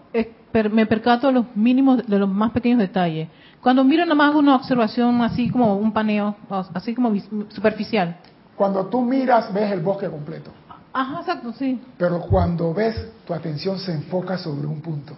me 0.70 0.86
percato 0.86 1.26
de 1.26 1.34
los 1.34 1.56
mínimos, 1.56 2.06
de 2.06 2.18
los 2.18 2.28
más 2.28 2.52
pequeños 2.52 2.78
detalles. 2.78 3.28
Cuando 3.60 3.84
miro 3.84 4.04
nada 4.04 4.14
más 4.14 4.34
una 4.34 4.54
observación 4.54 5.20
así 5.22 5.50
como 5.50 5.76
un 5.76 5.92
paneo, 5.92 6.36
así 6.74 6.94
como 6.94 7.12
superficial. 7.48 8.16
Cuando 8.54 8.86
tú 8.86 9.02
miras, 9.02 9.52
ves 9.52 9.72
el 9.72 9.80
bosque 9.80 10.08
completo. 10.08 10.50
Ajá, 10.92 11.20
exacto, 11.20 11.52
sí. 11.52 11.80
Pero 11.98 12.20
cuando 12.20 12.72
ves, 12.72 12.96
tu 13.26 13.34
atención 13.34 13.78
se 13.78 13.92
enfoca 13.92 14.38
sobre 14.38 14.66
un 14.66 14.80
punto. 14.80 15.14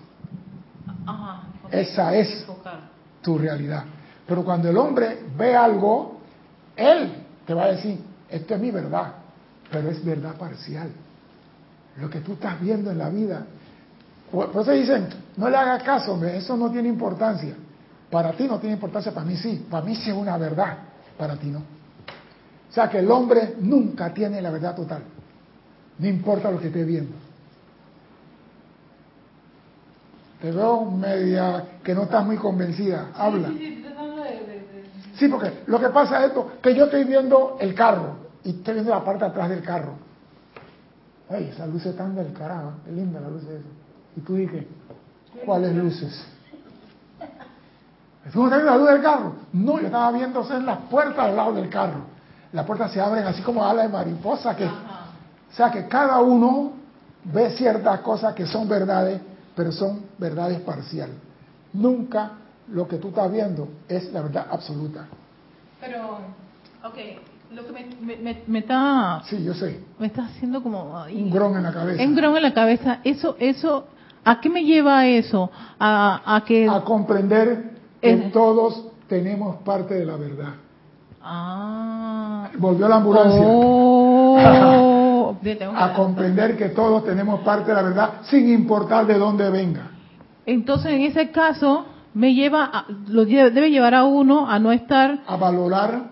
Ajá. 1.06 1.42
Esa 1.70 2.14
es 2.16 2.46
tu 3.22 3.38
realidad. 3.38 3.84
Pero 4.26 4.44
cuando 4.44 4.68
el 4.68 4.76
hombre 4.76 5.24
ve 5.36 5.54
algo, 5.54 6.18
él 6.76 7.12
te 7.46 7.54
va 7.54 7.64
a 7.64 7.68
decir, 7.68 7.98
esto 8.28 8.54
es 8.54 8.60
mi 8.60 8.70
verdad, 8.70 9.12
pero 9.70 9.88
es 9.88 10.04
verdad 10.04 10.34
parcial. 10.34 10.90
Lo 11.96 12.10
que 12.10 12.20
tú 12.20 12.32
estás 12.32 12.60
viendo 12.60 12.90
en 12.90 12.98
la 12.98 13.08
vida. 13.08 13.46
Por 14.30 14.50
eso 14.60 14.72
dicen, 14.72 15.08
no 15.36 15.48
le 15.48 15.56
hagas 15.56 15.82
caso, 15.82 16.22
eso 16.24 16.56
no 16.56 16.70
tiene 16.70 16.88
importancia. 16.88 17.54
Para 18.10 18.32
ti 18.32 18.46
no 18.46 18.58
tiene 18.58 18.74
importancia, 18.74 19.12
para 19.12 19.26
mí 19.26 19.36
sí. 19.36 19.66
Para 19.70 19.84
mí 19.84 19.94
sí 19.94 20.10
es 20.10 20.16
una 20.16 20.36
verdad, 20.38 20.78
para 21.16 21.36
ti 21.36 21.48
no. 21.48 21.58
O 21.58 22.72
sea 22.72 22.88
que 22.88 22.98
el 22.98 23.10
hombre 23.10 23.54
nunca 23.60 24.12
tiene 24.12 24.40
la 24.40 24.50
verdad 24.50 24.74
total. 24.74 25.02
No 25.98 26.06
importa 26.06 26.50
lo 26.50 26.58
que 26.58 26.68
esté 26.68 26.84
viendo. 26.84 27.14
Te 30.40 30.52
veo 30.52 30.84
media 30.84 31.64
que 31.82 31.94
no 31.94 32.04
estás 32.04 32.24
muy 32.24 32.36
convencida. 32.36 33.10
Habla. 33.14 33.50
Sí, 35.16 35.26
porque 35.28 35.64
lo 35.66 35.80
que 35.80 35.88
pasa 35.88 36.20
es 36.20 36.28
esto, 36.28 36.52
que 36.62 36.74
yo 36.74 36.84
estoy 36.84 37.02
viendo 37.04 37.56
el 37.60 37.74
carro 37.74 38.28
y 38.44 38.50
estoy 38.50 38.74
viendo 38.74 38.92
la 38.92 39.04
parte 39.04 39.24
de 39.24 39.30
atrás 39.30 39.50
del 39.50 39.62
carro. 39.62 39.94
Ay, 41.28 41.50
esas 41.52 41.68
luces 41.68 41.88
están 41.88 42.14
del 42.14 42.32
carajo, 42.32 42.74
qué 42.84 42.92
linda 42.92 43.20
la 43.20 43.28
luz 43.28 43.42
esa. 43.42 43.64
Y 44.16 44.20
tú 44.20 44.36
dices, 44.36 44.64
¿cuáles 45.44 45.74
luces? 45.74 46.24
¿Tú 48.32 48.48
viendo 48.48 48.64
la 48.64 48.76
luz 48.76 48.88
del 48.88 49.02
carro? 49.02 49.34
No, 49.52 49.80
yo 49.80 49.86
estaba 49.86 50.12
viendo 50.12 50.46
en 50.50 50.66
las 50.66 50.78
puertas 50.90 51.18
al 51.18 51.36
lado 51.36 51.52
del 51.52 51.68
carro. 51.68 52.00
Las 52.52 52.64
puertas 52.64 52.92
se 52.92 53.00
abren 53.00 53.26
así 53.26 53.42
como 53.42 53.64
alas 53.64 53.86
de 53.86 53.92
mariposa. 53.92 54.56
Que, 54.56 54.64
o 54.64 55.52
sea 55.52 55.70
que 55.70 55.86
cada 55.86 56.20
uno 56.20 56.72
ve 57.24 57.50
ciertas 57.50 58.00
cosas 58.00 58.34
que 58.34 58.46
son 58.46 58.68
verdades, 58.68 59.20
pero 59.54 59.72
son 59.72 60.02
verdades 60.18 60.60
parciales. 60.60 61.16
Nunca 61.72 62.32
lo 62.68 62.86
que 62.86 62.96
tú 62.96 63.08
estás 63.08 63.30
viendo 63.30 63.68
es 63.88 64.12
la 64.12 64.22
verdad 64.22 64.46
absoluta. 64.50 65.06
Pero, 65.80 66.18
ok, 66.84 66.96
lo 67.52 67.66
que 67.66 67.72
me, 68.02 68.42
me, 68.46 68.58
está... 68.58 69.22
Sí, 69.24 69.42
yo 69.42 69.54
sé. 69.54 69.80
Me 69.98 70.06
está 70.06 70.26
haciendo 70.26 70.62
como... 70.62 71.04
un 71.04 71.30
gron 71.30 71.56
en 71.56 71.62
la 71.62 71.72
cabeza. 71.72 72.02
Un 72.02 72.14
gron 72.14 72.36
en 72.36 72.42
la 72.42 72.52
cabeza. 72.54 73.00
Eso, 73.04 73.36
eso, 73.38 73.86
¿a 74.24 74.40
qué 74.40 74.50
me 74.50 74.64
lleva 74.64 75.06
eso? 75.06 75.50
A, 75.78 76.36
a 76.36 76.44
que... 76.44 76.68
A 76.68 76.80
comprender 76.82 77.77
que 78.00 78.16
todos 78.32 78.86
tenemos 79.08 79.56
parte 79.62 79.94
de 79.94 80.04
la 80.04 80.16
verdad. 80.16 80.54
Ah. 81.22 82.50
Volvió 82.58 82.88
la 82.88 82.96
ambulancia. 82.96 83.42
Oh. 83.44 84.38
a 85.76 85.92
comprender 85.94 86.56
que 86.56 86.70
todos 86.70 87.04
tenemos 87.04 87.40
parte 87.40 87.70
de 87.70 87.74
la 87.74 87.82
verdad 87.82 88.10
sin 88.22 88.52
importar 88.52 89.06
de 89.06 89.18
dónde 89.18 89.50
venga. 89.50 89.90
Entonces, 90.46 90.92
en 90.92 91.02
ese 91.02 91.30
caso, 91.30 91.86
me 92.14 92.34
lleva, 92.34 92.86
lo 93.06 93.24
debe 93.24 93.70
llevar 93.70 93.94
a 93.94 94.04
uno 94.04 94.48
a 94.48 94.58
no 94.58 94.72
estar... 94.72 95.20
A 95.26 95.36
valorar 95.36 96.08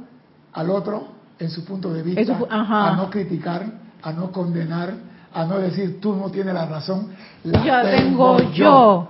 al 0.52 0.70
otro 0.70 1.08
en 1.38 1.50
su 1.50 1.64
punto 1.64 1.92
de 1.92 2.02
vista, 2.02 2.38
a 2.50 2.94
no 2.96 3.10
criticar, 3.10 3.64
a 4.02 4.12
no 4.12 4.30
condenar, 4.30 4.94
a 5.32 5.44
no 5.44 5.58
decir 5.58 6.00
tú 6.00 6.14
no 6.14 6.30
tienes 6.30 6.54
la 6.54 6.66
razón, 6.66 7.08
la 7.44 7.64
ya 7.64 7.82
tengo, 7.82 8.38
yo. 8.52 9.08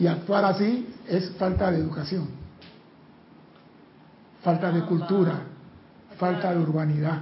Y 0.00 0.06
actuar 0.06 0.46
así 0.46 0.88
es 1.06 1.30
falta 1.32 1.70
de 1.70 1.78
educación, 1.78 2.26
falta 4.42 4.72
de 4.72 4.80
cultura, 4.86 5.42
falta 6.16 6.54
de 6.54 6.58
urbanidad. 6.58 7.18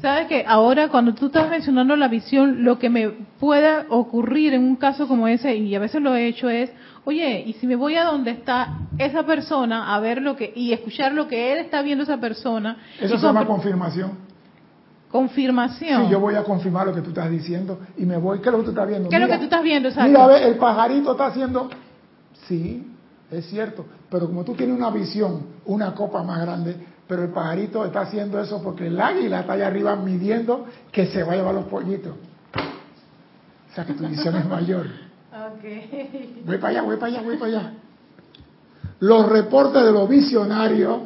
Sabes 0.00 0.28
que 0.28 0.44
ahora 0.46 0.88
cuando 0.88 1.14
tú 1.14 1.26
estás 1.26 1.50
mencionando 1.50 1.96
la 1.96 2.06
visión, 2.06 2.62
lo 2.62 2.78
que 2.78 2.88
me 2.88 3.08
puede 3.40 3.86
ocurrir 3.88 4.54
en 4.54 4.62
un 4.62 4.76
caso 4.76 5.08
como 5.08 5.26
ese, 5.26 5.56
y 5.56 5.74
a 5.74 5.80
veces 5.80 6.00
lo 6.00 6.14
he 6.14 6.28
hecho, 6.28 6.48
es, 6.48 6.70
oye, 7.04 7.42
y 7.44 7.54
si 7.54 7.66
me 7.66 7.74
voy 7.74 7.96
a 7.96 8.04
donde 8.04 8.30
está 8.30 8.78
esa 8.96 9.26
persona 9.26 9.92
a 9.92 9.98
ver 9.98 10.22
lo 10.22 10.36
que, 10.36 10.52
y 10.54 10.72
escuchar 10.72 11.12
lo 11.14 11.26
que 11.26 11.52
él 11.52 11.58
está 11.58 11.82
viendo 11.82 12.04
esa 12.04 12.18
persona. 12.18 12.76
Eso 13.00 13.18
se 13.18 13.26
llama 13.26 13.44
confirmación. 13.44 14.12
Confirmación. 15.10 16.04
Sí, 16.04 16.10
yo 16.10 16.20
voy 16.20 16.34
a 16.34 16.44
confirmar 16.44 16.86
lo 16.86 16.94
que 16.94 17.00
tú 17.00 17.10
estás 17.10 17.30
diciendo 17.30 17.80
y 17.96 18.04
me 18.04 18.18
voy. 18.18 18.40
¿Qué 18.40 18.48
es 18.48 18.52
lo 18.52 18.58
que 18.58 18.64
tú 18.64 18.70
estás 18.70 18.88
viendo? 18.88 19.08
¿Qué 19.08 19.16
es 19.16 19.22
lo 19.22 19.28
que 19.28 19.38
tú 19.38 19.44
estás 19.44 19.62
viendo? 19.62 19.88
Mira, 19.90 20.26
ve, 20.26 20.46
el 20.48 20.56
pajarito 20.56 21.12
está 21.12 21.26
haciendo 21.26 21.70
Sí, 22.48 22.86
es 23.30 23.46
cierto. 23.46 23.84
Pero 24.10 24.26
como 24.26 24.42
tú 24.42 24.54
tienes 24.54 24.76
una 24.76 24.90
visión, 24.90 25.46
una 25.66 25.94
copa 25.94 26.22
más 26.22 26.40
grande, 26.40 26.76
pero 27.06 27.24
el 27.24 27.30
pajarito 27.30 27.84
está 27.84 28.00
haciendo 28.00 28.40
eso 28.40 28.62
porque 28.62 28.86
el 28.86 28.98
águila 28.98 29.40
está 29.40 29.52
allá 29.52 29.66
arriba 29.66 29.94
midiendo 29.96 30.66
que 30.90 31.06
se 31.06 31.22
va 31.22 31.34
a 31.34 31.36
llevar 31.36 31.54
los 31.54 31.66
pollitos. 31.66 32.14
O 33.70 33.74
sea 33.74 33.84
que 33.84 33.92
tu 33.92 34.06
visión 34.08 34.34
es 34.34 34.46
mayor. 34.46 34.86
Okay. 35.58 36.42
Voy 36.44 36.56
para 36.56 36.68
allá, 36.68 36.82
voy 36.82 36.96
para 36.96 37.12
allá, 37.12 37.22
voy 37.22 37.36
para 37.36 37.58
allá. 37.58 37.72
Los 39.00 39.28
reportes 39.28 39.84
de 39.84 39.92
los 39.92 40.08
visionarios, 40.08 41.00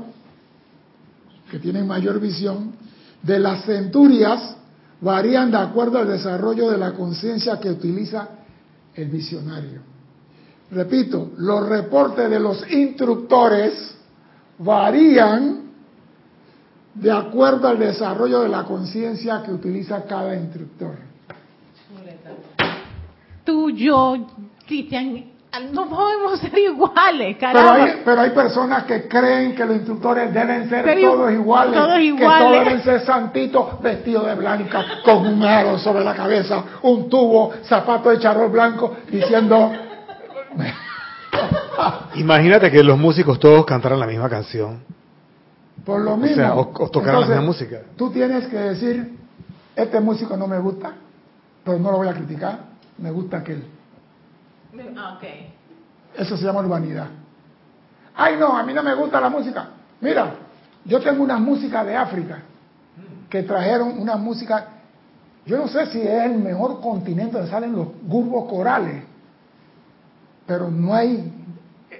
que 1.50 1.58
tienen 1.58 1.86
mayor 1.86 2.18
visión, 2.18 2.72
de 3.22 3.38
las 3.38 3.64
centurias, 3.64 4.56
varían 5.00 5.50
de 5.50 5.58
acuerdo 5.58 5.98
al 5.98 6.08
desarrollo 6.08 6.70
de 6.70 6.78
la 6.78 6.92
conciencia 6.92 7.58
que 7.58 7.70
utiliza 7.70 8.28
el 8.94 9.08
visionario. 9.08 9.80
Repito, 10.70 11.32
los 11.36 11.68
reportes 11.68 12.30
de 12.30 12.40
los 12.40 12.70
instructores 12.70 13.94
varían 14.58 15.62
de 16.94 17.10
acuerdo 17.10 17.68
al 17.68 17.78
desarrollo 17.78 18.42
de 18.42 18.48
la 18.48 18.64
conciencia 18.64 19.42
que 19.42 19.52
utiliza 19.52 20.04
cada 20.04 20.34
instructor. 20.36 20.96
Tú, 23.44 23.70
yo, 23.70 24.28
Cristian, 24.66 25.31
no 25.60 25.86
podemos 25.88 26.38
ser 26.40 26.58
iguales, 26.58 27.36
Pero 27.38 27.52
caramba. 27.52 27.84
hay, 27.84 28.02
pero 28.04 28.20
hay 28.22 28.30
personas 28.30 28.84
que 28.84 29.06
creen 29.06 29.54
que 29.54 29.64
los 29.66 29.76
instructores 29.76 30.32
deben 30.32 30.68
ser 30.68 30.82
Pero 30.84 31.10
todos 31.12 31.32
iguales, 31.32 31.74
todos 31.74 31.94
que 31.96 32.02
iguales. 32.04 32.38
todos 32.48 32.64
deben 32.64 32.82
ser 32.82 33.00
santitos, 33.02 33.82
vestidos 33.82 34.26
de 34.26 34.34
blanca, 34.34 34.84
con 35.04 35.26
un 35.26 35.42
aro 35.44 35.78
sobre 35.78 36.02
la 36.04 36.14
cabeza, 36.14 36.64
un 36.82 37.08
tubo, 37.10 37.52
zapato 37.64 38.08
de 38.10 38.18
charol 38.18 38.50
blanco, 38.50 38.96
diciendo, 39.10 39.72
Imagínate 42.14 42.70
que 42.70 42.82
los 42.82 42.98
músicos 42.98 43.38
todos 43.38 43.64
cantaran 43.64 43.98
la 43.98 44.06
misma 44.06 44.28
canción. 44.28 44.80
por 45.84 46.00
lo 46.00 46.16
mismo. 46.16 46.36
sea, 46.36 46.54
o- 46.54 46.70
o 46.84 46.88
tocar 46.90 47.14
la 47.14 47.26
misma 47.26 47.42
música. 47.42 47.78
Tú 47.96 48.10
tienes 48.10 48.46
que 48.46 48.56
decir, 48.56 49.18
este 49.74 49.98
músico 50.00 50.36
no 50.36 50.46
me 50.46 50.58
gusta, 50.60 50.92
pero 51.64 51.78
no 51.78 51.90
lo 51.90 51.96
voy 51.98 52.08
a 52.08 52.12
criticar, 52.14 52.58
me 52.98 53.10
gusta 53.10 53.38
aquel. 53.38 53.64
Ah, 54.96 55.14
ok. 55.16 55.24
Eso 56.18 56.36
se 56.36 56.44
llama 56.44 56.60
urbanidad. 56.60 57.08
Ay, 58.14 58.36
no, 58.38 58.56
a 58.56 58.62
mí 58.62 58.72
no 58.72 58.82
me 58.82 58.94
gusta 58.94 59.20
la 59.20 59.28
música. 59.28 59.68
Mira, 60.00 60.34
yo 60.84 61.00
tengo 61.00 61.22
una 61.22 61.38
música 61.38 61.84
de 61.84 61.96
África 61.96 62.42
que 63.28 63.42
trajeron 63.42 63.98
una 63.98 64.16
música. 64.16 64.66
Yo 65.46 65.58
no 65.58 65.68
sé 65.68 65.86
si 65.86 66.00
es 66.00 66.24
el 66.24 66.38
mejor 66.38 66.80
continente 66.80 67.36
donde 67.36 67.50
salen 67.50 67.72
los 67.72 67.88
gurbos 68.02 68.48
corales, 68.48 69.02
pero 70.46 70.70
no 70.70 70.94
hay 70.94 71.32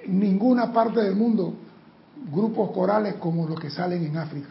en 0.04 0.20
ninguna 0.20 0.72
parte 0.72 1.00
del 1.00 1.16
mundo 1.16 1.54
grupos 2.30 2.70
corales 2.70 3.14
como 3.14 3.48
los 3.48 3.58
que 3.58 3.70
salen 3.70 4.04
en 4.04 4.16
África. 4.16 4.48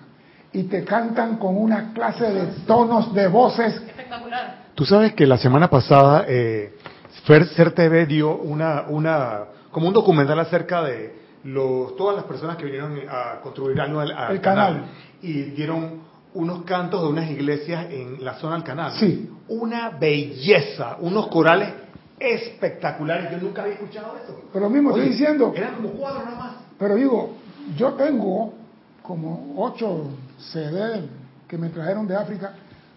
Y 0.54 0.64
te 0.64 0.84
cantan 0.84 1.38
con 1.38 1.56
una 1.56 1.94
clase 1.94 2.30
de 2.30 2.46
tonos 2.66 3.14
de 3.14 3.28
voces 3.28 3.74
Espectacular. 3.74 4.62
Tú 4.76 4.86
sabes 4.86 5.14
que 5.14 5.26
la 5.26 5.38
semana 5.38 5.70
pasada 5.70 6.26
eh, 6.28 6.78
Fer 7.26 7.74
TV 7.74 8.06
dio 8.06 8.36
una, 8.36 8.86
una, 8.88 9.44
como 9.72 9.88
un 9.88 9.94
documental 9.94 10.40
acerca 10.40 10.82
de 10.84 11.20
los, 11.44 11.96
todas 11.96 12.16
las 12.16 12.26
personas 12.26 12.58
que 12.58 12.66
vinieron 12.66 12.98
a 13.10 13.40
construir 13.42 13.80
algo 13.80 14.00
al, 14.00 14.12
al 14.12 14.32
El 14.34 14.42
canal. 14.42 14.86
y 15.22 15.44
dieron 15.52 16.02
unos 16.34 16.64
cantos 16.64 17.02
de 17.02 17.08
unas 17.10 17.30
iglesias 17.30 17.88
en 17.90 18.24
la 18.24 18.36
zona 18.36 18.56
del 18.56 18.64
canal. 18.64 18.94
Sí. 18.94 19.30
Una 19.50 19.90
belleza, 19.90 20.98
unos 21.00 21.28
corales 21.28 21.74
espectaculares. 22.20 23.32
Yo 23.32 23.38
nunca 23.40 23.64
había 23.64 23.74
escuchado 23.76 24.16
eso. 24.24 24.42
Pero 24.54 24.70
mismo 24.70 24.92
estoy 24.92 25.10
diciendo. 25.10 25.52
Eran 25.56 25.76
como 25.76 25.90
cuadros 25.90 26.24
nada 26.26 26.38
más. 26.38 26.52
Pero 26.78 26.96
digo, 26.96 27.36
yo 27.76 27.94
tengo 27.94 28.54
como 29.02 29.56
ocho 29.58 30.10
CD 30.38 31.08
que 31.48 31.58
me 31.58 31.70
trajeron 31.70 32.08
de 32.08 32.16
África, 32.16 32.54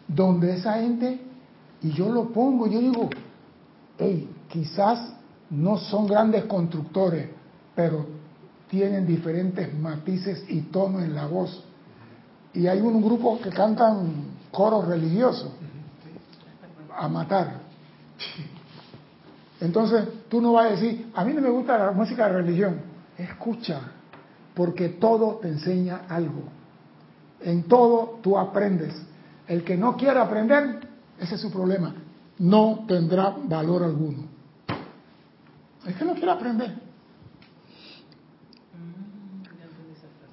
donde 0.06 0.54
esa 0.54 0.74
gente, 0.74 1.18
y 1.82 1.90
yo 1.92 2.08
lo 2.10 2.28
pongo, 2.28 2.66
yo 2.68 2.78
digo, 2.78 3.10
hey, 3.98 4.28
quizás 4.48 5.14
no 5.50 5.78
son 5.78 6.06
grandes 6.06 6.44
constructores, 6.44 7.28
pero 7.74 8.06
tienen 8.68 9.06
diferentes 9.06 9.72
matices 9.74 10.44
y 10.48 10.62
tonos 10.62 11.02
en 11.02 11.14
la 11.14 11.26
voz. 11.26 11.64
Y 12.52 12.66
hay 12.66 12.80
un 12.80 13.02
grupo 13.02 13.40
que 13.40 13.50
cantan 13.50 14.12
coros 14.50 14.86
religiosos 14.86 15.50
a 16.96 17.08
matar. 17.08 17.60
Entonces 19.60 20.06
tú 20.28 20.40
no 20.40 20.52
vas 20.52 20.66
a 20.66 20.70
decir, 20.70 21.10
a 21.14 21.24
mí 21.24 21.32
no 21.34 21.40
me 21.40 21.50
gusta 21.50 21.78
la 21.78 21.92
música 21.92 22.26
de 22.28 22.34
religión. 22.34 22.80
Escucha, 23.18 23.80
porque 24.54 24.88
todo 24.88 25.36
te 25.36 25.48
enseña 25.48 26.02
algo. 26.08 26.42
En 27.40 27.64
todo 27.64 28.18
tú 28.22 28.38
aprendes. 28.38 28.94
El 29.46 29.62
que 29.62 29.76
no 29.76 29.96
quiere 29.96 30.20
aprender, 30.20 30.88
ese 31.18 31.34
es 31.34 31.40
su 31.40 31.50
problema. 31.50 31.94
No 32.44 32.84
tendrá 32.86 33.34
valor 33.48 33.84
alguno. 33.84 34.24
Es 35.86 35.96
que 35.96 36.04
no 36.04 36.12
quiere 36.12 36.30
aprender. 36.30 36.74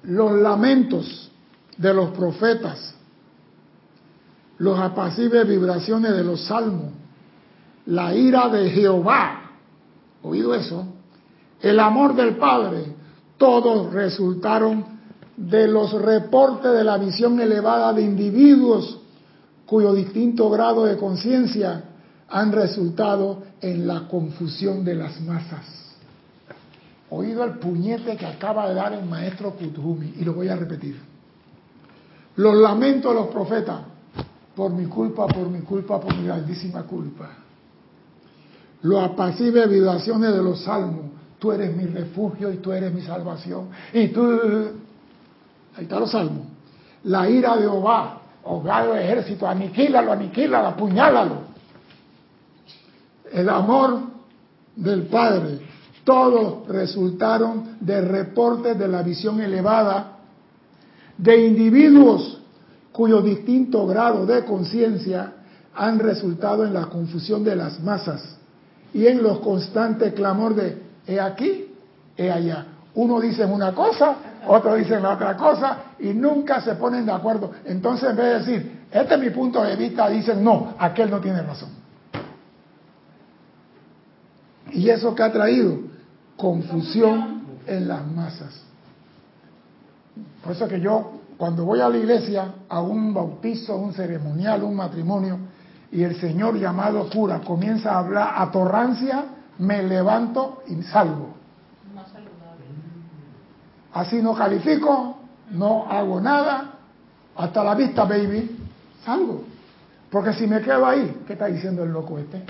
Los 0.02 0.32
lamentos 0.32 1.30
de 1.78 1.94
los 1.94 2.10
profetas, 2.10 2.94
los 4.58 4.78
apacibles 4.78 5.48
vibraciones 5.48 6.14
de 6.14 6.22
los 6.22 6.44
salmos, 6.44 6.92
la 7.86 8.14
ira 8.14 8.50
de 8.50 8.68
Jehová, 8.68 9.52
oído 10.22 10.54
eso, 10.54 10.84
el 11.62 11.80
amor 11.80 12.14
del 12.14 12.36
Padre, 12.36 12.94
todos 13.38 13.90
resultaron 13.90 14.84
de 15.34 15.66
los 15.66 15.92
reportes 15.92 16.72
de 16.72 16.84
la 16.84 16.98
visión 16.98 17.40
elevada 17.40 17.94
de 17.94 18.02
individuos 18.02 18.98
cuyo 19.64 19.94
distinto 19.94 20.50
grado 20.50 20.84
de 20.84 20.98
conciencia 20.98 21.84
han 22.32 22.50
resultado 22.50 23.42
en 23.60 23.86
la 23.86 24.08
confusión 24.08 24.84
de 24.84 24.94
las 24.94 25.20
masas. 25.20 25.66
Oído 27.10 27.44
el 27.44 27.58
puñete 27.58 28.16
que 28.16 28.24
acaba 28.24 28.70
de 28.70 28.74
dar 28.74 28.94
el 28.94 29.04
maestro 29.04 29.50
Kuthumi, 29.50 30.14
y 30.18 30.24
lo 30.24 30.32
voy 30.32 30.48
a 30.48 30.56
repetir. 30.56 30.98
Los 32.36 32.56
lamentos 32.56 33.12
de 33.12 33.20
los 33.20 33.28
profetas, 33.28 33.80
por 34.56 34.72
mi 34.72 34.86
culpa, 34.86 35.26
por 35.26 35.46
mi 35.50 35.60
culpa, 35.60 36.00
por 36.00 36.16
mi 36.16 36.24
grandísima 36.24 36.84
culpa. 36.84 37.28
Los 38.80 39.04
apacibles 39.04 39.68
vibraciones 39.68 40.32
de 40.32 40.42
los 40.42 40.62
salmos, 40.62 41.10
tú 41.38 41.52
eres 41.52 41.76
mi 41.76 41.84
refugio 41.84 42.50
y 42.50 42.56
tú 42.56 42.72
eres 42.72 42.94
mi 42.94 43.02
salvación. 43.02 43.68
Y 43.92 44.08
tú, 44.08 44.22
ahí 45.76 45.84
está 45.84 46.00
los 46.00 46.10
salmos. 46.10 46.46
La 47.04 47.28
ira 47.28 47.56
de 47.56 47.62
Jehová, 47.62 48.22
hogado 48.44 48.94
de 48.94 49.04
ejército, 49.04 49.46
aniquílalo, 49.46 50.12
aniquílalo, 50.12 50.68
apuñálalo. 50.68 51.41
El 53.32 53.48
amor 53.48 54.00
del 54.76 55.02
Padre, 55.04 55.60
todos 56.04 56.66
resultaron 56.68 57.76
de 57.80 58.00
reportes 58.00 58.78
de 58.78 58.88
la 58.88 59.02
visión 59.02 59.40
elevada 59.40 60.18
de 61.16 61.46
individuos 61.46 62.40
cuyo 62.90 63.22
distinto 63.22 63.86
grado 63.86 64.26
de 64.26 64.44
conciencia 64.44 65.32
han 65.74 65.98
resultado 65.98 66.64
en 66.64 66.74
la 66.74 66.86
confusión 66.86 67.44
de 67.44 67.56
las 67.56 67.80
masas 67.80 68.36
y 68.92 69.06
en 69.06 69.22
los 69.22 69.38
constantes 69.38 70.12
clamor 70.12 70.54
de 70.54 70.82
he 71.06 71.18
aquí, 71.18 71.72
he 72.16 72.30
allá. 72.30 72.66
Uno 72.94 73.20
dice 73.20 73.44
una 73.46 73.72
cosa, 73.72 74.16
otro 74.46 74.74
dice 74.74 75.00
la 75.00 75.14
otra 75.14 75.36
cosa 75.36 75.78
y 75.98 76.08
nunca 76.12 76.60
se 76.60 76.74
ponen 76.74 77.06
de 77.06 77.12
acuerdo. 77.12 77.52
Entonces 77.64 78.10
en 78.10 78.16
vez 78.16 78.26
de 78.26 78.38
decir, 78.38 78.82
este 78.90 79.14
es 79.14 79.20
mi 79.20 79.30
punto 79.30 79.62
de 79.62 79.76
vista, 79.76 80.10
dicen, 80.10 80.44
no, 80.44 80.74
aquel 80.78 81.10
no 81.10 81.20
tiene 81.20 81.40
razón. 81.40 81.81
Y 84.72 84.88
eso 84.88 85.14
que 85.14 85.22
ha 85.22 85.32
traído 85.32 85.78
confusión 86.36 87.42
en 87.66 87.88
las 87.88 88.06
masas. 88.06 88.62
Por 90.42 90.52
eso 90.52 90.66
que 90.66 90.80
yo, 90.80 91.12
cuando 91.36 91.64
voy 91.64 91.80
a 91.80 91.88
la 91.88 91.98
iglesia, 91.98 92.54
a 92.68 92.80
un 92.80 93.14
bautizo, 93.14 93.76
un 93.76 93.92
ceremonial, 93.92 94.62
un 94.64 94.74
matrimonio, 94.74 95.38
y 95.90 96.02
el 96.02 96.16
señor 96.16 96.58
llamado 96.58 97.08
cura 97.10 97.40
comienza 97.40 97.92
a 97.92 97.98
hablar 97.98 98.34
a 98.36 98.50
torrancia, 98.50 99.24
me 99.58 99.82
levanto 99.82 100.62
y 100.68 100.82
salgo. 100.82 101.34
Así 103.92 104.22
no 104.22 104.34
califico, 104.34 105.18
no 105.50 105.86
hago 105.90 106.20
nada, 106.20 106.78
hasta 107.36 107.62
la 107.62 107.74
vista, 107.74 108.04
baby, 108.04 108.58
salgo. 109.04 109.44
Porque 110.10 110.32
si 110.32 110.46
me 110.46 110.60
quedo 110.60 110.86
ahí, 110.86 111.22
¿qué 111.26 111.34
está 111.34 111.46
diciendo 111.46 111.84
el 111.84 111.92
loco 111.92 112.18
este? 112.18 112.42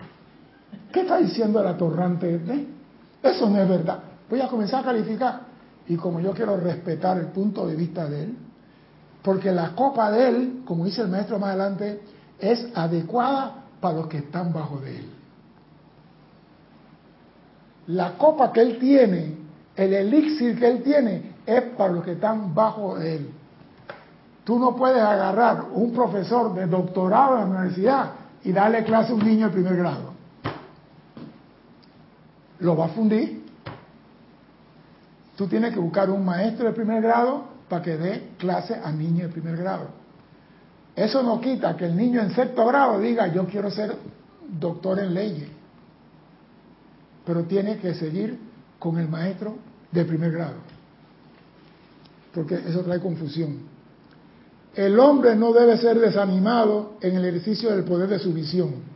¿Qué 0.93 1.01
está 1.01 1.17
diciendo 1.17 1.61
el 1.61 1.67
atorrante 1.67 2.35
este? 2.35 2.67
Eso 3.23 3.49
no 3.49 3.61
es 3.61 3.69
verdad. 3.69 4.01
Voy 4.29 4.41
a 4.41 4.49
comenzar 4.49 4.81
a 4.81 4.85
calificar. 4.85 5.41
Y 5.89 5.97
como 5.97 6.21
yo 6.21 6.33
quiero 6.33 6.57
respetar 6.57 7.19
el 7.19 7.29
punto 7.29 7.67
de 7.67 7.75
vista 7.75 8.09
de 8.09 8.25
él, 8.25 8.37
porque 9.23 9.51
la 9.53 9.75
copa 9.75 10.11
de 10.11 10.29
él, 10.29 10.63
como 10.65 10.85
dice 10.85 11.03
el 11.03 11.09
maestro 11.09 11.39
más 11.39 11.51
adelante, 11.51 12.03
es 12.39 12.69
adecuada 12.75 13.65
para 13.81 13.97
los 13.97 14.07
que 14.09 14.19
están 14.19 14.53
bajo 14.53 14.79
de 14.79 14.99
él. 14.99 15.11
La 17.89 18.17
copa 18.17 18.53
que 18.53 18.61
él 18.61 18.79
tiene, 18.79 19.37
el 19.75 19.93
elixir 19.93 20.59
que 20.59 20.69
él 20.69 20.83
tiene, 20.83 21.33
es 21.47 21.63
para 21.77 21.93
los 21.93 22.05
que 22.05 22.13
están 22.13 22.55
bajo 22.55 22.99
él. 22.99 23.31
Tú 24.45 24.59
no 24.59 24.77
puedes 24.77 25.03
agarrar 25.03 25.67
un 25.73 25.93
profesor 25.93 26.55
de 26.55 26.67
doctorado 26.67 27.39
en 27.39 27.41
la 27.41 27.61
universidad 27.61 28.11
y 28.45 28.53
darle 28.53 28.85
clase 28.85 29.13
a 29.13 29.15
un 29.15 29.25
niño 29.25 29.47
de 29.47 29.53
primer 29.53 29.77
grado. 29.77 30.12
Lo 32.63 32.77
va 32.77 32.87
a 32.87 32.89
fundir. 32.89 33.43
Tú 35.37 35.47
tienes 35.47 35.75
que 35.75 35.81
buscar 35.81 36.11
un 36.11 36.25
maestro 36.25 36.67
de 36.67 36.73
primer 36.73 37.03
grado 37.03 37.45
para 37.69 37.83
que 37.83 37.97
dé 37.97 38.31
clase 38.39 38.75
a 38.75 38.91
niños 38.93 39.23
de 39.23 39.29
primer 39.29 39.57
grado. 39.57 39.89
Eso 40.95 41.23
no 41.23 41.41
quita 41.41 41.77
que 41.77 41.87
el 41.87 41.97
niño 41.97 42.21
en 42.21 42.35
sexto 42.35 42.67
grado 42.67 43.01
diga 43.01 43.33
yo 43.33 43.47
quiero 43.47 43.71
ser 43.71 43.97
doctor 44.61 45.01
en 45.01 45.15
leyes, 45.15 45.49
pero 47.25 47.45
tiene 47.45 47.79
que 47.79 47.95
seguir 47.95 48.39
con 48.79 48.99
el 48.99 49.09
maestro 49.09 49.57
de 49.91 50.05
primer 50.05 50.33
grado, 50.33 50.57
porque 52.35 52.57
eso 52.57 52.83
trae 52.83 53.01
confusión. 53.01 53.71
El 54.75 54.99
hombre 55.01 55.35
no 55.35 55.53
debe 55.53 55.79
ser 55.79 55.99
desanimado 55.99 56.95
en 57.01 57.17
el 57.17 57.25
ejercicio 57.25 57.71
del 57.71 57.85
poder 57.85 58.09
de 58.09 58.19
su 58.19 58.33
visión. 58.33 58.92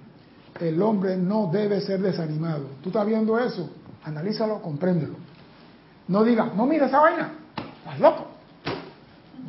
El 0.60 0.80
hombre 0.80 1.16
no 1.16 1.48
debe 1.52 1.80
ser 1.80 2.00
desanimado. 2.00 2.66
¿Tú 2.82 2.88
estás 2.88 3.06
viendo 3.06 3.38
eso? 3.38 3.70
Analízalo, 4.04 4.62
compréndelo. 4.62 5.14
No 6.08 6.22
digas, 6.22 6.54
no 6.54 6.66
mira 6.66 6.86
esa 6.86 7.00
vaina, 7.00 7.32
estás 7.78 8.00
loco. 8.00 8.26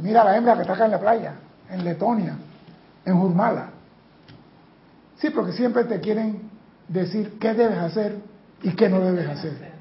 Mira 0.01 0.23
la 0.23 0.35
hembra 0.35 0.55
que 0.55 0.61
está 0.61 0.73
acá 0.73 0.85
en 0.85 0.91
la 0.91 0.99
playa, 0.99 1.35
en 1.69 1.83
Letonia, 1.83 2.35
en 3.05 3.19
Jurmala. 3.19 3.69
Sí, 5.17 5.29
porque 5.29 5.53
siempre 5.53 5.85
te 5.85 5.99
quieren 5.99 6.49
decir 6.87 7.37
qué 7.39 7.53
debes 7.53 7.77
hacer 7.77 8.17
y 8.61 8.71
qué 8.71 8.89
no 8.89 8.99
debes 8.99 9.27
hacer. 9.27 9.73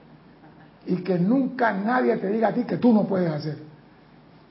Y 0.86 0.96
que 0.96 1.18
nunca 1.18 1.72
nadie 1.72 2.16
te 2.16 2.28
diga 2.28 2.48
a 2.48 2.52
ti 2.52 2.64
que 2.64 2.76
tú 2.76 2.92
no 2.92 3.04
puedes 3.04 3.30
hacer. 3.30 3.58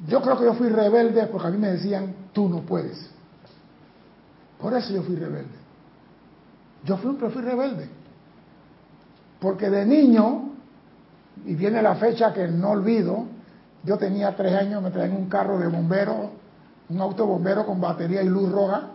Yo 0.07 0.21
creo 0.21 0.37
que 0.37 0.45
yo 0.45 0.53
fui 0.53 0.69
rebelde 0.69 1.27
porque 1.27 1.47
a 1.47 1.51
mí 1.51 1.57
me 1.57 1.69
decían, 1.69 2.13
tú 2.33 2.49
no 2.49 2.61
puedes. 2.61 3.09
Por 4.59 4.73
eso 4.73 4.93
yo 4.93 5.03
fui 5.03 5.15
rebelde. 5.15 5.64
Yo 6.85 6.97
fui, 6.97 7.15
fui 7.15 7.41
rebelde. 7.41 7.89
Porque 9.39 9.69
de 9.69 9.85
niño, 9.85 10.51
y 11.45 11.55
viene 11.55 11.81
la 11.81 11.95
fecha 11.95 12.33
que 12.33 12.47
no 12.47 12.71
olvido, 12.71 13.25
yo 13.83 13.97
tenía 13.97 14.35
tres 14.35 14.53
años, 14.53 14.81
me 14.81 14.91
traían 14.91 15.15
un 15.15 15.29
carro 15.29 15.59
de 15.59 15.67
bombero, 15.67 16.31
un 16.89 17.01
auto 17.01 17.25
bombero 17.25 17.65
con 17.65 17.81
batería 17.81 18.23
y 18.23 18.29
luz 18.29 18.51
roja, 18.51 18.89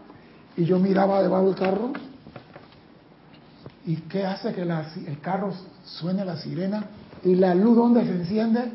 y 0.57 0.65
yo 0.65 0.79
miraba 0.79 1.23
debajo 1.23 1.47
del 1.47 1.55
carro. 1.55 1.93
¿Y 3.87 3.97
qué 3.97 4.27
hace 4.27 4.53
que 4.53 4.63
el 4.63 5.21
carro 5.21 5.53
suene 5.85 6.25
la 6.25 6.37
sirena? 6.37 6.85
¿Y 7.25 7.35
la 7.35 7.55
luz 7.55 7.77
donde 7.77 8.05
se 8.05 8.13
enciende? 8.13 8.73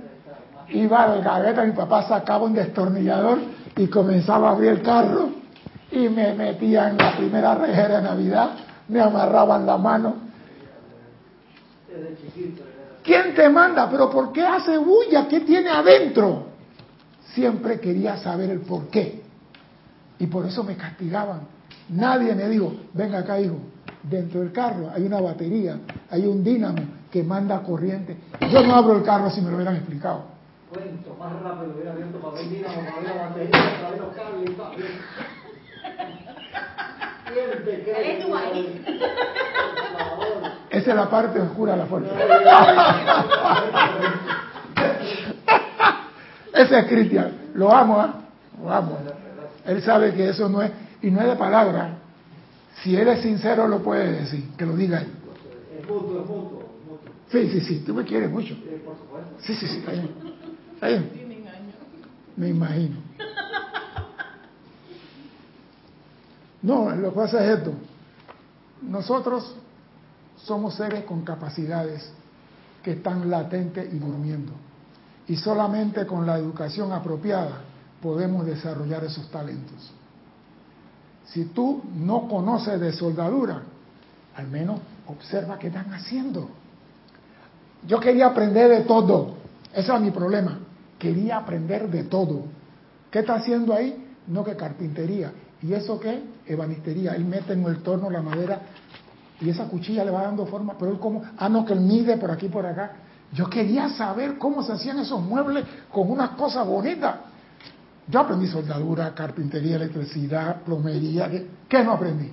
iba 0.70 1.03
al 1.03 1.22
gaveta, 1.22 1.63
mi 1.63 1.74
papá 1.74 2.07
sacaba 2.07 2.45
un 2.45 2.53
destornillador 2.53 3.39
y 3.78 3.88
comenzaba 3.88 4.49
a 4.49 4.51
abrir 4.53 4.72
el 4.72 4.82
carro 4.82 5.30
y 5.91 6.09
me 6.09 6.34
metía 6.34 6.89
en 6.89 6.97
la 6.97 7.16
primera 7.16 7.55
rejera 7.55 7.97
de 7.97 8.03
Navidad, 8.03 8.49
me 8.88 9.00
amarraban 9.00 9.66
la 9.66 9.78
mano. 9.78 10.16
¿Quién 13.04 13.36
te 13.36 13.50
manda? 13.50 13.90
¿Pero 13.90 14.10
por 14.10 14.32
qué 14.32 14.42
hace 14.42 14.78
bulla? 14.78 15.28
¿Qué 15.28 15.42
tiene 15.42 15.70
adentro? 15.70 16.48
Siempre 17.34 17.80
quería 17.80 18.18
saber 18.18 18.50
el 18.50 18.62
por 18.62 18.88
qué. 18.88 19.24
Y 20.20 20.28
por 20.28 20.46
eso 20.46 20.64
me 20.64 20.76
castigaban. 20.76 21.42
Nadie 21.90 22.34
me 22.34 22.50
dijo, 22.50 22.74
venga 22.94 23.20
acá 23.20 23.40
hijo, 23.40 23.58
dentro 24.02 24.40
del 24.40 24.52
carro 24.52 24.90
hay 24.94 25.04
una 25.04 25.22
batería, 25.22 25.80
hay 26.10 26.26
un 26.26 26.44
dínamo 26.44 26.82
que 27.12 27.22
manda 27.22 27.62
corriente. 27.62 28.18
Yo 28.52 28.64
no 28.64 28.76
abro 28.76 28.98
el 28.98 29.04
carro 29.04 29.30
si 29.30 29.42
me 29.42 29.50
lo 29.50 29.58
hubieran 29.58 29.76
explicado 29.76 30.36
cuento, 30.76 31.16
más 31.20 31.42
rápido 31.42 31.74
hubiera 31.74 31.92
abierto 31.92 32.20
para 32.20 32.36
ver 32.36 32.50
dinamo, 32.50 32.76
para 32.76 33.00
ver 33.00 33.16
la 33.16 33.28
batería, 33.28 33.52
para 33.52 33.90
ver 33.92 34.00
los 34.00 34.16
cables 34.16 34.50
para 37.36 38.52
Esa 40.70 40.92
es 40.92 40.96
la 40.96 41.10
parte 41.10 41.40
oscura 41.40 41.74
de 41.74 41.78
la 41.80 41.86
fuerza. 41.86 42.12
Ese 46.54 46.80
es 46.80 46.86
Cristian. 46.88 47.32
Lo 47.54 47.74
amo, 47.74 48.04
¿eh? 48.04 48.08
Lo 48.62 48.72
amo. 48.72 48.98
Él 49.66 49.82
sabe 49.82 50.14
que 50.14 50.30
eso 50.30 50.48
no 50.48 50.62
es, 50.62 50.72
y 51.02 51.12
no 51.12 51.22
es 51.22 51.28
de 51.28 51.36
palabra. 51.36 51.98
Si 52.82 52.96
él 52.96 53.08
es 53.08 53.22
sincero, 53.22 53.68
lo 53.68 53.80
puede 53.80 54.12
decir, 54.22 54.52
que 54.58 54.66
lo 54.66 54.76
diga 54.76 55.00
él. 55.00 55.08
Es 55.80 55.88
mutuo, 55.88 56.22
es 56.22 56.28
mutuo. 56.28 56.64
Sí, 57.32 57.50
sí, 57.50 57.62
sí, 57.62 57.84
tú 57.86 57.94
me 57.94 58.04
quieres 58.04 58.30
mucho. 58.30 58.56
Sí, 59.42 59.56
sí, 59.56 59.68
sí, 59.68 59.78
está 59.78 60.88
bien. 60.88 61.10
Me 62.38 62.50
imagino. 62.50 62.96
No, 66.66 66.89
lo 66.89 67.11
que 67.11 67.16
pasa 67.16 67.45
es 67.45 67.59
esto. 67.59 67.74
Nosotros 68.82 69.55
somos 70.38 70.74
seres 70.74 71.05
con 71.05 71.24
capacidades 71.24 72.11
que 72.82 72.93
están 72.93 73.30
latentes 73.30 73.93
y 73.93 73.99
durmiendo. 73.99 74.51
Y 75.28 75.38
solamente 75.38 76.07
con 76.07 76.26
la 76.26 76.39
educación 76.39 76.91
apropiada 76.91 77.61
podemos 78.01 78.47
desarrollar 78.47 79.03
esos 79.03 79.30
talentos. 79.30 79.91
Si 81.28 81.45
tú 81.45 81.84
no 81.97 82.28
conoces 82.28 82.80
de 82.80 82.93
soldadura, 82.93 83.61
al 84.36 84.47
menos 84.47 84.80
observa 85.05 85.59
qué 85.59 85.68
están 85.68 85.93
haciendo. 85.93 86.49
Yo 87.88 87.99
quería 87.99 88.28
aprender 88.28 88.70
de 88.70 88.82
todo. 88.82 89.36
Ese 89.72 89.91
era 89.91 89.99
mi 89.99 90.09
problema. 90.09 90.57
Quería 90.97 91.38
aprender 91.38 91.91
de 91.91 92.05
todo. 92.05 92.45
¿Qué 93.11 93.20
está 93.20 93.36
haciendo 93.36 93.72
ahí? 93.72 94.03
No 94.28 94.43
que 94.43 94.55
carpintería. 94.55 95.32
¿Y 95.62 95.74
eso 95.74 95.99
qué? 95.99 96.22
Ebanistería. 96.45 97.16
Él 97.16 97.26
mete 97.26 97.53
en 97.53 97.64
el 97.64 97.82
torno 97.82 98.10
la 98.10 98.22
madera 98.22 98.62
y 99.39 99.49
esa 99.49 99.66
cuchilla 99.66 100.06
le 100.06 100.12
va 100.12 100.24
dando 100.24 100.45
forma, 100.45 100.78
pero 100.78 100.91
él 100.91 100.99
como, 100.99 101.24
ah, 101.38 101.49
no, 101.49 101.66
que 101.66 101.74
él 101.74 101.82
mide 101.82 102.18
por 102.18 102.32
aquí, 102.32 102.47
por 102.47 102.66
acá. 102.66 102.93
Yo 103.34 103.49
quería 103.49 103.89
saber 103.89 104.38
cómo 104.38 104.64
se 104.64 104.72
hacían 104.72 104.99
esos 104.99 105.22
muebles 105.22 105.66
con 105.91 106.10
unas 106.10 106.32
cosas 106.32 106.66
bonitas. 106.66 107.16
Yo 108.08 108.20
aprendí 108.20 108.47
soldadura, 108.47 109.14
carpintería, 109.14 109.78
electricidad, 109.78 110.62
plomería. 110.62 111.30
¿Qué, 111.68 111.84
no 111.84 111.93
aprendí? 111.93 112.32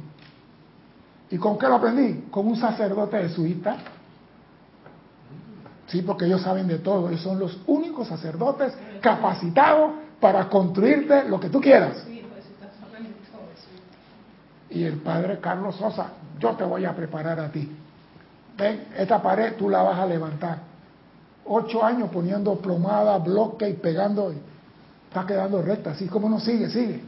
¿Y 1.31 1.39
con 1.39 1.59
qué 1.59 1.67
lo 1.67 1.77
aprendí? 1.77 2.27
Con 2.31 2.47
un 2.47 2.57
sacerdote 2.57 3.17
de 3.17 3.29
suita 3.31 3.79
Sí, 5.93 6.01
porque 6.01 6.25
ellos 6.25 6.41
saben 6.41 6.69
de 6.69 6.79
todo. 6.79 7.11
Ellos 7.11 7.21
son 7.21 7.39
los 7.39 7.61
únicos 7.67 8.09
sacerdotes 8.09 8.73
capacitados 9.03 9.93
para 10.21 10.49
construirte 10.49 11.29
lo 11.29 11.39
que 11.39 11.51
tú 11.51 11.61
quieras. 11.61 12.07
Y 14.73 14.85
el 14.85 14.99
padre 14.99 15.39
Carlos 15.39 15.77
Sosa, 15.77 16.09
yo 16.39 16.51
te 16.53 16.65
voy 16.65 16.85
a 16.85 16.95
preparar 16.95 17.39
a 17.41 17.51
ti. 17.51 17.71
Ven, 18.57 18.89
esta 18.97 19.23
pared 19.23 19.55
tú 19.57 19.69
la 19.69 19.83
vas 19.83 19.99
a 19.99 20.07
levantar. 20.07 20.59
Ocho 21.45 21.85
años 21.85 22.11
poniendo 22.11 22.57
plomada, 22.57 23.19
bloque 23.19 23.69
y 23.69 23.75
pegando. 23.75 24.33
Y 24.33 24.37
está 25.09 25.27
quedando 25.27 25.63
recta. 25.63 25.91
Así 25.91 26.07
como 26.07 26.29
no 26.29 26.41
sigue, 26.41 26.69
sigue. 26.71 27.03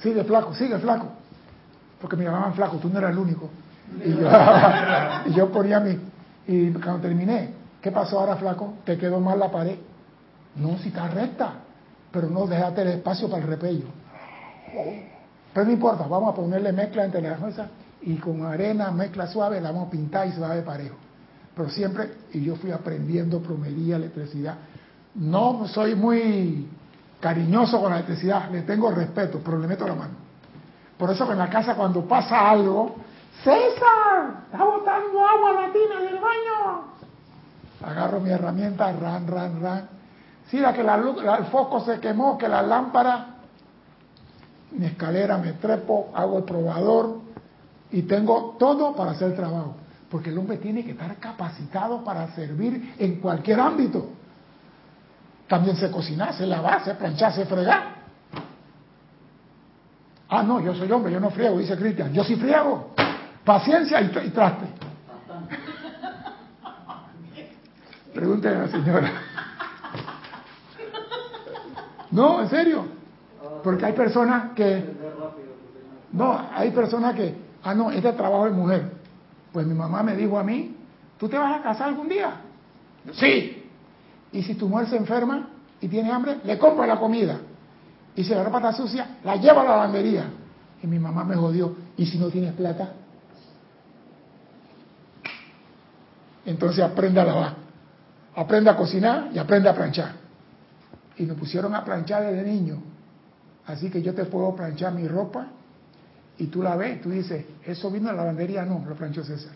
Sigue 0.00 0.24
flaco, 0.24 0.54
sigue 0.54 0.78
flaco. 0.78 1.06
Porque 2.00 2.16
me 2.16 2.24
llamaban 2.24 2.54
flaco, 2.54 2.76
tú 2.76 2.88
no 2.88 2.98
eras 2.98 3.12
el 3.12 3.18
único. 3.18 3.48
Y 4.04 4.14
yo, 4.14 4.30
y 5.26 5.34
yo 5.34 5.50
ponía 5.50 5.80
mi. 5.80 5.98
Y 6.46 6.70
cuando 6.72 7.00
terminé, 7.00 7.58
¿Qué 7.80 7.92
pasó 7.92 8.18
ahora, 8.18 8.36
flaco? 8.36 8.74
¿Te 8.84 8.98
quedó 8.98 9.20
mal 9.20 9.38
la 9.38 9.50
pared? 9.50 9.76
No, 10.56 10.78
si 10.78 10.88
está 10.88 11.08
recta, 11.08 11.52
pero 12.10 12.28
no 12.28 12.46
déjate 12.46 12.82
el 12.82 12.88
espacio 12.88 13.30
para 13.30 13.42
el 13.42 13.48
repello. 13.48 13.86
Pero 15.58 15.66
no 15.66 15.72
importa, 15.72 16.06
vamos 16.06 16.32
a 16.32 16.36
ponerle 16.36 16.72
mezcla 16.72 17.04
entre 17.04 17.20
las 17.20 17.40
mesas 17.40 17.68
y 18.02 18.14
con 18.18 18.46
arena, 18.46 18.92
mezcla 18.92 19.26
suave, 19.26 19.60
la 19.60 19.72
vamos 19.72 19.88
a 19.88 19.90
pintar 19.90 20.28
y 20.28 20.30
se 20.30 20.38
va 20.38 20.52
a 20.52 20.54
ver 20.54 20.64
parejo. 20.64 20.94
Pero 21.52 21.68
siempre, 21.68 22.12
y 22.32 22.44
yo 22.44 22.54
fui 22.54 22.70
aprendiendo 22.70 23.40
plomería, 23.40 23.96
electricidad. 23.96 24.54
No 25.16 25.66
soy 25.66 25.96
muy 25.96 26.68
cariñoso 27.18 27.80
con 27.80 27.90
la 27.90 27.96
electricidad, 27.96 28.48
le 28.52 28.62
tengo 28.62 28.92
respeto, 28.92 29.40
pero 29.44 29.58
le 29.58 29.66
meto 29.66 29.84
la 29.84 29.96
mano. 29.96 30.14
Por 30.96 31.10
eso 31.10 31.26
que 31.26 31.32
en 31.32 31.38
la 31.38 31.50
casa 31.50 31.74
cuando 31.74 32.06
pasa 32.06 32.48
algo, 32.48 32.94
César, 33.42 34.44
está 34.52 34.62
botando 34.62 35.26
agua 35.26 35.54
latina 35.54 36.00
del 36.02 36.20
baño 36.20 36.84
agarro 37.84 38.20
mi 38.20 38.30
herramienta, 38.30 38.92
ran, 38.92 39.26
ran, 39.26 39.60
ran. 39.60 39.88
Si 40.46 40.60
la 40.60 40.72
que 40.72 40.84
la 40.84 40.94
el 40.94 41.46
foco 41.46 41.80
se 41.80 41.98
quemó, 41.98 42.38
que 42.38 42.46
la 42.46 42.62
lámpara, 42.62 43.37
mi 44.72 44.86
escalera 44.86 45.38
me 45.38 45.54
trepo, 45.54 46.10
hago 46.14 46.38
el 46.38 46.44
probador 46.44 47.20
y 47.90 48.02
tengo 48.02 48.56
todo 48.58 48.94
para 48.94 49.12
hacer 49.12 49.34
trabajo. 49.34 49.76
Porque 50.10 50.30
el 50.30 50.38
hombre 50.38 50.58
tiene 50.58 50.84
que 50.84 50.92
estar 50.92 51.16
capacitado 51.16 52.02
para 52.02 52.34
servir 52.34 52.94
en 52.98 53.16
cualquier 53.20 53.60
ámbito. 53.60 54.10
También 55.46 55.76
se 55.76 55.90
cocina, 55.90 56.32
se 56.32 56.46
lava, 56.46 56.84
se 56.84 56.94
plancha, 56.94 57.30
se 57.32 57.46
frega. 57.46 57.94
Ah, 60.28 60.42
no, 60.42 60.60
yo 60.60 60.74
soy 60.74 60.90
hombre, 60.92 61.12
yo 61.12 61.20
no 61.20 61.30
friego, 61.30 61.58
dice 61.58 61.76
Cristian. 61.76 62.12
Yo 62.12 62.22
sí 62.22 62.36
friego. 62.36 62.92
Paciencia 63.44 64.00
y, 64.02 64.06
y 64.26 64.30
traste. 64.30 64.66
Pregúntale 68.12 68.56
a 68.56 68.58
la 68.60 68.68
señora. 68.68 69.12
No, 72.10 72.40
en 72.40 72.48
serio. 72.48 72.97
Porque 73.62 73.86
hay 73.86 73.92
personas 73.92 74.52
que... 74.54 74.96
No, 76.12 76.38
hay 76.54 76.70
personas 76.70 77.14
que... 77.14 77.34
Ah, 77.62 77.74
no, 77.74 77.90
este 77.90 78.12
trabajo 78.12 78.44
de 78.46 78.50
mujer. 78.52 78.92
Pues 79.52 79.66
mi 79.66 79.74
mamá 79.74 80.02
me 80.02 80.14
dijo 80.14 80.38
a 80.38 80.44
mí, 80.44 80.76
¿tú 81.18 81.28
te 81.28 81.36
vas 81.36 81.58
a 81.58 81.62
casar 81.62 81.88
algún 81.88 82.08
día? 82.08 82.40
Sí. 83.12 83.70
Y 84.32 84.42
si 84.42 84.54
tu 84.54 84.68
mujer 84.68 84.88
se 84.88 84.96
enferma 84.96 85.48
y 85.80 85.88
tiene 85.88 86.10
hambre, 86.10 86.38
le 86.44 86.58
compro 86.58 86.86
la 86.86 86.98
comida. 86.98 87.38
Y 88.14 88.24
si 88.24 88.34
la 88.34 88.44
ropa 88.44 88.58
está 88.58 88.72
sucia, 88.72 89.18
la 89.24 89.36
lleva 89.36 89.62
a 89.62 89.64
la 89.64 89.70
lavandería. 89.70 90.24
Y 90.82 90.86
mi 90.86 90.98
mamá 90.98 91.24
me 91.24 91.34
jodió. 91.34 91.74
¿Y 91.96 92.06
si 92.06 92.18
no 92.18 92.28
tienes 92.28 92.52
plata? 92.54 92.92
Entonces 96.44 96.82
aprende 96.84 97.20
a 97.20 97.24
lavar. 97.24 97.54
Aprende 98.34 98.70
a 98.70 98.76
cocinar 98.76 99.30
y 99.32 99.38
aprende 99.38 99.68
a 99.68 99.74
planchar. 99.74 100.12
Y 101.16 101.24
me 101.24 101.34
pusieron 101.34 101.74
a 101.74 101.84
planchar 101.84 102.24
desde 102.24 102.42
niño. 102.42 102.80
Así 103.68 103.90
que 103.90 104.00
yo 104.02 104.14
te 104.14 104.24
puedo 104.24 104.54
planchar 104.56 104.94
mi 104.94 105.06
ropa 105.06 105.46
y 106.38 106.46
tú 106.46 106.62
la 106.62 106.74
ves, 106.74 107.02
tú 107.02 107.10
dices, 107.10 107.44
eso 107.64 107.90
vino 107.90 108.08
de 108.08 108.16
la 108.16 108.22
lavandería, 108.22 108.64
no, 108.64 108.82
lo 108.86 108.94
planchó 108.94 109.22
César. 109.22 109.52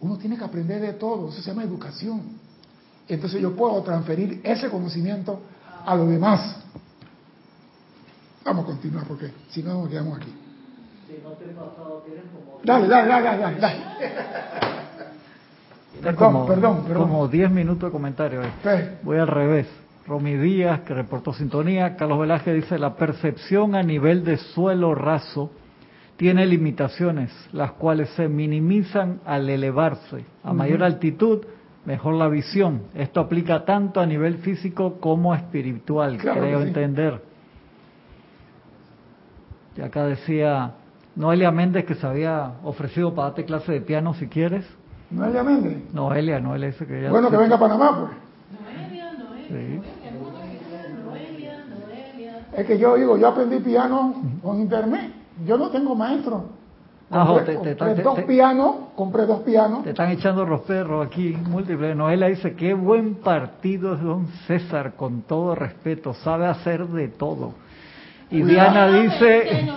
Uno 0.00 0.18
tiene 0.18 0.36
que 0.36 0.42
aprender 0.42 0.80
de 0.80 0.94
todo, 0.94 1.28
eso 1.28 1.40
se 1.40 1.48
llama 1.48 1.62
educación. 1.62 2.22
Entonces 3.06 3.40
yo 3.40 3.54
puedo 3.54 3.80
transferir 3.82 4.40
ese 4.42 4.68
conocimiento 4.68 5.40
a 5.86 5.94
los 5.94 6.08
demás. 6.08 6.56
Vamos 8.44 8.64
a 8.64 8.66
continuar 8.66 9.06
porque 9.06 9.32
si 9.50 9.62
no 9.62 9.74
nos 9.74 9.88
quedamos 9.88 10.18
aquí. 10.18 10.34
Dale, 12.64 12.88
dale, 12.88 13.08
dale, 13.08 13.38
dale, 13.38 13.60
dale. 13.60 13.80
Perdón, 16.02 16.16
como, 16.16 16.46
perdón, 16.46 16.84
perdón. 16.84 17.02
Como 17.02 17.28
10 17.28 17.50
minutos 17.50 17.88
de 17.88 17.92
comentario. 17.92 18.40
Voy 19.02 19.18
al 19.18 19.28
revés. 19.28 19.66
Romy 20.10 20.36
Díaz, 20.36 20.80
que 20.80 20.92
reportó 20.92 21.32
sintonía. 21.32 21.94
Carlos 21.94 22.18
Velázquez 22.18 22.56
dice, 22.56 22.80
la 22.80 22.96
percepción 22.96 23.76
a 23.76 23.82
nivel 23.84 24.24
de 24.24 24.38
suelo 24.38 24.92
raso 24.92 25.52
tiene 26.16 26.46
limitaciones, 26.46 27.30
las 27.52 27.72
cuales 27.72 28.08
se 28.10 28.28
minimizan 28.28 29.20
al 29.24 29.48
elevarse. 29.48 30.24
A 30.42 30.52
mayor 30.52 30.82
altitud, 30.82 31.46
mejor 31.84 32.14
la 32.14 32.26
visión. 32.26 32.82
Esto 32.92 33.20
aplica 33.20 33.64
tanto 33.64 34.00
a 34.00 34.06
nivel 34.06 34.38
físico 34.38 34.98
como 34.98 35.32
espiritual, 35.32 36.18
creo 36.18 36.60
entender. 36.62 37.22
Y 39.76 39.82
acá 39.82 40.06
decía 40.06 40.72
Noelia 41.14 41.52
Méndez 41.52 41.84
que 41.84 41.94
se 41.94 42.04
había 42.04 42.54
ofrecido 42.64 43.14
para 43.14 43.28
darte 43.28 43.44
clase 43.44 43.70
de 43.70 43.80
piano 43.80 44.12
si 44.14 44.26
quieres. 44.26 44.66
Noelia 45.08 45.44
Méndez. 45.44 45.94
Noelia, 45.94 46.40
Noelia 46.40 46.66
dice 46.66 46.84
que 46.84 47.00
ya. 47.00 47.10
Bueno, 47.10 47.30
que 47.30 47.36
venga 47.36 47.54
a 47.54 47.60
Panamá, 47.60 47.96
pues. 47.96 48.60
Noelia, 48.60 49.12
Noelia. 49.12 49.99
Es 52.56 52.66
que 52.66 52.78
yo 52.78 52.96
digo, 52.96 53.16
yo 53.16 53.28
aprendí 53.28 53.58
piano 53.58 54.14
con 54.42 54.60
internet. 54.60 55.12
Yo 55.44 55.56
no 55.56 55.70
tengo 55.70 55.94
maestro. 55.94 56.60
Compré, 57.10 58.02
dos 58.02 58.20
pianos, 58.20 58.74
compré 58.94 59.26
dos 59.26 59.40
pianos. 59.40 59.82
Te 59.82 59.90
están 59.90 60.10
echando 60.10 60.44
los 60.46 60.60
perros 60.60 61.04
aquí, 61.04 61.36
múltiples. 61.36 61.96
Noelia 61.96 62.28
dice, 62.28 62.54
qué 62.54 62.72
buen 62.72 63.16
partido 63.16 63.94
es 63.94 64.00
don 64.00 64.28
César, 64.46 64.92
con 64.94 65.22
todo 65.22 65.56
respeto, 65.56 66.14
sabe 66.14 66.46
hacer 66.46 66.86
de 66.86 67.08
todo. 67.08 67.54
Y 68.30 68.42
Diana 68.42 68.86
dice, 68.86 69.68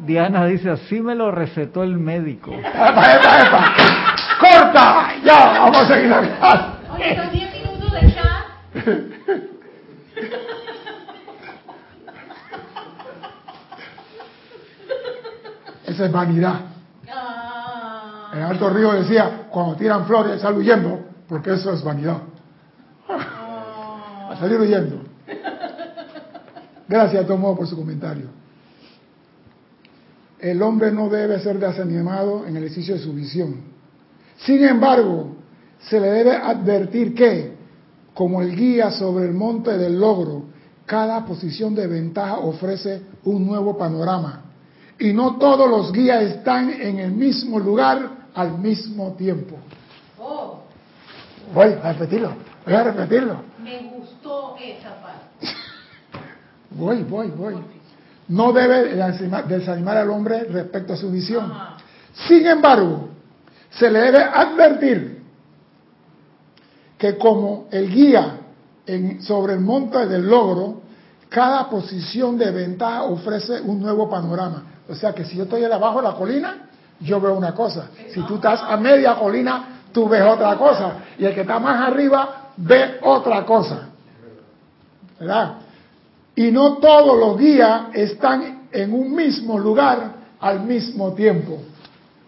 Diana 0.00 0.46
dice, 0.46 0.70
así 0.70 1.00
me 1.00 1.14
lo 1.14 1.30
recetó 1.30 1.84
el 1.84 1.96
médico. 1.96 2.50
¡Epa, 2.58 2.88
epa, 2.88 3.46
epa! 3.46 3.74
¡Corta! 4.40 5.12
Ya, 5.22 5.60
vamos 5.60 5.82
a 5.82 5.86
seguir 5.86 6.12
acá. 6.12 6.74
Oye, 6.92 7.16
son 7.16 7.30
10 7.30 7.52
minutos 7.54 7.92
de 7.92 8.14
chat. 8.14 9.42
Esa 15.90 16.06
es 16.06 16.12
vanidad. 16.12 16.60
Ah. 17.10 18.30
El 18.32 18.42
Alto 18.42 18.70
Río 18.70 18.92
decía, 18.92 19.48
cuando 19.50 19.74
tiran 19.74 20.06
flores, 20.06 20.40
sal 20.40 20.56
huyendo, 20.56 21.00
porque 21.28 21.52
eso 21.52 21.72
es 21.72 21.82
vanidad. 21.82 22.18
A 23.08 24.36
salir 24.38 24.60
huyendo. 24.60 25.02
Gracias, 26.88 27.26
Tomo, 27.26 27.56
por 27.56 27.66
su 27.66 27.76
comentario. 27.76 28.26
El 30.38 30.62
hombre 30.62 30.92
no 30.92 31.08
debe 31.08 31.40
ser 31.40 31.58
desanimado 31.58 32.46
en 32.46 32.56
el 32.56 32.64
ejercicio 32.64 32.94
de 32.94 33.00
su 33.00 33.12
visión. 33.12 33.56
Sin 34.38 34.64
embargo, 34.64 35.34
se 35.80 35.98
le 35.98 36.06
debe 36.08 36.36
advertir 36.36 37.14
que, 37.14 37.56
como 38.14 38.42
el 38.42 38.54
guía 38.54 38.92
sobre 38.92 39.26
el 39.26 39.34
monte 39.34 39.76
del 39.76 39.98
logro, 39.98 40.44
cada 40.86 41.24
posición 41.26 41.74
de 41.74 41.88
ventaja 41.88 42.38
ofrece 42.38 43.02
un 43.24 43.44
nuevo 43.44 43.76
panorama 43.76 44.49
y 45.00 45.12
no 45.14 45.36
todos 45.36 45.68
los 45.68 45.92
guías 45.92 46.22
están 46.22 46.70
en 46.70 46.98
el 46.98 47.12
mismo 47.12 47.58
lugar 47.58 48.10
al 48.34 48.58
mismo 48.58 49.14
tiempo. 49.14 49.56
Oh. 50.18 50.60
Voy 51.54 51.74
a 51.82 51.92
repetirlo, 51.92 52.34
voy 52.64 52.74
a 52.74 52.84
repetirlo. 52.84 53.42
Me 53.64 53.90
gustó 53.96 54.56
esa 54.62 55.00
parte. 55.00 55.26
voy, 56.70 57.02
voy, 57.02 57.28
voy. 57.28 57.54
No 58.28 58.52
debe 58.52 58.94
desanimar 59.48 59.96
al 59.96 60.10
hombre 60.10 60.44
respecto 60.44 60.92
a 60.92 60.96
su 60.96 61.10
visión. 61.10 61.52
Sin 62.28 62.46
embargo, 62.46 63.08
se 63.70 63.90
le 63.90 64.00
debe 64.00 64.22
advertir 64.22 65.22
que 66.98 67.16
como 67.16 67.66
el 67.70 67.90
guía 67.90 68.36
en, 68.86 69.22
sobre 69.22 69.54
el 69.54 69.60
monte 69.60 70.06
del 70.06 70.28
logro, 70.28 70.82
cada 71.30 71.68
posición 71.70 72.36
de 72.36 72.50
ventaja 72.50 73.04
ofrece 73.04 73.60
un 73.62 73.80
nuevo 73.80 74.08
panorama. 74.10 74.64
O 74.90 74.94
sea 74.94 75.12
que 75.14 75.24
si 75.24 75.36
yo 75.36 75.44
estoy 75.44 75.62
abajo 75.64 76.02
de 76.02 76.08
la 76.08 76.14
colina, 76.14 76.68
yo 76.98 77.20
veo 77.20 77.34
una 77.34 77.54
cosa. 77.54 77.90
Si 78.12 78.20
tú 78.22 78.34
estás 78.36 78.60
a 78.62 78.76
media 78.76 79.14
colina, 79.14 79.82
tú 79.92 80.08
ves 80.08 80.22
otra 80.22 80.56
cosa. 80.56 80.94
Y 81.16 81.24
el 81.24 81.34
que 81.34 81.42
está 81.42 81.58
más 81.60 81.88
arriba 81.88 82.50
ve 82.56 82.98
otra 83.02 83.44
cosa. 83.44 83.88
¿Verdad? 85.18 85.54
Y 86.34 86.50
no 86.50 86.78
todos 86.78 87.18
los 87.18 87.38
guías 87.38 87.82
están 87.92 88.66
en 88.72 88.92
un 88.92 89.14
mismo 89.14 89.58
lugar 89.58 90.12
al 90.40 90.60
mismo 90.60 91.12
tiempo. 91.12 91.58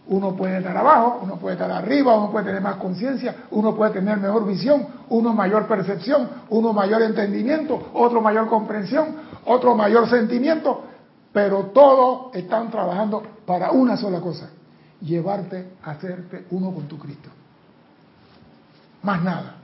Uno 0.06 0.36
puede 0.36 0.58
estar 0.58 0.76
abajo, 0.76 1.20
uno 1.22 1.36
puede 1.36 1.54
estar 1.54 1.70
arriba, 1.70 2.16
uno 2.16 2.30
puede 2.30 2.46
tener 2.46 2.60
más 2.60 2.76
conciencia, 2.76 3.34
uno 3.50 3.74
puede 3.74 3.92
tener 3.92 4.18
mejor 4.18 4.46
visión, 4.46 4.86
uno 5.08 5.32
mayor 5.32 5.66
percepción, 5.66 6.28
uno 6.50 6.72
mayor 6.72 7.02
entendimiento, 7.02 7.90
otro 7.94 8.20
mayor 8.20 8.48
comprensión, 8.48 9.16
otro 9.46 9.74
mayor 9.74 10.08
sentimiento, 10.08 10.91
pero 11.32 11.66
todos 11.66 12.34
están 12.34 12.70
trabajando 12.70 13.22
para 13.46 13.72
una 13.72 13.96
sola 13.96 14.20
cosa, 14.20 14.50
llevarte 15.00 15.72
a 15.82 15.92
hacerte 15.92 16.46
uno 16.50 16.72
con 16.72 16.86
tu 16.86 16.98
Cristo. 16.98 17.30
Más 19.02 19.22
nada, 19.22 19.54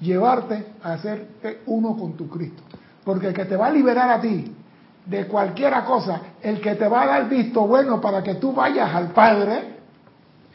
llevarte 0.00 0.66
a 0.82 0.94
hacerte 0.94 1.62
uno 1.66 1.96
con 1.96 2.14
tu 2.14 2.28
Cristo. 2.28 2.62
Porque 3.04 3.28
el 3.28 3.34
que 3.34 3.44
te 3.44 3.56
va 3.56 3.66
a 3.66 3.70
liberar 3.70 4.10
a 4.10 4.20
ti 4.20 4.54
de 5.04 5.26
cualquiera 5.26 5.84
cosa, 5.84 6.20
el 6.40 6.60
que 6.60 6.76
te 6.76 6.86
va 6.86 7.02
a 7.02 7.06
dar 7.06 7.28
visto 7.28 7.66
bueno 7.66 8.00
para 8.00 8.22
que 8.22 8.36
tú 8.36 8.52
vayas 8.52 8.94
al 8.94 9.08
Padre, 9.08 9.72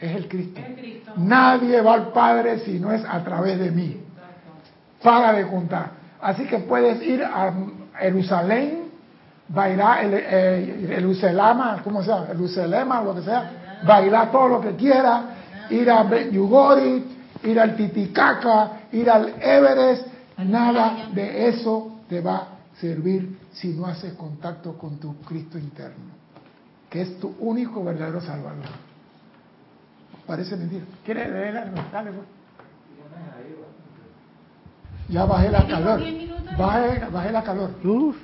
es 0.00 0.16
el 0.16 0.28
Cristo. 0.28 0.60
Nadie 1.16 1.80
va 1.82 1.94
al 1.94 2.08
Padre 2.08 2.60
si 2.60 2.78
no 2.78 2.92
es 2.92 3.04
a 3.04 3.22
través 3.22 3.58
de 3.58 3.70
mí. 3.70 4.00
Para 5.02 5.32
de 5.32 5.46
contar. 5.46 5.90
Así 6.20 6.46
que 6.46 6.58
puedes 6.58 7.02
ir 7.02 7.22
a 7.22 7.52
Jerusalén 7.98 8.77
bailar 9.48 10.04
el, 10.04 10.14
el, 10.14 10.92
el 10.92 11.06
uselama, 11.06 11.80
¿cómo 11.82 12.02
se 12.02 12.10
llama? 12.10 12.26
El 12.30 12.40
uselema, 12.40 13.02
lo 13.02 13.14
que 13.14 13.22
sea, 13.22 13.80
bailar 13.86 14.30
todo 14.30 14.48
lo 14.48 14.60
que 14.60 14.74
quiera, 14.76 15.22
ir 15.70 15.90
a 15.90 16.04
Yugori, 16.30 17.04
ir 17.44 17.60
al 17.60 17.76
Titicaca, 17.76 18.72
ir 18.92 19.10
al 19.10 19.34
Everest, 19.40 20.06
nada 20.38 21.08
de 21.12 21.48
eso 21.48 22.00
te 22.08 22.20
va 22.20 22.36
a 22.36 22.48
servir 22.80 23.38
si 23.52 23.68
no 23.68 23.86
haces 23.86 24.12
contacto 24.14 24.76
con 24.76 24.98
tu 24.98 25.16
Cristo 25.22 25.58
interno, 25.58 26.04
que 26.90 27.02
es 27.02 27.18
tu 27.18 27.34
único 27.40 27.82
verdadero 27.82 28.20
salvador. 28.20 28.66
Parece 30.26 30.56
mentira. 30.56 30.84
¿Quieres 31.04 31.30
leer? 31.30 31.72
Dale, 31.90 32.12
pues. 32.12 32.26
Ya 35.08 35.24
bajé 35.24 35.50
la 35.50 35.66
calor. 35.66 36.02
Bajé, 36.58 37.06
bajé 37.10 37.32
la 37.32 37.42
calor. 37.42 37.70
Uf. 37.82 38.16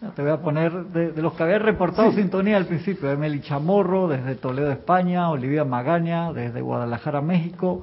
Te 0.00 0.22
voy 0.22 0.30
a 0.30 0.38
poner 0.38 0.72
de, 0.86 1.20
los 1.20 1.34
que 1.34 1.42
había 1.42 1.58
reportado 1.58 2.10
sintonía 2.12 2.56
al 2.56 2.64
principio, 2.64 3.10
Emily 3.10 3.40
Chamorro 3.42 4.08
desde 4.08 4.34
Toledo, 4.34 4.72
España, 4.72 5.28
Olivia 5.28 5.62
Magaña 5.66 6.32
desde 6.32 6.62
Guadalajara, 6.62 7.20
México, 7.20 7.82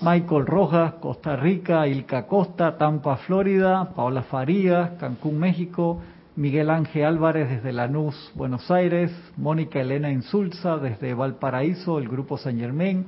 Michael 0.00 0.46
Rojas, 0.46 0.94
Costa 1.00 1.34
Rica, 1.34 1.88
Ilka 1.88 2.28
Costa, 2.28 2.78
Tampa, 2.78 3.16
Florida, 3.16 3.92
Paola 3.96 4.22
Farías, 4.22 4.90
Cancún, 5.00 5.40
México, 5.40 6.00
Miguel 6.36 6.70
Ángel 6.70 7.04
Álvarez 7.04 7.50
desde 7.50 7.72
Lanús, 7.72 8.30
Buenos 8.36 8.70
Aires, 8.70 9.10
Mónica 9.36 9.80
Elena 9.80 10.12
Insulza 10.12 10.76
desde 10.76 11.12
Valparaíso, 11.12 11.98
el 11.98 12.08
Grupo 12.08 12.38
San 12.38 12.56
Germain, 12.56 13.04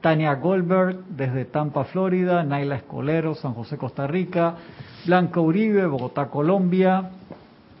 Tania 0.00 0.32
Goldberg 0.34 1.06
desde 1.08 1.44
Tampa, 1.44 1.82
Florida, 1.86 2.44
Naila 2.44 2.76
Escolero, 2.76 3.34
San 3.34 3.54
José, 3.54 3.76
Costa 3.76 4.06
Rica, 4.06 4.54
Blanca 5.06 5.40
Uribe, 5.40 5.86
Bogotá, 5.86 6.26
Colombia, 6.26 7.10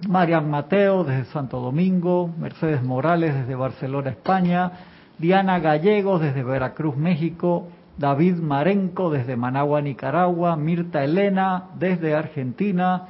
Marian 0.08 0.50
Mateo 0.50 1.04
desde 1.04 1.24
Santo 1.26 1.60
Domingo, 1.60 2.30
Mercedes 2.38 2.82
Morales 2.82 3.34
desde 3.34 3.54
Barcelona, 3.54 4.10
España, 4.10 4.72
Diana 5.18 5.58
Gallegos 5.58 6.22
desde 6.22 6.42
Veracruz, 6.42 6.96
México, 6.96 7.68
David 7.98 8.36
Marenco 8.36 9.10
desde 9.10 9.36
Managua, 9.36 9.82
Nicaragua, 9.82 10.56
Mirta 10.56 11.04
Elena 11.04 11.64
desde 11.78 12.14
Argentina, 12.14 13.08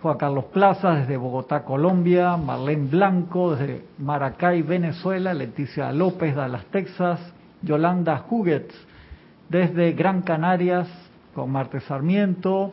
Juan 0.00 0.16
Carlos 0.16 0.46
Plaza 0.46 0.92
desde 0.92 1.18
Bogotá, 1.18 1.64
Colombia, 1.64 2.38
Marlene 2.38 2.88
Blanco 2.88 3.54
desde 3.54 3.84
Maracay, 3.98 4.62
Venezuela, 4.62 5.34
Leticia 5.34 5.92
López, 5.92 6.34
Dallas, 6.34 6.64
Texas, 6.70 7.20
Yolanda 7.60 8.24
Huguets 8.30 8.74
desde 9.50 9.92
Gran 9.92 10.22
Canarias, 10.22 10.88
con 11.34 11.50
Marte 11.50 11.80
Sarmiento, 11.80 12.72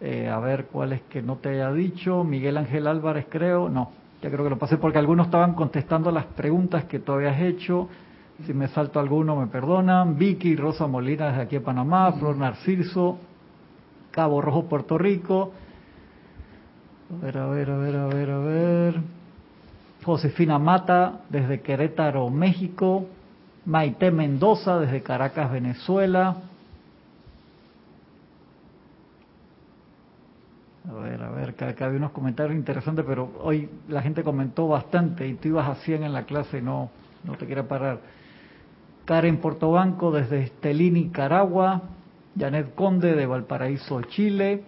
eh, 0.00 0.28
a 0.28 0.38
ver 0.38 0.66
cuál 0.66 0.92
es 0.92 1.02
que 1.02 1.22
no 1.22 1.36
te 1.36 1.50
haya 1.50 1.72
dicho, 1.72 2.24
Miguel 2.24 2.56
Ángel 2.56 2.86
Álvarez 2.86 3.26
creo, 3.28 3.68
no, 3.68 3.90
ya 4.22 4.30
creo 4.30 4.44
que 4.44 4.50
lo 4.50 4.58
pasé 4.58 4.76
porque 4.76 4.98
algunos 4.98 5.26
estaban 5.26 5.54
contestando 5.54 6.10
las 6.10 6.24
preguntas 6.24 6.84
que 6.84 6.98
tú 6.98 7.12
habías 7.12 7.40
hecho, 7.40 7.88
si 8.46 8.54
me 8.54 8.68
salto 8.68 9.00
alguno 9.00 9.34
me 9.36 9.48
perdonan, 9.48 10.16
Vicky 10.16 10.54
Rosa 10.56 10.86
Molina 10.86 11.28
desde 11.28 11.42
aquí 11.42 11.56
de 11.56 11.62
Panamá, 11.62 12.12
Flor 12.12 12.36
Narciso, 12.36 13.18
Cabo 14.12 14.40
Rojo, 14.40 14.64
Puerto 14.64 14.96
Rico, 14.96 15.52
a 17.10 17.24
ver, 17.24 17.38
a 17.38 17.46
ver, 17.46 17.70
a 17.70 17.76
ver, 17.78 17.96
a 17.96 18.06
ver, 18.06 18.30
a 18.30 18.38
ver. 18.38 18.94
Josefina 20.04 20.58
Mata 20.58 21.20
desde 21.30 21.62
Querétaro, 21.62 22.28
México. 22.28 23.06
Maite 23.64 24.10
Mendoza 24.10 24.78
desde 24.78 25.02
Caracas, 25.02 25.50
Venezuela. 25.50 26.36
A 30.88 30.94
ver, 30.94 31.22
a 31.22 31.30
ver, 31.30 31.50
acá, 31.50 31.84
había 31.84 31.98
unos 31.98 32.12
comentarios 32.12 32.56
interesantes, 32.56 33.04
pero 33.06 33.30
hoy 33.42 33.68
la 33.88 34.00
gente 34.00 34.22
comentó 34.22 34.68
bastante 34.68 35.26
y 35.28 35.34
tú 35.34 35.48
ibas 35.48 35.68
a 35.68 35.74
100 35.74 36.04
en 36.04 36.12
la 36.12 36.24
clase 36.24 36.58
y 36.58 36.62
no, 36.62 36.90
no 37.24 37.34
te 37.34 37.46
quiero 37.46 37.68
parar. 37.68 38.00
Karen 39.04 39.38
Portobanco 39.38 40.10
desde 40.10 40.40
Estelí, 40.42 40.90
Nicaragua. 40.90 41.82
Janet 42.38 42.74
Conde 42.74 43.14
de 43.14 43.26
Valparaíso, 43.26 44.00
Chile. 44.02 44.62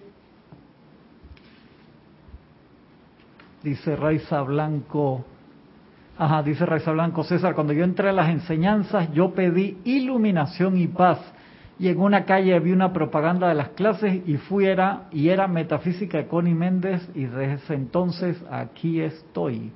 Dice 3.63 3.95
Raiza 3.95 4.41
Blanco, 4.41 5.25
ajá, 6.17 6.43
dice 6.43 6.65
Raiza 6.65 6.93
Blanco, 6.93 7.23
César, 7.25 7.55
cuando 7.55 7.75
yo 7.75 7.85
entré 7.85 8.09
a 8.09 8.13
las 8.13 8.31
enseñanzas, 8.31 9.13
yo 9.13 9.33
pedí 9.35 9.79
iluminación 9.85 10.79
y 10.79 10.87
paz. 10.87 11.19
Y 11.81 11.89
en 11.89 11.99
una 11.99 12.27
calle 12.27 12.61
vi 12.61 12.73
una 12.73 12.93
propaganda 12.93 13.49
de 13.49 13.55
las 13.55 13.71
clases 13.71 14.21
y 14.27 14.37
fui 14.37 14.67
era, 14.67 15.09
y 15.13 15.31
era 15.31 15.49
metafísica 15.49 16.27
Connie 16.29 16.53
Méndez 16.53 17.09
y 17.15 17.25
desde 17.25 17.75
entonces 17.75 18.37
aquí 18.51 19.01
estoy. 19.01 19.73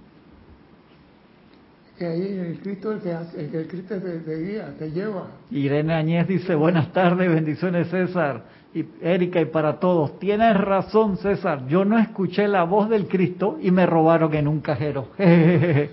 Que 1.98 2.06
ahí 2.06 2.38
el 2.38 2.60
Cristo 2.60 2.92
el 2.92 3.00
que, 3.00 3.10
el 3.56 3.66
Cristo 3.68 3.94
te, 3.98 4.36
guía, 4.36 4.74
te 4.78 4.90
lleva. 4.90 5.28
Irene 5.50 5.94
Añez 5.94 6.28
dice, 6.28 6.54
buenas 6.54 6.92
tardes, 6.92 7.26
bendiciones 7.26 7.88
César 7.88 8.42
y 8.74 8.84
Erika 9.00 9.40
y 9.40 9.46
para 9.46 9.80
todos. 9.80 10.18
Tienes 10.18 10.58
razón, 10.58 11.16
César. 11.16 11.66
Yo 11.68 11.86
no 11.86 11.98
escuché 11.98 12.46
la 12.48 12.64
voz 12.64 12.90
del 12.90 13.08
Cristo 13.08 13.56
y 13.62 13.70
me 13.70 13.86
robaron 13.86 14.34
en 14.34 14.46
un 14.46 14.60
cajero. 14.60 15.08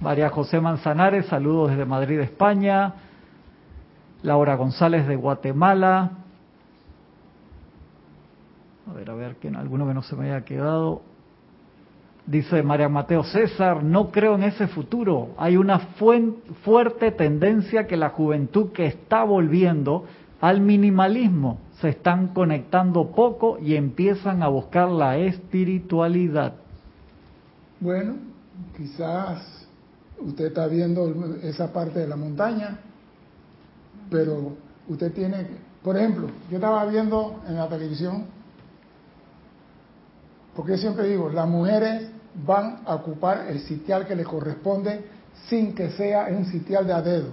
María 0.00 0.28
José 0.30 0.60
Manzanares, 0.60 1.26
saludos 1.26 1.70
desde 1.70 1.84
Madrid, 1.84 2.18
España. 2.18 2.94
Laura 4.24 4.56
González 4.56 5.06
de 5.06 5.16
Guatemala. 5.16 6.10
A 8.90 8.92
ver, 8.94 9.10
a 9.10 9.14
ver, 9.14 9.36
que 9.36 9.48
alguno 9.48 9.86
que 9.86 9.94
no 9.94 10.02
se 10.02 10.16
me 10.16 10.32
haya 10.32 10.44
quedado. 10.44 11.02
Dice 12.26 12.62
María 12.62 12.88
Mateo 12.88 13.22
César, 13.22 13.84
no 13.84 14.10
creo 14.10 14.34
en 14.36 14.44
ese 14.44 14.66
futuro. 14.66 15.34
Hay 15.36 15.58
una 15.58 15.78
fuerte 15.78 17.12
tendencia 17.12 17.86
que 17.86 17.98
la 17.98 18.08
juventud 18.08 18.72
que 18.72 18.86
está 18.86 19.24
volviendo 19.24 20.06
al 20.40 20.62
minimalismo 20.62 21.58
se 21.80 21.90
están 21.90 22.28
conectando 22.28 23.10
poco 23.10 23.58
y 23.58 23.76
empiezan 23.76 24.42
a 24.42 24.48
buscar 24.48 24.88
la 24.88 25.18
espiritualidad. 25.18 26.54
Bueno, 27.78 28.14
quizás 28.74 29.68
usted 30.18 30.46
está 30.46 30.66
viendo 30.66 31.12
esa 31.42 31.70
parte 31.74 31.98
de 31.98 32.08
la 32.08 32.16
montaña, 32.16 32.78
pero 34.10 34.56
usted 34.88 35.12
tiene, 35.12 35.46
por 35.82 35.96
ejemplo, 35.96 36.28
yo 36.50 36.56
estaba 36.56 36.84
viendo 36.86 37.42
en 37.48 37.56
la 37.56 37.68
televisión, 37.68 38.24
porque 40.54 40.78
siempre 40.78 41.08
digo, 41.08 41.28
las 41.30 41.48
mujeres 41.48 42.08
van 42.46 42.80
a 42.86 42.94
ocupar 42.94 43.46
el 43.48 43.60
sitial 43.60 44.06
que 44.06 44.14
le 44.14 44.24
corresponde 44.24 45.04
sin 45.48 45.74
que 45.74 45.90
sea 45.90 46.26
un 46.30 46.46
sitial 46.46 46.86
de 46.86 46.92
a 46.92 47.02
dedo. 47.02 47.28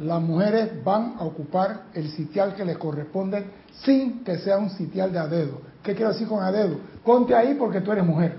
Las 0.00 0.22
mujeres 0.22 0.82
van 0.82 1.16
a 1.18 1.24
ocupar 1.24 1.84
el 1.94 2.10
sitial 2.10 2.54
que 2.54 2.64
les 2.64 2.78
corresponde 2.78 3.44
sin 3.84 4.24
que 4.24 4.38
sea 4.38 4.58
un 4.58 4.70
sitial 4.70 5.12
de 5.12 5.18
a 5.18 5.26
dedo. 5.26 5.60
¿Qué 5.82 5.94
quiero 5.94 6.12
decir 6.12 6.28
con 6.28 6.42
a 6.42 6.50
dedo? 6.50 6.76
Ponte 7.04 7.34
ahí 7.34 7.54
porque 7.54 7.80
tú 7.80 7.92
eres 7.92 8.04
mujer. 8.04 8.36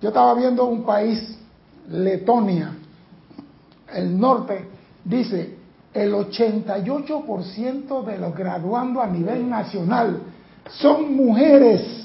Yo 0.00 0.08
estaba 0.08 0.34
viendo 0.34 0.64
un 0.64 0.84
país, 0.84 1.38
Letonia, 1.88 2.72
el 3.92 4.18
norte, 4.18 4.68
dice, 5.04 5.58
el 5.94 6.12
88% 6.12 8.04
de 8.04 8.18
los 8.18 8.34
graduandos 8.34 9.04
a 9.04 9.06
nivel 9.08 9.48
nacional 9.48 10.20
son 10.68 11.14
mujeres 11.14 12.02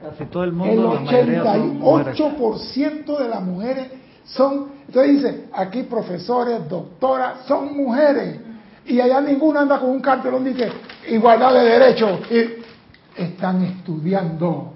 Casi 0.00 0.26
todo 0.26 0.44
el 0.44 0.52
mundo, 0.52 0.96
el 1.10 1.42
88% 1.42 3.18
de 3.18 3.28
las 3.28 3.42
mujeres 3.42 3.88
son, 4.24 4.68
entonces 4.86 5.14
dice, 5.14 5.44
aquí 5.52 5.82
profesores, 5.82 6.68
doctoras, 6.68 7.46
son 7.46 7.76
mujeres. 7.76 8.40
Y 8.86 9.00
allá 9.00 9.20
ninguna 9.20 9.60
anda 9.60 9.80
con 9.80 9.90
un 9.90 10.00
cartelón 10.00 10.44
dice 10.44 10.70
igualdad 11.08 11.52
de 11.52 11.64
derechos. 11.64 12.20
Y 12.30 13.20
están 13.20 13.64
estudiando. 13.64 14.72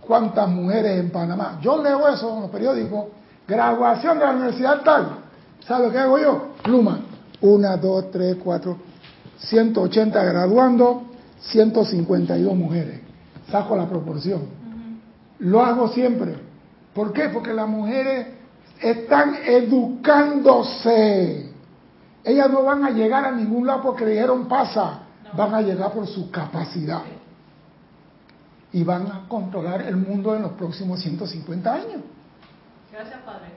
¿Cuántas 0.00 0.48
mujeres 0.48 1.00
en 1.00 1.10
Panamá? 1.10 1.58
Yo 1.60 1.82
leo 1.82 2.08
eso 2.08 2.34
en 2.34 2.42
los 2.42 2.50
periódicos. 2.50 3.06
Graduación 3.46 4.18
de 4.18 4.24
la 4.24 4.32
universidad 4.32 4.82
tal. 4.82 5.18
¿Sabe 5.66 5.86
lo 5.86 5.92
que 5.92 5.98
hago 5.98 6.18
yo? 6.18 6.48
Pluma. 6.62 7.00
Una, 7.44 7.76
dos, 7.76 8.10
tres, 8.10 8.36
cuatro. 8.42 8.76
180 9.38 10.24
graduando, 10.24 11.04
152 11.40 12.54
mujeres 12.56 13.04
saco 13.50 13.76
la 13.76 13.88
proporción. 13.88 14.42
Lo 15.40 15.64
hago 15.64 15.88
siempre. 15.88 16.36
¿Por 16.94 17.12
qué? 17.12 17.28
Porque 17.28 17.52
las 17.52 17.68
mujeres 17.68 18.28
están 18.80 19.36
educándose. 19.44 20.80
Ellas 22.22 22.50
no 22.50 22.62
van 22.62 22.84
a 22.84 22.90
llegar 22.90 23.24
a 23.24 23.32
ningún 23.32 23.66
lado 23.66 23.82
porque 23.82 24.04
le 24.04 24.12
dijeron 24.12 24.46
pasa, 24.48 25.00
van 25.36 25.54
a 25.54 25.60
llegar 25.60 25.92
por 25.92 26.06
su 26.06 26.30
capacidad. 26.30 27.02
Y 28.72 28.82
van 28.82 29.06
a 29.06 29.28
controlar 29.28 29.82
el 29.82 29.96
mundo 29.96 30.34
en 30.34 30.42
los 30.42 30.52
próximos 30.52 31.00
150 31.00 31.72
años. 31.72 32.00
Gracias, 32.90 33.20
Padre. 33.24 33.50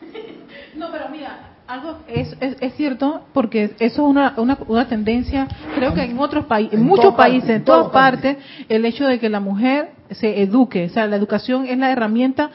no, 0.76 0.90
pero 0.90 1.08
mira, 1.08 1.51
algo 1.72 1.96
es, 2.06 2.36
es, 2.38 2.74
cierto 2.74 3.22
porque 3.32 3.64
eso 3.64 3.76
es 3.78 3.98
una, 3.98 4.34
una, 4.36 4.58
una 4.68 4.86
tendencia, 4.88 5.48
creo 5.74 5.94
que 5.94 6.02
en 6.02 6.18
otros 6.18 6.44
países, 6.44 6.78
en, 6.78 6.84
muchos 6.84 7.14
países, 7.14 7.48
en 7.48 7.64
todas 7.64 7.90
partes, 7.90 8.36
el 8.68 8.84
hecho 8.84 9.06
de 9.06 9.18
que 9.18 9.30
la 9.30 9.40
mujer 9.40 9.92
se 10.10 10.42
eduque, 10.42 10.84
o 10.86 10.88
sea, 10.90 11.06
la 11.06 11.16
educación 11.16 11.66
es 11.66 11.78
la 11.78 11.90
herramienta 11.90 12.50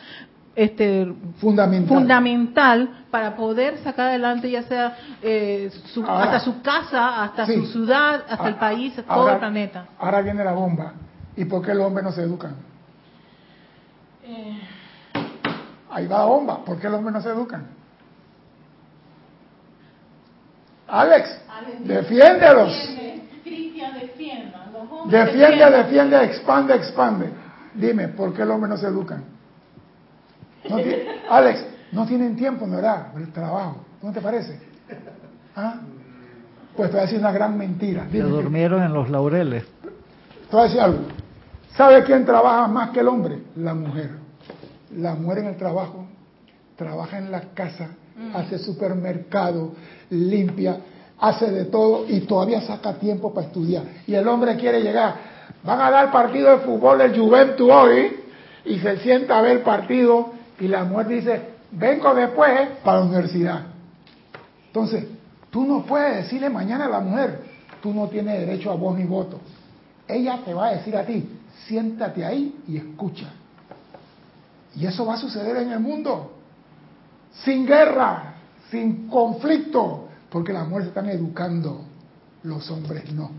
este 0.55 1.11
fundamental. 1.39 1.87
fundamental 1.87 2.89
para 3.11 3.35
poder 3.35 3.77
sacar 3.79 4.09
adelante 4.09 4.49
ya 4.49 4.63
sea 4.63 4.95
eh, 5.21 5.69
hasta 6.07 6.39
su 6.39 6.61
casa, 6.61 7.23
hasta 7.23 7.45
su 7.45 7.65
ciudad, 7.67 8.23
hasta 8.29 8.47
el 8.47 8.55
país, 8.55 8.93
todo 9.07 9.29
el 9.29 9.37
planeta. 9.37 9.85
Ahora 9.99 10.21
viene 10.21 10.43
la 10.43 10.53
bomba. 10.53 10.93
¿Y 11.35 11.45
por 11.45 11.63
qué 11.63 11.75
los 11.75 11.85
hombres 11.85 12.03
no 12.03 12.11
se 12.11 12.23
educan? 12.23 12.55
Eh. 14.23 14.59
Ahí 15.91 16.07
va 16.07 16.17
la 16.17 16.25
bomba. 16.25 16.65
¿Por 16.65 16.79
qué 16.79 16.89
los 16.89 16.97
hombres 16.97 17.13
no 17.13 17.21
se 17.21 17.29
educan? 17.29 17.76
Alex, 20.87 21.41
defiéndelos. 21.83 22.73
Defiende, 25.09 25.71
defiende, 25.71 26.23
expande, 26.23 26.75
expande. 26.75 27.29
Dime, 27.73 28.09
¿por 28.09 28.33
qué 28.33 28.43
los 28.45 28.55
hombres 28.55 28.69
no 28.71 28.77
se 28.77 28.87
educan? 28.87 29.23
Alex, 31.29 31.65
no 31.91 32.05
tienen 32.05 32.35
tiempo, 32.35 32.67
¿verdad? 32.67 33.11
Por 33.11 33.21
el 33.21 33.31
trabajo. 33.31 33.85
¿No 34.01 34.11
te 34.11 34.21
parece? 34.21 34.59
¿Ah? 35.55 35.75
Pues 36.75 36.89
te 36.89 36.95
voy 36.95 36.99
a 36.99 37.05
decir 37.05 37.19
una 37.19 37.31
gran 37.31 37.57
mentira. 37.57 38.07
Se 38.11 38.19
durmieron 38.19 38.83
en 38.83 38.93
los 38.93 39.09
laureles. 39.09 39.65
Te 40.49 40.55
voy 40.55 40.61
a 40.61 40.63
decir 40.63 40.81
algo. 40.81 40.99
¿Sabe 41.75 42.03
quién 42.03 42.25
trabaja 42.25 42.67
más 42.67 42.91
que 42.91 42.99
el 42.99 43.07
hombre? 43.07 43.39
La 43.55 43.73
mujer. 43.73 44.11
La 44.95 45.15
mujer 45.15 45.39
en 45.39 45.45
el 45.47 45.57
trabajo 45.57 46.07
trabaja 46.75 47.17
en 47.17 47.31
la 47.31 47.41
casa, 47.53 47.89
mm. 48.17 48.35
hace 48.35 48.59
supermercado, 48.59 49.73
limpia, 50.09 50.77
hace 51.19 51.51
de 51.51 51.65
todo 51.65 52.05
y 52.07 52.21
todavía 52.21 52.61
saca 52.61 52.93
tiempo 52.93 53.33
para 53.33 53.47
estudiar. 53.47 53.83
Y 54.05 54.13
el 54.13 54.27
hombre 54.27 54.55
quiere 54.55 54.81
llegar. 54.81 55.15
Van 55.63 55.79
a 55.81 55.89
dar 55.89 56.11
partido 56.11 56.51
de 56.51 56.57
fútbol 56.59 56.99
del 56.99 57.17
Juventus 57.17 57.69
hoy 57.71 58.11
y 58.65 58.79
se 58.79 58.97
sienta 58.97 59.39
a 59.39 59.41
ver 59.41 59.57
el 59.57 59.61
partido 59.61 60.31
y 60.59 60.67
la 60.67 60.83
mujer 60.83 61.07
dice, 61.07 61.41
vengo 61.71 62.13
después 62.13 62.69
para 62.83 62.99
la 62.99 63.05
universidad. 63.05 63.61
Entonces, 64.67 65.05
tú 65.49 65.65
no 65.65 65.83
puedes 65.83 66.23
decirle 66.23 66.49
mañana 66.49 66.85
a 66.85 66.89
la 66.89 66.99
mujer, 66.99 67.41
tú 67.81 67.93
no 67.93 68.07
tienes 68.07 68.39
derecho 68.39 68.71
a 68.71 68.75
voz 68.75 68.97
ni 68.97 69.05
voto. 69.05 69.39
Ella 70.07 70.39
te 70.43 70.53
va 70.53 70.67
a 70.67 70.75
decir 70.75 70.95
a 70.95 71.05
ti, 71.05 71.27
siéntate 71.67 72.25
ahí 72.25 72.55
y 72.67 72.77
escucha. 72.77 73.27
Y 74.75 74.85
eso 74.85 75.05
va 75.05 75.15
a 75.15 75.17
suceder 75.17 75.57
en 75.57 75.71
el 75.71 75.79
mundo. 75.79 76.36
Sin 77.43 77.65
guerra, 77.65 78.35
sin 78.69 79.07
conflicto, 79.07 80.07
porque 80.29 80.53
las 80.53 80.67
mujeres 80.67 80.89
están 80.89 81.09
educando, 81.09 81.81
los 82.43 82.69
hombres 82.71 83.11
no. 83.11 83.31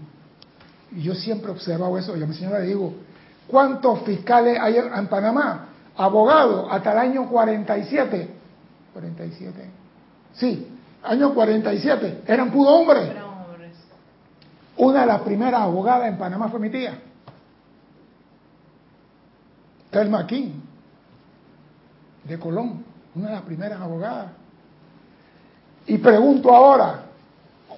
Y 0.93 1.03
yo 1.03 1.14
siempre 1.14 1.49
he 1.49 1.53
observado 1.53 1.99
eso, 1.99 2.16
y 2.16 2.22
a 2.22 2.26
mi 2.26 2.34
señora 2.34 2.61
le 2.61 2.66
digo, 2.66 2.95
¿cuántos 3.47 4.01
fiscales 4.03 4.59
hay 4.61 4.76
en 4.76 5.07
Panamá? 5.09 5.66
Abogados, 5.97 6.68
hasta 6.70 6.93
el 6.93 6.99
año 6.99 7.28
47. 7.28 8.30
47. 8.93 9.70
Sí, 10.34 10.68
año 11.03 11.34
47, 11.34 12.22
eran 12.26 12.51
puro 12.51 12.70
hombres. 12.70 13.11
Una 14.76 15.01
de 15.01 15.07
las 15.07 15.20
primeras 15.22 15.62
abogadas 15.62 16.09
en 16.09 16.16
Panamá 16.16 16.49
fue 16.49 16.61
mi 16.61 16.70
tía. 16.70 16.99
Telma 19.91 20.26
King, 20.26 20.53
de 22.24 22.39
Colón, 22.39 22.84
una 23.18 23.28
de 23.28 23.34
las 23.34 23.42
primeras 23.42 23.80
abogadas. 23.80 24.28
Y 25.86 25.98
pregunto 25.98 26.54
ahora, 26.54 27.02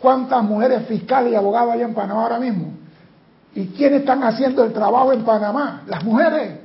¿cuántas 0.00 0.42
mujeres 0.42 0.86
fiscales 0.86 1.32
y 1.32 1.36
abogadas 1.36 1.74
hay 1.74 1.82
en 1.82 1.94
Panamá 1.94 2.22
ahora 2.22 2.38
mismo? 2.38 2.72
¿Y 3.54 3.68
quiénes 3.68 4.00
están 4.00 4.22
haciendo 4.22 4.62
el 4.64 4.72
trabajo 4.72 5.12
en 5.12 5.24
Panamá? 5.24 5.82
Las 5.86 6.04
mujeres. 6.04 6.58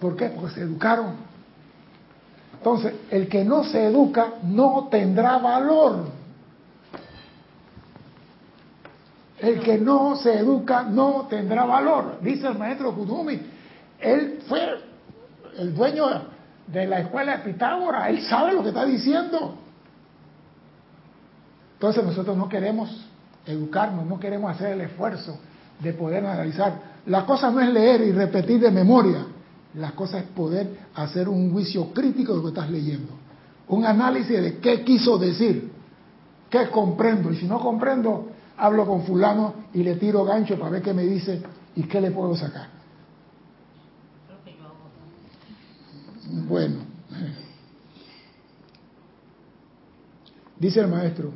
¿Por 0.00 0.16
qué? 0.16 0.28
Porque 0.28 0.54
se 0.54 0.60
educaron. 0.62 1.14
Entonces, 2.54 2.94
el 3.10 3.28
que 3.28 3.44
no 3.44 3.64
se 3.64 3.86
educa 3.86 4.34
no 4.42 4.88
tendrá 4.90 5.38
valor. 5.38 6.06
El 9.38 9.60
que 9.60 9.76
no 9.78 10.16
se 10.16 10.38
educa 10.38 10.84
no 10.84 11.26
tendrá 11.28 11.64
valor, 11.64 12.18
dice 12.20 12.46
el 12.46 12.56
maestro 12.56 12.94
Kudumi. 12.94 13.40
Él 13.98 14.40
fue 14.46 14.78
el 15.58 15.74
dueño 15.74 16.06
de 16.66 16.86
la 16.86 17.00
escuela 17.00 17.38
de 17.38 17.52
Pitágoras, 17.52 18.08
él 18.08 18.22
sabe 18.22 18.52
lo 18.52 18.62
que 18.62 18.68
está 18.68 18.84
diciendo. 18.84 19.56
Entonces 21.74 22.04
nosotros 22.04 22.36
no 22.36 22.48
queremos 22.48 23.06
educarnos, 23.46 24.06
no 24.06 24.20
queremos 24.20 24.52
hacer 24.52 24.72
el 24.72 24.82
esfuerzo 24.82 25.38
de 25.80 25.92
poder 25.92 26.24
analizar. 26.24 26.92
La 27.06 27.26
cosa 27.26 27.50
no 27.50 27.60
es 27.60 27.68
leer 27.68 28.02
y 28.02 28.12
repetir 28.12 28.60
de 28.60 28.70
memoria, 28.70 29.26
la 29.74 29.92
cosa 29.92 30.18
es 30.18 30.24
poder 30.24 30.78
hacer 30.94 31.28
un 31.28 31.52
juicio 31.52 31.92
crítico 31.92 32.32
de 32.32 32.38
lo 32.38 32.42
que 32.44 32.48
estás 32.50 32.70
leyendo, 32.70 33.12
un 33.68 33.84
análisis 33.84 34.40
de 34.40 34.58
qué 34.58 34.84
quiso 34.84 35.18
decir, 35.18 35.72
qué 36.48 36.68
comprendo, 36.68 37.32
y 37.32 37.36
si 37.36 37.46
no 37.46 37.58
comprendo, 37.58 38.28
hablo 38.56 38.86
con 38.86 39.02
fulano 39.02 39.54
y 39.74 39.82
le 39.82 39.96
tiro 39.96 40.24
gancho 40.24 40.58
para 40.58 40.70
ver 40.70 40.82
qué 40.82 40.92
me 40.92 41.02
dice 41.02 41.42
y 41.74 41.82
qué 41.84 42.00
le 42.00 42.12
puedo 42.12 42.36
sacar. 42.36 42.81
Bueno, 46.32 46.76
dice 50.58 50.80
el 50.80 50.88
maestro, 50.88 51.30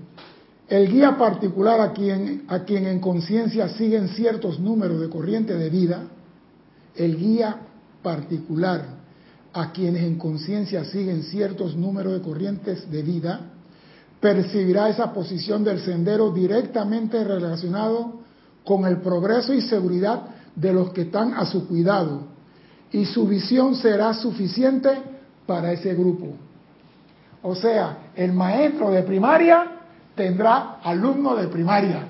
el 0.68 0.90
guía 0.90 1.18
particular 1.18 1.80
a 1.80 1.92
quien, 1.92 2.44
a 2.48 2.60
quien 2.60 2.86
en 2.86 3.00
conciencia 3.00 3.68
siguen 3.68 4.08
ciertos 4.08 4.58
números 4.58 4.98
de 5.00 5.10
corriente 5.10 5.54
de 5.54 5.68
vida, 5.68 6.04
el 6.94 7.18
guía 7.18 7.58
particular 8.02 8.86
a 9.52 9.70
quienes 9.72 10.02
en 10.02 10.16
conciencia 10.16 10.82
siguen 10.86 11.24
ciertos 11.24 11.76
números 11.76 12.14
de 12.14 12.22
corrientes 12.22 12.90
de 12.90 13.02
vida, 13.02 13.40
percibirá 14.18 14.88
esa 14.88 15.12
posición 15.12 15.62
del 15.62 15.80
sendero 15.80 16.32
directamente 16.32 17.22
relacionado 17.22 18.20
con 18.64 18.86
el 18.86 19.02
progreso 19.02 19.52
y 19.52 19.60
seguridad 19.60 20.22
de 20.54 20.72
los 20.72 20.90
que 20.94 21.02
están 21.02 21.34
a 21.34 21.44
su 21.44 21.68
cuidado 21.68 22.35
y 22.92 23.04
su 23.04 23.26
visión 23.26 23.74
será 23.74 24.14
suficiente 24.14 24.90
para 25.46 25.72
ese 25.72 25.94
grupo. 25.94 26.34
O 27.42 27.54
sea, 27.54 27.98
el 28.14 28.32
maestro 28.32 28.90
de 28.90 29.02
primaria 29.02 29.66
tendrá 30.14 30.78
alumnos 30.82 31.40
de 31.40 31.48
primaria 31.48 32.08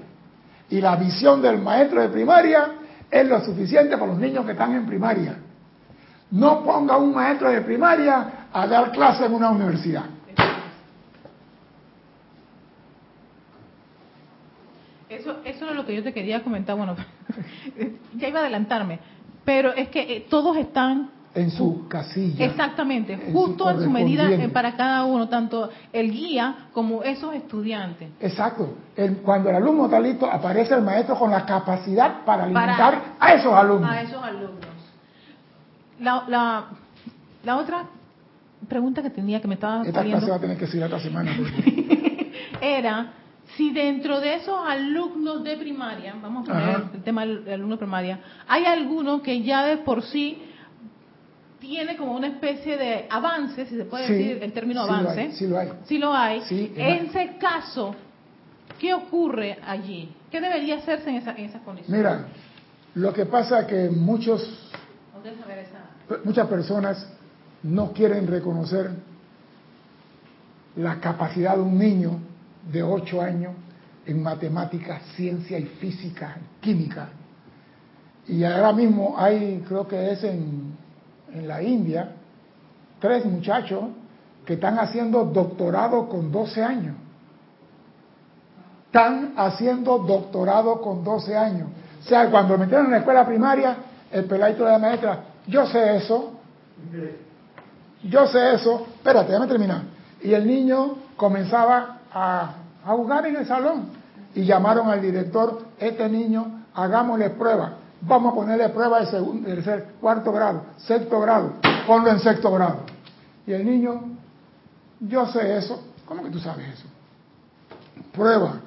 y 0.70 0.80
la 0.80 0.96
visión 0.96 1.42
del 1.42 1.58
maestro 1.58 2.00
de 2.00 2.08
primaria 2.08 2.72
es 3.10 3.26
lo 3.26 3.40
suficiente 3.44 3.96
para 3.96 4.12
los 4.12 4.18
niños 4.18 4.44
que 4.44 4.52
están 4.52 4.74
en 4.74 4.86
primaria. 4.86 5.36
No 6.30 6.62
ponga 6.64 6.96
un 6.96 7.14
maestro 7.14 7.50
de 7.50 7.60
primaria 7.60 8.48
a 8.52 8.66
dar 8.66 8.90
clase 8.90 9.26
en 9.26 9.34
una 9.34 9.50
universidad. 9.50 10.04
Eso, 15.08 15.36
eso 15.44 15.70
es 15.70 15.76
lo 15.76 15.86
que 15.86 15.94
yo 15.94 16.02
te 16.02 16.12
quería 16.12 16.42
comentar. 16.42 16.76
Bueno, 16.76 16.96
ya 18.16 18.28
iba 18.28 18.40
a 18.40 18.42
adelantarme. 18.42 18.98
Pero 19.46 19.72
es 19.72 19.88
que 19.88 20.00
eh, 20.00 20.26
todos 20.28 20.56
están 20.58 21.08
en 21.34 21.50
su 21.50 21.86
casilla. 21.86 22.44
Exactamente, 22.44 23.30
justo 23.32 23.70
en 23.70 23.82
su 23.82 23.90
medida 23.90 24.28
eh, 24.30 24.48
para 24.48 24.74
cada 24.74 25.04
uno, 25.04 25.28
tanto 25.28 25.70
el 25.92 26.10
guía 26.10 26.68
como 26.72 27.02
esos 27.02 27.34
estudiantes. 27.34 28.08
Exacto. 28.20 28.74
cuando 29.22 29.50
el 29.50 29.56
alumno 29.56 29.84
está 29.84 30.00
listo, 30.00 30.26
aparece 30.26 30.74
el 30.74 30.82
maestro 30.82 31.16
con 31.16 31.30
la 31.30 31.46
capacidad 31.46 32.24
para 32.24 32.44
alimentar 32.44 33.14
a 33.20 33.34
esos 33.34 33.52
alumnos. 33.54 33.90
A 33.90 34.02
esos 34.02 34.22
alumnos. 34.22 34.66
La, 36.00 36.24
la, 36.26 36.64
la 37.44 37.56
otra 37.56 37.84
pregunta 38.68 39.02
que 39.02 39.10
tenía 39.10 39.40
que 39.40 39.48
me 39.48 39.54
estaba 39.54 39.82
Esta 39.86 40.02
clase 40.02 40.30
va 40.30 40.36
a 40.36 40.40
tener 40.40 40.58
que 40.58 40.66
seguir 40.66 40.84
esta 40.84 41.00
semana. 41.00 41.36
era 42.60 43.12
si 43.56 43.72
dentro 43.72 44.20
de 44.20 44.34
esos 44.34 44.56
alumnos 44.66 45.42
de 45.42 45.56
primaria, 45.56 46.14
vamos 46.20 46.48
a 46.48 46.52
poner 46.52 46.82
el 46.94 47.02
tema 47.02 47.24
del 47.24 47.48
alumno 47.48 47.76
de 47.76 47.78
primaria, 47.78 48.20
hay 48.46 48.64
alguno 48.66 49.22
que 49.22 49.42
ya 49.42 49.64
de 49.64 49.78
por 49.78 50.02
sí 50.02 50.42
tiene 51.58 51.96
como 51.96 52.14
una 52.14 52.28
especie 52.28 52.76
de 52.76 53.06
avance, 53.08 53.66
si 53.66 53.76
se 53.76 53.84
puede 53.84 54.08
decir 54.08 54.42
el 54.42 54.52
término 54.52 54.82
avance. 54.82 55.32
sí 55.32 55.46
lo 55.46 55.58
hay. 55.58 55.72
Sí 55.84 55.98
lo 55.98 56.12
hay. 56.12 56.42
en 56.50 57.06
ese 57.06 57.36
caso, 57.38 57.94
¿qué 58.78 58.92
ocurre 58.92 59.58
allí? 59.66 60.14
¿Qué 60.30 60.40
debería 60.40 60.76
hacerse 60.76 61.08
en, 61.08 61.16
esa, 61.16 61.32
en 61.32 61.46
esas 61.46 61.62
condiciones? 61.62 61.98
Mira, 61.98 62.26
lo 62.94 63.12
que 63.12 63.24
pasa 63.24 63.60
es 63.60 63.66
que 63.66 63.90
muchos, 63.90 64.70
muchas 66.24 66.46
personas 66.46 67.10
no 67.62 67.92
quieren 67.92 68.26
reconocer 68.26 68.90
la 70.76 71.00
capacidad 71.00 71.56
de 71.56 71.62
un 71.62 71.78
niño 71.78 72.20
de 72.70 72.82
8 72.82 73.22
años 73.22 73.54
en 74.06 74.22
matemáticas, 74.22 75.02
ciencia 75.16 75.58
y 75.58 75.64
física, 75.64 76.36
química. 76.60 77.08
Y 78.28 78.44
ahora 78.44 78.72
mismo 78.72 79.14
hay, 79.16 79.64
creo 79.66 79.86
que 79.86 80.12
es 80.12 80.24
en, 80.24 80.76
en 81.32 81.48
la 81.48 81.62
India, 81.62 82.12
tres 83.00 83.24
muchachos 83.24 83.84
que 84.44 84.54
están 84.54 84.78
haciendo 84.78 85.24
doctorado 85.24 86.08
con 86.08 86.30
12 86.30 86.62
años. 86.62 86.96
Están 88.86 89.34
haciendo 89.36 89.98
doctorado 89.98 90.80
con 90.80 91.04
12 91.04 91.36
años. 91.36 91.68
O 92.00 92.08
sea, 92.08 92.30
cuando 92.30 92.56
metieron 92.56 92.86
en 92.86 92.92
la 92.92 92.98
escuela 92.98 93.26
primaria, 93.26 93.76
el 94.10 94.24
peladito 94.24 94.64
de 94.64 94.70
la 94.70 94.78
maestra, 94.78 95.24
yo 95.46 95.66
sé 95.66 95.96
eso, 95.96 96.32
yo 98.04 98.26
sé 98.28 98.54
eso, 98.54 98.86
espérate, 98.94 99.32
déjame 99.32 99.48
terminar. 99.48 99.82
Y 100.22 100.32
el 100.32 100.46
niño 100.46 100.96
comenzaba 101.16 101.95
a, 102.16 102.50
jugar 102.86 103.26
en 103.26 103.36
el 103.36 103.46
salón. 103.46 103.90
Y 104.34 104.44
llamaron 104.44 104.88
al 104.88 105.00
director, 105.00 105.62
este 105.78 106.08
niño, 106.08 106.64
hagámosle 106.74 107.30
prueba. 107.30 107.74
Vamos 108.02 108.32
a 108.32 108.34
ponerle 108.36 108.68
prueba 108.68 109.00
de 109.00 109.06
segundo, 109.06 109.48
tercer, 109.48 109.94
cuarto 110.00 110.30
grado, 110.30 110.62
sexto 110.76 111.20
grado. 111.20 111.52
Ponlo 111.86 112.10
en 112.10 112.20
sexto 112.20 112.50
grado. 112.52 112.80
Y 113.46 113.52
el 113.52 113.64
niño, 113.64 114.02
yo 115.00 115.26
sé 115.26 115.56
eso. 115.56 115.82
¿Cómo 116.04 116.22
que 116.22 116.30
tú 116.30 116.38
sabes 116.38 116.68
eso? 116.68 116.86
Prueba. 118.12 118.60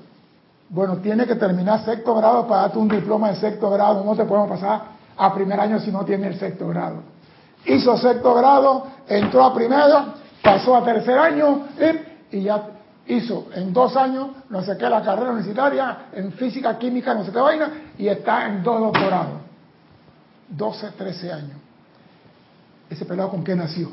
Bueno, 0.69 0.97
tiene 0.97 1.25
que 1.25 1.35
terminar 1.35 1.85
sexto 1.85 2.15
grado 2.15 2.47
para 2.47 2.61
darte 2.61 2.79
un 2.79 2.87
diploma 2.87 3.29
de 3.29 3.35
sexto 3.35 3.69
grado. 3.69 4.03
No 4.03 4.15
te 4.15 4.25
podemos 4.25 4.49
pasar 4.49 4.81
a 5.15 5.33
primer 5.33 5.59
año 5.59 5.79
si 5.79 5.91
no 5.91 6.03
tiene 6.03 6.27
el 6.27 6.39
sexto 6.39 6.67
grado. 6.67 6.97
Hizo 7.65 7.97
sexto 7.97 8.33
grado, 8.33 8.87
entró 9.07 9.43
a 9.43 9.53
primero, 9.53 10.13
pasó 10.41 10.75
a 10.75 10.83
tercer 10.83 11.17
año 11.17 11.67
y 12.31 12.41
ya 12.41 12.78
hizo 13.09 13.47
en 13.53 13.73
dos 13.73 13.95
años, 13.97 14.29
no 14.49 14.61
sé 14.63 14.77
qué, 14.77 14.89
la 14.89 15.01
carrera 15.03 15.31
universitaria 15.31 16.07
en 16.13 16.31
física, 16.33 16.77
química, 16.77 17.13
no 17.13 17.25
sé 17.25 17.31
qué 17.31 17.39
vaina, 17.39 17.71
y 17.97 18.07
está 18.07 18.47
en 18.47 18.63
dos 18.63 18.79
doctorados. 18.79 19.41
12, 20.49 20.91
13 20.97 21.33
años. 21.33 21.57
¿Ese 22.89 23.05
pelado 23.05 23.29
con 23.29 23.43
qué 23.43 23.55
nació? 23.55 23.91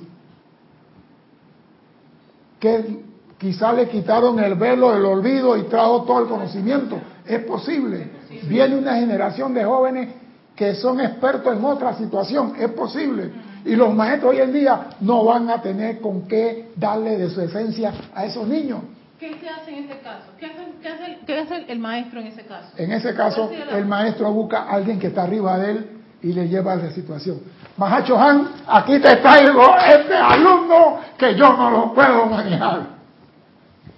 que 2.59 3.05
quizá 3.39 3.73
le 3.73 3.89
quitaron 3.89 4.39
el 4.39 4.55
velo 4.55 4.93
del 4.93 5.05
olvido 5.05 5.57
y 5.57 5.65
trajo 5.65 6.03
todo 6.03 6.23
el 6.23 6.29
conocimiento. 6.29 6.99
Es 7.25 7.41
posible. 7.45 8.11
Viene 8.49 8.77
una 8.77 8.97
generación 8.97 9.53
de 9.55 9.65
jóvenes 9.65 10.09
que 10.55 10.75
son 10.75 11.01
expertos 11.01 11.57
en 11.57 11.65
otra 11.65 11.95
situación. 11.95 12.55
Es 12.59 12.71
posible. 12.71 13.31
Y 13.65 13.75
los 13.75 13.93
maestros 13.95 14.33
hoy 14.33 14.41
en 14.41 14.53
día 14.53 14.89
no 15.01 15.25
van 15.25 15.51
a 15.51 15.61
tener 15.61 16.01
con 16.01 16.23
qué 16.23 16.71
darle 16.77 17.19
de 17.19 17.29
su 17.31 17.41
esencia 17.41 17.93
a 18.15 18.25
esos 18.25 18.47
niños. 18.47 18.81
¿Qué 19.19 19.39
se 19.41 19.49
hace 19.49 19.71
en 19.77 19.85
ese 19.85 19.99
caso? 20.01 20.25
¿Qué 20.39 20.47
hace, 20.47 21.19
qué 21.27 21.39
hace, 21.39 21.73
el, 21.73 21.79
maestro 21.79 22.21
en 22.21 22.27
ese 22.27 22.45
caso? 22.45 22.69
En 22.77 22.93
ese 22.93 23.15
caso, 23.15 23.51
el 23.51 23.87
maestro 23.87 24.31
busca 24.33 24.65
a 24.65 24.75
alguien 24.75 24.99
que 24.99 25.07
está 25.07 25.23
arriba 25.23 25.59
de 25.59 25.71
él 25.71 25.91
y 26.23 26.33
le 26.35 26.49
lleva 26.49 26.75
a 26.75 26.77
la 26.77 26.91
situación. 26.91 27.41
Mahacho 27.79 28.19
Han, 28.19 28.49
aquí 28.67 28.99
te 28.99 29.17
traigo 29.17 29.63
este 29.79 30.15
alumno 30.15 31.01
que 31.17 31.35
yo 31.35 31.51
no 31.57 31.71
lo 31.71 31.95
puedo 31.95 32.27
manejar. 32.27 32.97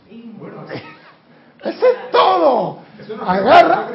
Ese 1.64 1.86
es 1.86 2.10
todo. 2.12 2.78
Agarra. 3.26 3.88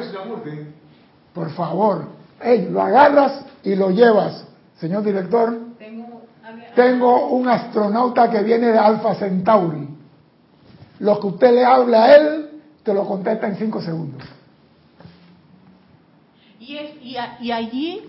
Por 1.32 1.50
favor, 1.52 2.08
hey, 2.40 2.68
lo 2.70 2.82
agarras 2.82 3.44
y 3.62 3.74
lo 3.74 3.90
llevas. 3.90 4.46
Señor 4.76 5.02
director, 5.02 5.58
tengo 6.74 7.28
un 7.28 7.48
astronauta 7.48 8.30
que 8.30 8.42
viene 8.42 8.68
de 8.68 8.78
Alpha 8.78 9.14
Centauri. 9.14 9.83
Lo 11.00 11.18
que 11.20 11.26
usted 11.26 11.52
le 11.52 11.64
habla 11.64 12.04
a 12.04 12.14
él, 12.14 12.50
te 12.82 12.94
lo 12.94 13.06
contesta 13.06 13.48
en 13.48 13.56
cinco 13.56 13.80
segundos. 13.80 14.22
Y, 16.60 16.78
y, 17.40 17.50
allí 17.52 18.02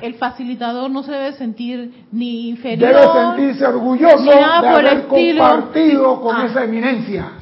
el 0.00 0.14
facilitador 0.14 0.90
no 0.90 1.04
se 1.04 1.12
debe 1.12 1.32
sentir 1.34 2.06
ni 2.10 2.48
inferior. 2.48 2.92
Debe 2.92 3.06
sentirse 3.12 3.66
orgulloso 3.66 4.24
de 4.24 4.42
haber 4.42 5.06
compartido 5.06 6.20
con 6.20 6.36
ah. 6.36 6.46
esa 6.46 6.64
eminencia. 6.64 7.32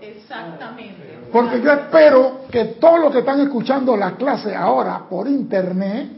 Exactamente. 0.00 1.02
Porque 1.32 1.62
yo 1.62 1.72
espero 1.72 2.40
que 2.50 2.64
todos 2.64 3.00
los 3.00 3.12
que 3.12 3.20
están 3.20 3.40
escuchando 3.40 3.96
la 3.96 4.16
clase 4.16 4.54
ahora 4.54 5.04
por 5.08 5.28
internet 5.28 6.10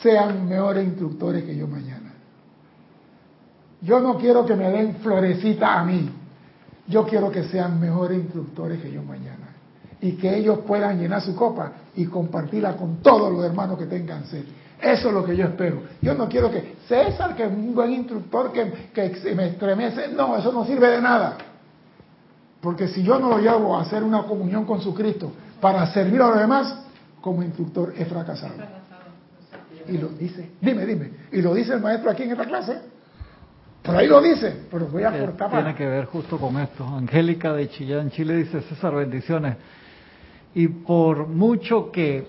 sean 0.00 0.48
mejores 0.48 0.84
instructores 0.84 1.44
que 1.44 1.56
yo 1.56 1.66
mañana. 1.66 2.14
Yo 3.82 4.00
no 4.00 4.16
quiero 4.16 4.46
que 4.46 4.54
me 4.54 4.70
den 4.70 4.96
florecita 4.96 5.78
a 5.78 5.84
mí. 5.84 6.08
Yo 6.86 7.04
quiero 7.06 7.30
que 7.30 7.44
sean 7.44 7.80
mejores 7.80 8.18
instructores 8.18 8.80
que 8.80 8.92
yo 8.92 9.02
mañana 9.02 9.48
y 10.00 10.12
que 10.12 10.36
ellos 10.36 10.60
puedan 10.66 10.98
llenar 10.98 11.22
su 11.22 11.34
copa 11.34 11.72
y 11.96 12.06
compartirla 12.06 12.76
con 12.76 12.96
todos 12.96 13.32
los 13.32 13.44
hermanos 13.44 13.78
que 13.78 13.86
tengan 13.86 14.26
sed. 14.26 14.44
Eso 14.80 15.08
es 15.08 15.14
lo 15.14 15.24
que 15.24 15.34
yo 15.34 15.46
espero. 15.46 15.82
Yo 16.02 16.14
no 16.14 16.28
quiero 16.28 16.50
que 16.50 16.76
César, 16.86 17.34
que 17.34 17.44
es 17.44 17.50
un 17.50 17.74
buen 17.74 17.90
instructor, 17.92 18.52
que, 18.52 18.90
que 18.92 19.34
me 19.34 19.46
estremece. 19.48 20.08
No, 20.08 20.36
eso 20.36 20.52
no 20.52 20.66
sirve 20.66 20.88
de 20.88 21.00
nada. 21.00 21.38
Porque 22.60 22.88
si 22.88 23.02
yo 23.02 23.18
no 23.18 23.30
lo 23.30 23.38
llevo 23.38 23.76
a 23.76 23.82
hacer 23.82 24.02
una 24.02 24.24
comunión 24.24 24.66
con 24.66 24.80
su 24.82 24.94
Cristo 24.94 25.32
para 25.60 25.86
servir 25.86 26.20
a 26.20 26.28
los 26.28 26.38
demás, 26.38 26.76
como 27.20 27.42
instructor 27.42 27.94
he 27.96 28.04
fracasado. 28.04 28.54
Y 29.88 29.96
lo 29.98 30.08
dice, 30.08 30.50
dime, 30.60 30.84
dime, 30.84 31.10
y 31.32 31.40
lo 31.40 31.54
dice 31.54 31.72
el 31.72 31.80
maestro 31.80 32.10
aquí 32.10 32.24
en 32.24 32.32
esta 32.32 32.44
clase. 32.44 32.78
Por 33.84 33.94
ahí 33.94 34.06
lo 34.06 34.22
dice, 34.22 34.62
pero 34.70 34.86
voy 34.86 35.02
a 35.02 35.10
aportar 35.10 35.50
Tiene 35.50 35.74
que 35.74 35.86
ver 35.86 36.06
justo 36.06 36.38
con 36.38 36.58
esto. 36.58 36.86
Angélica 36.86 37.52
de 37.52 37.68
Chillán, 37.68 38.08
Chile, 38.10 38.36
dice, 38.36 38.62
César, 38.62 38.94
bendiciones. 38.94 39.58
Y 40.54 40.68
por 40.68 41.26
mucho 41.26 41.92
que 41.92 42.26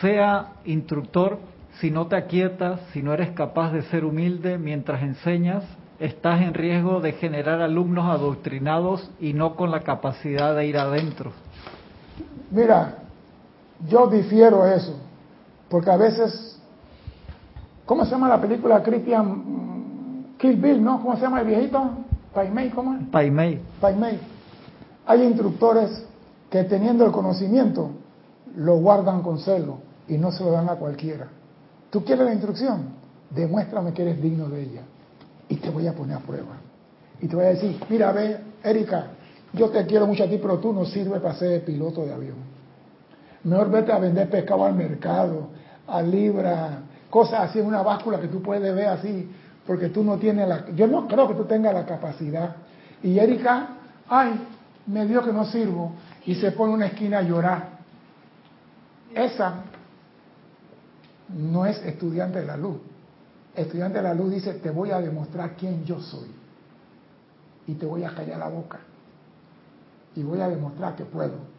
sea 0.00 0.52
instructor, 0.64 1.40
si 1.80 1.90
no 1.90 2.06
te 2.06 2.14
aquietas, 2.14 2.80
si 2.92 3.02
no 3.02 3.12
eres 3.12 3.32
capaz 3.32 3.72
de 3.72 3.82
ser 3.82 4.04
humilde 4.04 4.58
mientras 4.58 5.02
enseñas, 5.02 5.64
estás 5.98 6.40
en 6.40 6.54
riesgo 6.54 7.00
de 7.00 7.14
generar 7.14 7.60
alumnos 7.62 8.08
adoctrinados 8.08 9.10
y 9.18 9.32
no 9.32 9.56
con 9.56 9.72
la 9.72 9.80
capacidad 9.80 10.54
de 10.54 10.66
ir 10.66 10.78
adentro. 10.78 11.32
Mira, 12.52 12.98
yo 13.88 14.06
difiero 14.06 14.64
eso, 14.68 15.00
porque 15.68 15.90
a 15.90 15.96
veces, 15.96 16.60
¿cómo 17.86 18.04
se 18.04 18.12
llama 18.12 18.28
la 18.28 18.40
película 18.40 18.84
Christian 18.84 19.71
Kill 20.42 20.56
Bill, 20.56 20.82
¿no? 20.82 21.00
¿Cómo 21.00 21.14
se 21.14 21.22
llama 21.22 21.40
el 21.40 21.46
viejito? 21.46 21.88
Paimei, 22.34 22.70
¿cómo 22.70 22.94
es? 22.94 23.06
Paimei. 23.12 23.60
Paimei. 23.80 24.18
Hay 25.06 25.22
instructores 25.22 26.04
que 26.50 26.64
teniendo 26.64 27.06
el 27.06 27.12
conocimiento 27.12 27.90
lo 28.56 28.78
guardan 28.78 29.22
con 29.22 29.38
celo 29.38 29.78
y 30.08 30.18
no 30.18 30.32
se 30.32 30.42
lo 30.42 30.50
dan 30.50 30.68
a 30.68 30.74
cualquiera. 30.74 31.28
¿Tú 31.90 32.04
quieres 32.04 32.24
la 32.24 32.32
instrucción? 32.32 32.86
Demuéstrame 33.30 33.92
que 33.92 34.02
eres 34.02 34.20
digno 34.20 34.48
de 34.48 34.62
ella 34.62 34.82
y 35.48 35.54
te 35.56 35.70
voy 35.70 35.86
a 35.86 35.94
poner 35.94 36.16
a 36.16 36.20
prueba. 36.20 36.56
Y 37.20 37.28
te 37.28 37.36
voy 37.36 37.44
a 37.44 37.50
decir, 37.50 37.78
mira, 37.88 38.10
ve, 38.10 38.36
Erika, 38.64 39.10
yo 39.52 39.68
te 39.68 39.86
quiero 39.86 40.08
mucho 40.08 40.24
a 40.24 40.26
ti, 40.26 40.40
pero 40.42 40.58
tú 40.58 40.72
no 40.72 40.84
sirves 40.86 41.20
para 41.20 41.36
ser 41.36 41.64
piloto 41.64 42.04
de 42.04 42.14
avión. 42.14 42.38
Mejor 43.44 43.70
vete 43.70 43.92
a 43.92 43.98
vender 44.00 44.28
pescado 44.28 44.64
al 44.64 44.74
mercado, 44.74 45.50
a 45.86 46.02
libra, 46.02 46.80
cosas 47.10 47.48
así 47.48 47.60
en 47.60 47.66
una 47.66 47.82
báscula 47.82 48.20
que 48.20 48.26
tú 48.26 48.42
puedes 48.42 48.74
ver 48.74 48.88
así 48.88 49.30
porque 49.66 49.88
tú 49.88 50.02
no 50.02 50.18
tienes 50.18 50.48
la... 50.48 50.70
Yo 50.70 50.86
no 50.86 51.06
creo 51.06 51.28
que 51.28 51.34
tú 51.34 51.44
tengas 51.44 51.74
la 51.74 51.86
capacidad. 51.86 52.56
Y 53.02 53.18
Erika, 53.18 53.68
ay, 54.08 54.46
me 54.86 55.06
dio 55.06 55.22
que 55.22 55.32
no 55.32 55.44
sirvo, 55.44 55.92
y 56.26 56.34
se 56.34 56.52
pone 56.52 56.72
en 56.72 56.76
una 56.76 56.86
esquina 56.86 57.18
a 57.18 57.22
llorar. 57.22 57.68
Esa 59.14 59.64
no 61.28 61.66
es 61.66 61.82
estudiante 61.84 62.40
de 62.40 62.46
la 62.46 62.56
luz. 62.56 62.78
Estudiante 63.54 63.98
de 63.98 64.04
la 64.04 64.14
luz 64.14 64.32
dice, 64.32 64.54
te 64.54 64.70
voy 64.70 64.90
a 64.90 65.00
demostrar 65.00 65.56
quién 65.56 65.84
yo 65.84 66.00
soy. 66.00 66.28
Y 67.66 67.74
te 67.74 67.86
voy 67.86 68.04
a 68.04 68.14
callar 68.14 68.38
la 68.38 68.48
boca. 68.48 68.80
Y 70.16 70.22
voy 70.22 70.40
a 70.40 70.48
demostrar 70.48 70.96
que 70.96 71.04
puedo. 71.04 71.52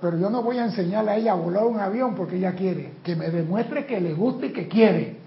Pero 0.00 0.18
yo 0.18 0.28
no 0.30 0.42
voy 0.42 0.58
a 0.58 0.64
enseñarle 0.64 1.10
a 1.12 1.16
ella 1.16 1.32
a 1.32 1.36
volar 1.36 1.64
un 1.64 1.78
avión 1.78 2.14
porque 2.14 2.36
ella 2.36 2.54
quiere. 2.54 2.94
Que 3.02 3.14
me 3.14 3.30
demuestre 3.30 3.86
que 3.86 4.00
le 4.00 4.14
gusta 4.14 4.46
y 4.46 4.52
que 4.52 4.68
quiere. 4.68 5.23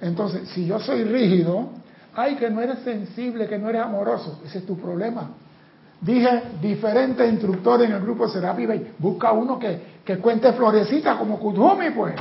Entonces, 0.00 0.48
si 0.50 0.66
yo 0.66 0.78
soy 0.78 1.04
rígido, 1.04 1.70
ay, 2.14 2.36
que 2.36 2.50
no 2.50 2.60
eres 2.60 2.80
sensible, 2.80 3.48
que 3.48 3.58
no 3.58 3.68
eres 3.68 3.82
amoroso, 3.82 4.40
ese 4.44 4.58
es 4.58 4.66
tu 4.66 4.78
problema. 4.78 5.30
Dije, 6.00 6.42
diferentes 6.60 7.30
instructores 7.30 7.88
en 7.88 7.96
el 7.96 8.02
grupo 8.02 8.28
Serapi 8.28 8.66
Bay, 8.66 8.94
busca 8.98 9.32
uno 9.32 9.58
que, 9.58 9.96
que 10.04 10.18
cuente 10.18 10.52
florecita 10.52 11.16
como 11.16 11.38
Kutumi, 11.38 11.90
pues. 11.90 12.14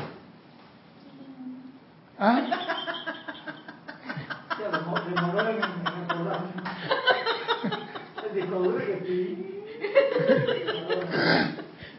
¿Ah? 2.17 2.41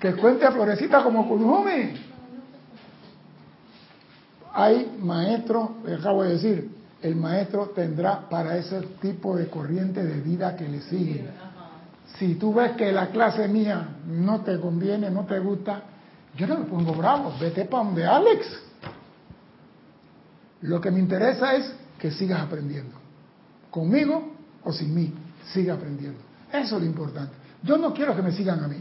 que 0.01 0.14
cuente 0.14 0.51
florecita 0.51 1.02
como 1.02 1.28
Kutumi 1.28 2.15
hay 4.56 4.96
maestros, 5.02 5.68
acabo 5.98 6.22
de 6.22 6.32
decir, 6.32 6.70
el 7.02 7.14
maestro 7.14 7.72
tendrá 7.74 8.26
para 8.26 8.56
ese 8.56 8.80
tipo 9.02 9.36
de 9.36 9.48
corriente 9.48 10.02
de 10.02 10.18
vida 10.22 10.56
que 10.56 10.66
le 10.66 10.80
sigue. 10.80 11.28
Si 12.18 12.36
tú 12.36 12.54
ves 12.54 12.72
que 12.72 12.90
la 12.90 13.08
clase 13.08 13.46
mía 13.48 13.96
no 14.06 14.40
te 14.40 14.58
conviene, 14.58 15.10
no 15.10 15.26
te 15.26 15.38
gusta, 15.40 15.82
yo 16.34 16.46
no 16.46 16.56
me 16.56 16.64
pongo 16.64 16.94
bravo, 16.94 17.34
vete 17.38 17.66
para 17.66 17.84
donde 17.84 18.06
Alex. 18.06 18.46
Lo 20.62 20.80
que 20.80 20.90
me 20.90 21.00
interesa 21.00 21.54
es 21.54 21.70
que 21.98 22.10
sigas 22.10 22.40
aprendiendo. 22.40 22.96
Conmigo 23.70 24.32
o 24.64 24.72
sin 24.72 24.94
mí, 24.94 25.12
siga 25.52 25.74
aprendiendo. 25.74 26.20
Eso 26.50 26.76
es 26.76 26.82
lo 26.82 26.86
importante. 26.86 27.34
Yo 27.62 27.76
no 27.76 27.92
quiero 27.92 28.16
que 28.16 28.22
me 28.22 28.32
sigan 28.32 28.64
a 28.64 28.68
mí. 28.68 28.80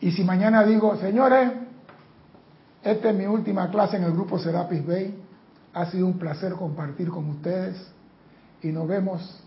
Y 0.00 0.10
si 0.10 0.24
mañana 0.24 0.64
digo, 0.64 0.96
señores, 0.96 1.61
esta 2.84 3.10
es 3.10 3.14
mi 3.14 3.26
última 3.26 3.70
clase 3.70 3.96
en 3.96 4.04
el 4.04 4.12
grupo 4.12 4.38
Serapis 4.38 4.84
Bay. 4.84 5.14
Ha 5.74 5.86
sido 5.86 6.06
un 6.06 6.18
placer 6.18 6.52
compartir 6.52 7.08
con 7.08 7.28
ustedes 7.30 7.76
y 8.62 8.68
nos 8.68 8.86
vemos 8.88 9.40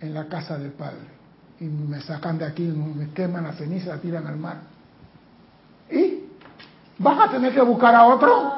en 0.00 0.14
la 0.14 0.26
casa 0.26 0.56
del 0.56 0.72
Padre. 0.72 1.18
Y 1.60 1.64
me 1.64 2.00
sacan 2.00 2.38
de 2.38 2.44
aquí, 2.44 2.62
me 2.62 3.10
queman 3.10 3.44
la 3.44 3.52
ceniza, 3.52 3.90
la 3.90 4.00
tiran 4.00 4.26
al 4.26 4.36
mar. 4.36 4.58
Y 5.90 6.24
vas 6.98 7.28
a 7.28 7.32
tener 7.32 7.52
que 7.52 7.60
buscar 7.60 7.94
a 7.94 8.06
otro. 8.06 8.52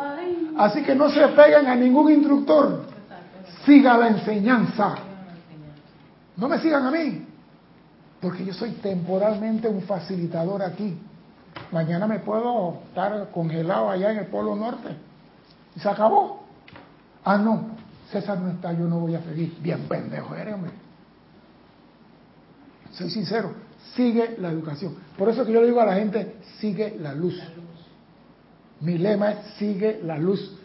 Así 0.58 0.82
que 0.82 0.94
no 0.94 1.08
se 1.08 1.26
peguen 1.28 1.66
a 1.66 1.74
ningún 1.74 2.10
instructor. 2.10 2.84
Siga 3.64 3.96
la 3.96 4.08
enseñanza. 4.08 4.94
No 6.36 6.48
me 6.48 6.58
sigan 6.58 6.86
a 6.86 6.90
mí. 6.90 7.26
Porque 8.20 8.44
yo 8.44 8.52
soy 8.52 8.72
temporalmente 8.72 9.68
un 9.68 9.82
facilitador 9.82 10.62
aquí. 10.62 10.98
Mañana 11.72 12.06
me 12.06 12.18
puedo 12.18 12.80
estar 12.88 13.30
congelado 13.30 13.90
allá 13.90 14.12
en 14.12 14.18
el 14.18 14.26
Polo 14.26 14.56
Norte. 14.56 14.88
Y 15.76 15.80
se 15.80 15.88
acabó. 15.88 16.44
Ah, 17.24 17.38
no, 17.38 17.70
César 18.10 18.38
no 18.40 18.50
está, 18.50 18.72
yo 18.72 18.86
no 18.86 18.98
voy 18.98 19.14
a 19.14 19.22
seguir. 19.22 19.56
Bien 19.60 19.86
pendejo 19.88 20.34
eres, 20.34 20.54
hombre. 20.54 20.72
Soy 22.92 23.10
sincero, 23.10 23.52
sigue 23.94 24.36
la 24.38 24.50
educación. 24.50 24.96
Por 25.16 25.28
eso 25.28 25.44
que 25.44 25.52
yo 25.52 25.60
le 25.60 25.68
digo 25.68 25.80
a 25.80 25.86
la 25.86 25.94
gente, 25.94 26.36
sigue 26.58 26.96
la 26.98 27.14
luz. 27.14 27.40
Mi 28.80 28.98
lema 28.98 29.32
es 29.32 29.38
sigue 29.58 30.00
la 30.02 30.18
luz. 30.18 30.56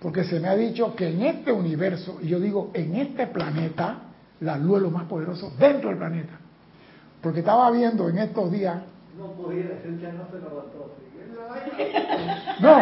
Porque 0.00 0.24
se 0.24 0.38
me 0.40 0.48
ha 0.48 0.56
dicho 0.56 0.94
que 0.94 1.08
en 1.08 1.22
este 1.22 1.52
universo, 1.52 2.18
y 2.20 2.28
yo 2.28 2.38
digo 2.38 2.70
en 2.74 2.96
este 2.96 3.26
planeta, 3.28 4.02
la 4.40 4.58
luz 4.58 4.76
es 4.76 4.82
lo 4.82 4.90
más 4.90 5.04
poderoso 5.04 5.52
dentro 5.58 5.88
del 5.88 5.98
planeta. 5.98 6.38
Porque 7.22 7.40
estaba 7.40 7.70
viendo 7.70 8.08
en 8.08 8.18
estos 8.18 8.52
días. 8.52 8.82
No 9.16 9.32
podía 9.32 9.64
decir 9.68 9.98
que 9.98 10.12
no 10.12 10.26
se 10.30 10.38
lo 10.38 10.48
aguantó. 10.48 10.94
No. 12.60 12.80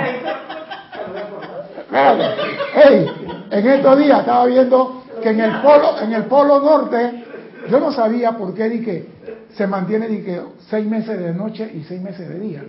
Hey, 2.74 3.06
en 3.50 3.68
estos 3.68 3.98
días 3.98 4.20
estaba 4.20 4.46
viendo 4.46 5.04
que 5.22 5.30
en 5.30 5.40
el 5.40 5.60
polo, 5.60 6.00
en 6.00 6.12
el 6.12 6.24
polo 6.24 6.60
norte, 6.60 7.24
yo 7.70 7.80
no 7.80 7.92
sabía 7.92 8.32
por 8.32 8.54
qué 8.54 8.68
di 8.68 9.08
se 9.50 9.66
mantiene 9.66 10.08
di 10.08 10.22
que 10.22 10.42
seis 10.68 10.86
meses 10.86 11.18
de 11.18 11.32
noche 11.32 11.70
y 11.72 11.84
seis 11.84 12.02
meses 12.02 12.28
de 12.28 12.38
día. 12.40 12.64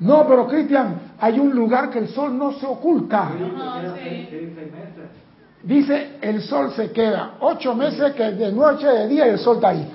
No, 0.00 0.26
pero 0.28 0.46
Cristian, 0.46 1.14
hay 1.18 1.40
un 1.40 1.54
lugar 1.54 1.90
que 1.90 1.98
el 1.98 2.08
sol 2.08 2.36
no 2.36 2.52
se 2.52 2.66
oculta. 2.66 3.30
Dice, 5.62 6.18
el 6.20 6.42
sol 6.42 6.72
se 6.72 6.92
queda 6.92 7.36
ocho 7.40 7.74
meses 7.74 8.12
que 8.12 8.32
de 8.32 8.52
noche 8.52 8.86
de 8.86 9.08
día 9.08 9.26
y 9.26 9.30
el 9.30 9.38
sol 9.38 9.56
está 9.56 9.70
ahí. 9.70 9.90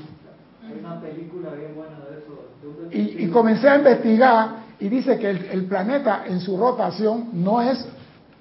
Y, 2.91 3.27
comencé 3.27 3.69
a 3.69 3.77
investigar 3.77 4.49
y 4.79 4.89
dice 4.89 5.17
que 5.17 5.29
el, 5.29 5.65
planeta 5.65 6.23
en 6.27 6.39
su 6.41 6.57
rotación 6.57 7.29
no 7.33 7.61
es 7.61 7.85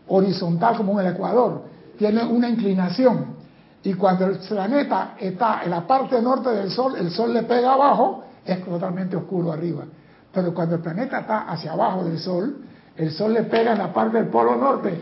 horizontal 0.08 0.76
como 0.76 0.98
en 0.98 1.06
el 1.06 1.12
Ecuador, 1.14 1.62
tiene 1.96 2.24
una 2.24 2.48
inclinación. 2.48 3.38
Y 3.82 3.94
cuando 3.94 4.26
el 4.26 4.38
planeta 4.38 5.14
está 5.18 5.62
en 5.64 5.70
la 5.70 5.86
parte 5.86 6.20
norte 6.20 6.50
del 6.50 6.70
Sol, 6.70 6.96
el 6.98 7.10
Sol 7.10 7.32
le 7.32 7.44
pega 7.44 7.74
abajo, 7.74 8.24
es 8.44 8.64
totalmente 8.64 9.16
oscuro 9.16 9.52
arriba. 9.52 9.84
Pero 10.32 10.52
cuando 10.52 10.76
el 10.76 10.80
planeta 10.80 11.20
está 11.20 11.42
hacia 11.42 11.72
abajo 11.72 12.04
del 12.04 12.18
Sol, 12.18 12.56
el 12.96 13.10
Sol 13.12 13.32
le 13.32 13.44
pega 13.44 13.72
en 13.72 13.78
la 13.78 13.92
parte 13.92 14.18
del 14.18 14.26
Polo 14.28 14.56
Norte. 14.56 15.00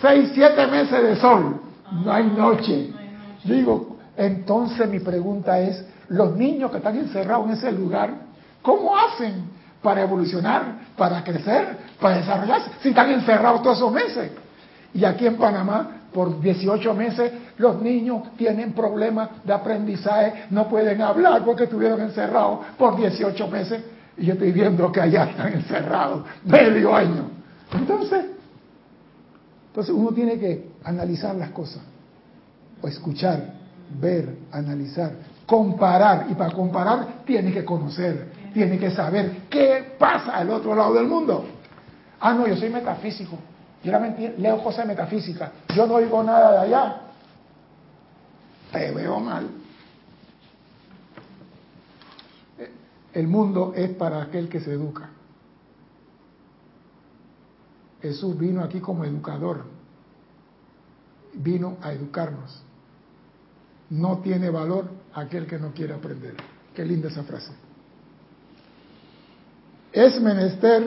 Seis, 0.00 0.30
siete 0.34 0.66
meses 0.66 1.02
de 1.02 1.16
Sol, 1.16 1.60
no 2.04 2.12
hay 2.12 2.24
noche. 2.30 2.92
Digo, 3.44 3.98
entonces 4.16 4.88
mi 4.88 5.00
pregunta 5.00 5.60
es, 5.60 5.84
los 6.08 6.34
niños 6.36 6.70
que 6.70 6.78
están 6.78 6.96
encerrados 6.96 7.46
en 7.46 7.52
ese 7.52 7.72
lugar, 7.72 8.27
¿cómo 8.68 8.94
hacen 8.94 9.44
para 9.82 10.02
evolucionar, 10.02 10.80
para 10.94 11.24
crecer, 11.24 11.78
para 11.98 12.18
desarrollarse, 12.18 12.70
si 12.82 12.90
están 12.90 13.10
encerrados 13.10 13.62
todos 13.62 13.78
esos 13.78 13.90
meses? 13.90 14.30
Y 14.92 15.06
aquí 15.06 15.26
en 15.26 15.38
Panamá, 15.38 16.02
por 16.12 16.38
18 16.38 16.92
meses, 16.92 17.32
los 17.56 17.80
niños 17.80 18.36
tienen 18.36 18.74
problemas 18.74 19.42
de 19.42 19.54
aprendizaje, 19.54 20.44
no 20.50 20.68
pueden 20.68 21.00
hablar 21.00 21.42
porque 21.46 21.64
estuvieron 21.64 22.02
encerrados 22.02 22.58
por 22.76 22.98
18 22.98 23.48
meses. 23.48 23.82
Y 24.18 24.26
yo 24.26 24.34
estoy 24.34 24.52
viendo 24.52 24.92
que 24.92 25.00
allá 25.00 25.24
están 25.24 25.50
encerrados 25.50 26.26
medio 26.44 26.94
año. 26.94 27.30
Entonces, 27.72 28.26
entonces 29.68 29.94
uno 29.94 30.10
tiene 30.10 30.38
que 30.38 30.72
analizar 30.84 31.34
las 31.36 31.50
cosas, 31.52 31.80
o 32.82 32.86
escuchar, 32.86 33.54
ver, 33.98 34.36
analizar, 34.52 35.12
comparar. 35.46 36.26
Y 36.30 36.34
para 36.34 36.50
comparar 36.50 37.24
tiene 37.24 37.50
que 37.50 37.64
conocer, 37.64 38.37
tiene 38.52 38.78
que 38.78 38.90
saber 38.90 39.48
qué 39.48 39.96
pasa 39.98 40.36
al 40.36 40.50
otro 40.50 40.74
lado 40.74 40.94
del 40.94 41.06
mundo. 41.06 41.46
Ah, 42.20 42.34
no, 42.34 42.46
yo 42.46 42.56
soy 42.56 42.70
metafísico. 42.70 43.38
Yo 43.82 43.92
leo 44.38 44.62
cosas 44.62 44.86
metafísicas. 44.86 45.50
Yo 45.74 45.86
no 45.86 45.94
oigo 45.94 46.22
nada 46.22 46.52
de 46.52 46.58
allá. 46.58 47.00
Te 48.72 48.90
veo 48.92 49.20
mal. 49.20 49.48
El 53.12 53.26
mundo 53.28 53.72
es 53.74 53.90
para 53.90 54.22
aquel 54.22 54.48
que 54.48 54.60
se 54.60 54.72
educa. 54.72 55.10
Jesús 58.02 58.38
vino 58.38 58.62
aquí 58.62 58.80
como 58.80 59.04
educador. 59.04 59.64
Vino 61.34 61.78
a 61.82 61.92
educarnos. 61.92 62.62
No 63.90 64.18
tiene 64.18 64.50
valor 64.50 64.90
aquel 65.14 65.46
que 65.46 65.58
no 65.58 65.72
quiere 65.72 65.94
aprender. 65.94 66.34
Qué 66.74 66.84
linda 66.84 67.08
esa 67.08 67.22
frase. 67.22 67.52
Es 69.92 70.20
menester 70.20 70.86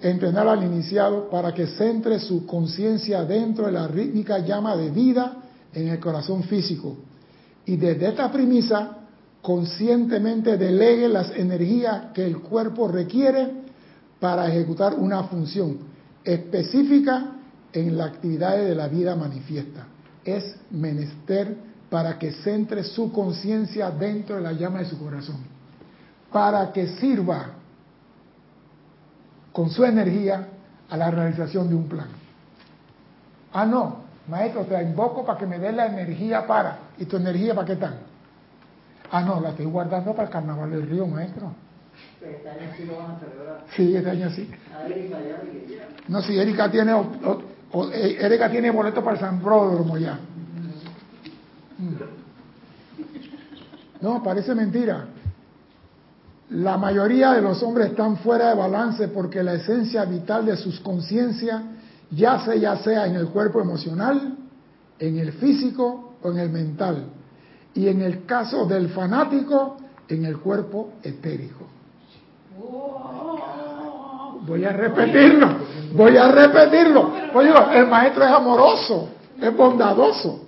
entrenar 0.00 0.48
al 0.48 0.64
iniciado 0.64 1.28
para 1.30 1.54
que 1.54 1.66
centre 1.66 2.20
su 2.20 2.46
conciencia 2.46 3.24
dentro 3.24 3.66
de 3.66 3.72
la 3.72 3.88
rítmica 3.88 4.38
llama 4.38 4.76
de 4.76 4.90
vida 4.90 5.36
en 5.72 5.88
el 5.88 6.00
corazón 6.00 6.42
físico. 6.44 6.96
Y 7.64 7.76
desde 7.76 8.08
esta 8.08 8.30
premisa 8.30 8.98
conscientemente 9.42 10.56
delegue 10.56 11.08
las 11.08 11.30
energías 11.30 12.12
que 12.12 12.26
el 12.26 12.38
cuerpo 12.38 12.88
requiere 12.88 13.48
para 14.18 14.48
ejecutar 14.48 14.94
una 14.94 15.24
función 15.24 15.78
específica 16.24 17.32
en 17.72 17.96
la 17.96 18.06
actividad 18.06 18.56
de 18.56 18.74
la 18.74 18.88
vida 18.88 19.14
manifiesta. 19.14 19.86
Es 20.24 20.56
menester 20.70 21.56
para 21.90 22.18
que 22.18 22.32
centre 22.32 22.82
su 22.82 23.12
conciencia 23.12 23.90
dentro 23.90 24.36
de 24.36 24.42
la 24.42 24.52
llama 24.52 24.80
de 24.80 24.86
su 24.86 24.98
corazón, 24.98 25.36
para 26.32 26.72
que 26.72 26.86
sirva 26.98 27.50
con 29.52 29.70
su 29.70 29.84
energía 29.84 30.48
a 30.90 30.96
la 30.96 31.10
realización 31.10 31.68
de 31.68 31.74
un 31.74 31.88
plan. 31.88 32.08
Ah, 33.52 33.64
no, 33.64 34.04
maestro, 34.28 34.64
te 34.64 34.80
invoco 34.82 35.24
para 35.24 35.38
que 35.38 35.46
me 35.46 35.58
dé 35.58 35.72
la 35.72 35.86
energía 35.86 36.46
para. 36.46 36.78
¿Y 36.98 37.06
tu 37.06 37.16
energía 37.16 37.54
para 37.54 37.66
qué 37.66 37.72
están? 37.72 37.94
Ah, 39.10 39.22
no, 39.22 39.40
la 39.40 39.50
estoy 39.50 39.66
guardando 39.66 40.12
para 40.12 40.24
el 40.24 40.30
carnaval 40.30 40.70
del 40.70 40.88
río, 40.88 41.06
maestro. 41.06 41.52
Este 42.20 42.50
año 42.50 42.70
sí 42.76 42.84
lo 42.84 42.98
van 42.98 43.12
a 43.12 43.18
celebrar. 43.18 43.64
Sí, 43.74 43.96
este 43.96 44.10
año 44.10 44.30
sí. 44.30 44.50
No, 46.08 46.22
si 46.22 46.38
Erika 46.38 46.70
tiene, 46.70 46.92
eh, 46.92 48.18
Erika 48.20 48.50
tiene 48.50 48.70
boleto 48.70 49.02
para 49.02 49.14
el 49.14 49.20
San 49.20 49.40
Pródromo 49.40 49.96
ya. 49.96 50.18
No, 54.00 54.22
parece 54.22 54.54
mentira. 54.54 55.06
La 56.50 56.78
mayoría 56.78 57.32
de 57.32 57.42
los 57.42 57.60
hombres 57.62 57.88
están 57.88 58.18
fuera 58.18 58.50
de 58.50 58.54
balance 58.54 59.08
porque 59.08 59.42
la 59.42 59.54
esencia 59.54 60.04
vital 60.04 60.46
de 60.46 60.56
sus 60.56 60.78
conciencias, 60.78 61.60
ya 62.10 62.38
sea, 62.38 62.54
ya 62.54 62.76
sea 62.76 63.06
en 63.06 63.16
el 63.16 63.28
cuerpo 63.28 63.60
emocional, 63.60 64.36
en 64.98 65.18
el 65.18 65.32
físico 65.32 66.14
o 66.22 66.30
en 66.30 66.38
el 66.38 66.50
mental, 66.50 67.06
y 67.74 67.88
en 67.88 68.00
el 68.00 68.24
caso 68.26 68.64
del 68.64 68.90
fanático, 68.90 69.76
en 70.08 70.24
el 70.24 70.38
cuerpo 70.38 70.92
etérico. 71.02 71.66
Voy 74.46 74.64
a 74.64 74.72
repetirlo, 74.72 75.48
voy 75.94 76.16
a 76.16 76.30
repetirlo. 76.30 77.10
Oye, 77.34 77.50
el 77.74 77.88
maestro 77.88 78.22
es 78.22 78.30
amoroso, 78.30 79.08
es 79.42 79.56
bondadoso. 79.56 80.44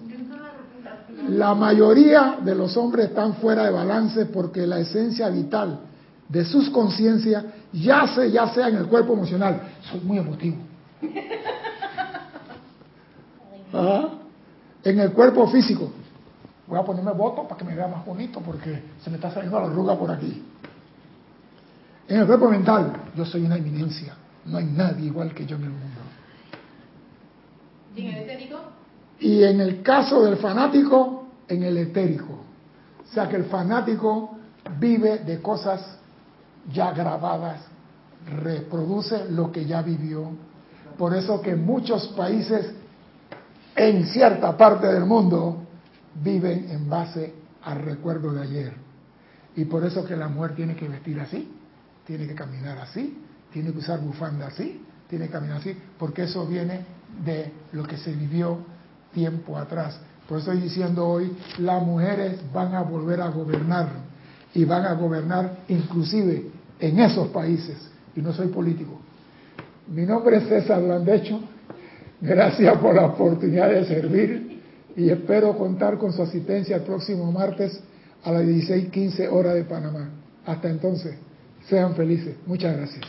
La 1.31 1.55
mayoría 1.57 2.37
de 2.41 2.55
los 2.55 2.77
hombres 2.77 3.07
están 3.07 3.35
fuera 3.35 3.65
de 3.65 3.73
balance 3.73 4.27
porque 4.27 4.65
la 4.65 4.79
esencia 4.79 5.29
vital 5.29 5.81
de 6.29 6.45
sus 6.45 6.69
conciencias 6.71 7.45
yace 7.73 8.31
ya 8.31 8.49
sea 8.49 8.69
en 8.69 8.77
el 8.77 8.87
cuerpo 8.87 9.15
emocional. 9.15 9.61
Soy 9.91 10.01
muy 10.01 10.19
emotivo. 10.19 10.57
En 14.83 14.99
el 14.99 15.13
cuerpo 15.13 15.47
físico. 15.49 15.93
Voy 16.67 16.79
a 16.79 16.83
ponerme 16.83 17.13
voto 17.13 17.47
para 17.47 17.59
que 17.59 17.65
me 17.65 17.75
vea 17.75 17.89
más 17.89 18.07
bonito 18.07 18.41
porque 18.41 18.83
se 19.03 19.11
me 19.11 19.17
está 19.17 19.31
saliendo 19.31 19.61
la 19.61 19.67
arruga 19.67 19.99
por 19.99 20.11
aquí. 20.11 20.43
En 22.09 22.21
el 22.21 22.27
cuerpo 22.27 22.49
mental, 22.49 22.93
yo 23.15 23.27
soy 23.27 23.43
una 23.45 23.57
eminencia. 23.57 24.15
No 24.47 24.57
hay 24.57 24.65
nadie 24.65 25.07
igual 25.07 25.35
que 25.35 25.45
yo 25.45 25.57
en 25.57 25.65
el 25.65 25.71
mundo. 25.71 26.01
¿Y 27.95 28.01
en 28.01 28.15
el 28.15 28.23
etérico? 28.23 28.61
Y 29.21 29.45
en 29.45 29.61
el 29.61 29.83
caso 29.83 30.25
del 30.25 30.37
fanático, 30.37 31.27
en 31.49 31.63
el 31.65 31.77
etérico. 31.77 32.33
O 33.05 33.13
sea 33.13 33.29
que 33.29 33.37
el 33.37 33.45
fanático 33.45 34.39
vive 34.79 35.19
de 35.19 35.43
cosas 35.43 35.98
ya 36.73 36.93
grabadas, 36.93 37.61
reproduce 38.43 39.31
lo 39.31 39.51
que 39.51 39.65
ya 39.65 39.83
vivió. 39.83 40.31
Por 40.97 41.15
eso 41.15 41.41
que 41.41 41.57
muchos 41.57 42.09
países 42.09 42.73
en 43.77 44.07
cierta 44.07 44.57
parte 44.57 44.89
del 44.89 45.05
mundo 45.05 45.65
viven 46.23 46.69
en 46.71 46.89
base 46.89 47.35
al 47.63 47.81
recuerdo 47.81 48.33
de 48.33 48.43
ayer. 48.43 48.73
Y 49.57 49.65
por 49.65 49.85
eso 49.85 50.05
que 50.05 50.17
la 50.17 50.29
mujer 50.29 50.55
tiene 50.55 50.75
que 50.77 50.89
vestir 50.89 51.21
así, 51.21 51.51
tiene 52.07 52.27
que 52.27 52.35
caminar 52.35 52.79
así, 52.79 53.19
tiene 53.53 53.73
que 53.73 53.79
usar 53.79 54.01
bufanda 54.01 54.49
así, 54.49 54.85
tiene 55.09 55.27
que 55.27 55.33
caminar 55.33 55.59
así, 55.59 55.77
porque 55.99 56.25
eso 56.25 56.47
viene 56.47 56.85
de 57.25 57.53
lo 57.73 57.85
que 57.85 57.97
se 57.97 58.13
vivió 58.13 58.59
tiempo 59.13 59.57
atrás. 59.57 59.99
Por 60.29 60.39
eso 60.39 60.53
estoy 60.53 60.69
diciendo 60.69 61.09
hoy, 61.09 61.37
las 61.59 61.83
mujeres 61.83 62.41
van 62.53 62.75
a 62.75 62.83
volver 62.83 63.21
a 63.21 63.29
gobernar 63.29 63.89
y 64.55 64.65
van 64.65 64.85
a 64.85 64.93
gobernar 64.93 65.59
inclusive 65.69 66.51
en 66.81 66.99
esos 66.99 67.29
países. 67.29 67.77
Y 68.17 68.21
no 68.21 68.33
soy 68.33 68.49
político. 68.49 69.01
Mi 69.89 70.05
nombre 70.05 70.39
es 70.39 70.49
César 70.49 70.83
Landecho. 70.83 71.41
Gracias 72.21 72.77
por 72.79 72.95
la 72.95 73.07
oportunidad 73.07 73.71
de 73.71 73.85
servir 73.85 74.61
y 74.97 75.11
espero 75.11 75.57
contar 75.57 75.97
con 75.99 76.13
su 76.13 76.23
asistencia 76.23 76.77
el 76.77 76.83
próximo 76.83 77.31
martes 77.31 77.81
a 78.25 78.33
las 78.33 78.43
16:15 78.43 79.29
horas 79.29 79.55
de 79.55 79.65
Panamá. 79.65 80.11
Hasta 80.45 80.69
entonces, 80.69 81.15
sean 81.69 81.95
felices. 81.95 82.35
Muchas 82.47 82.77
gracias. 82.77 83.05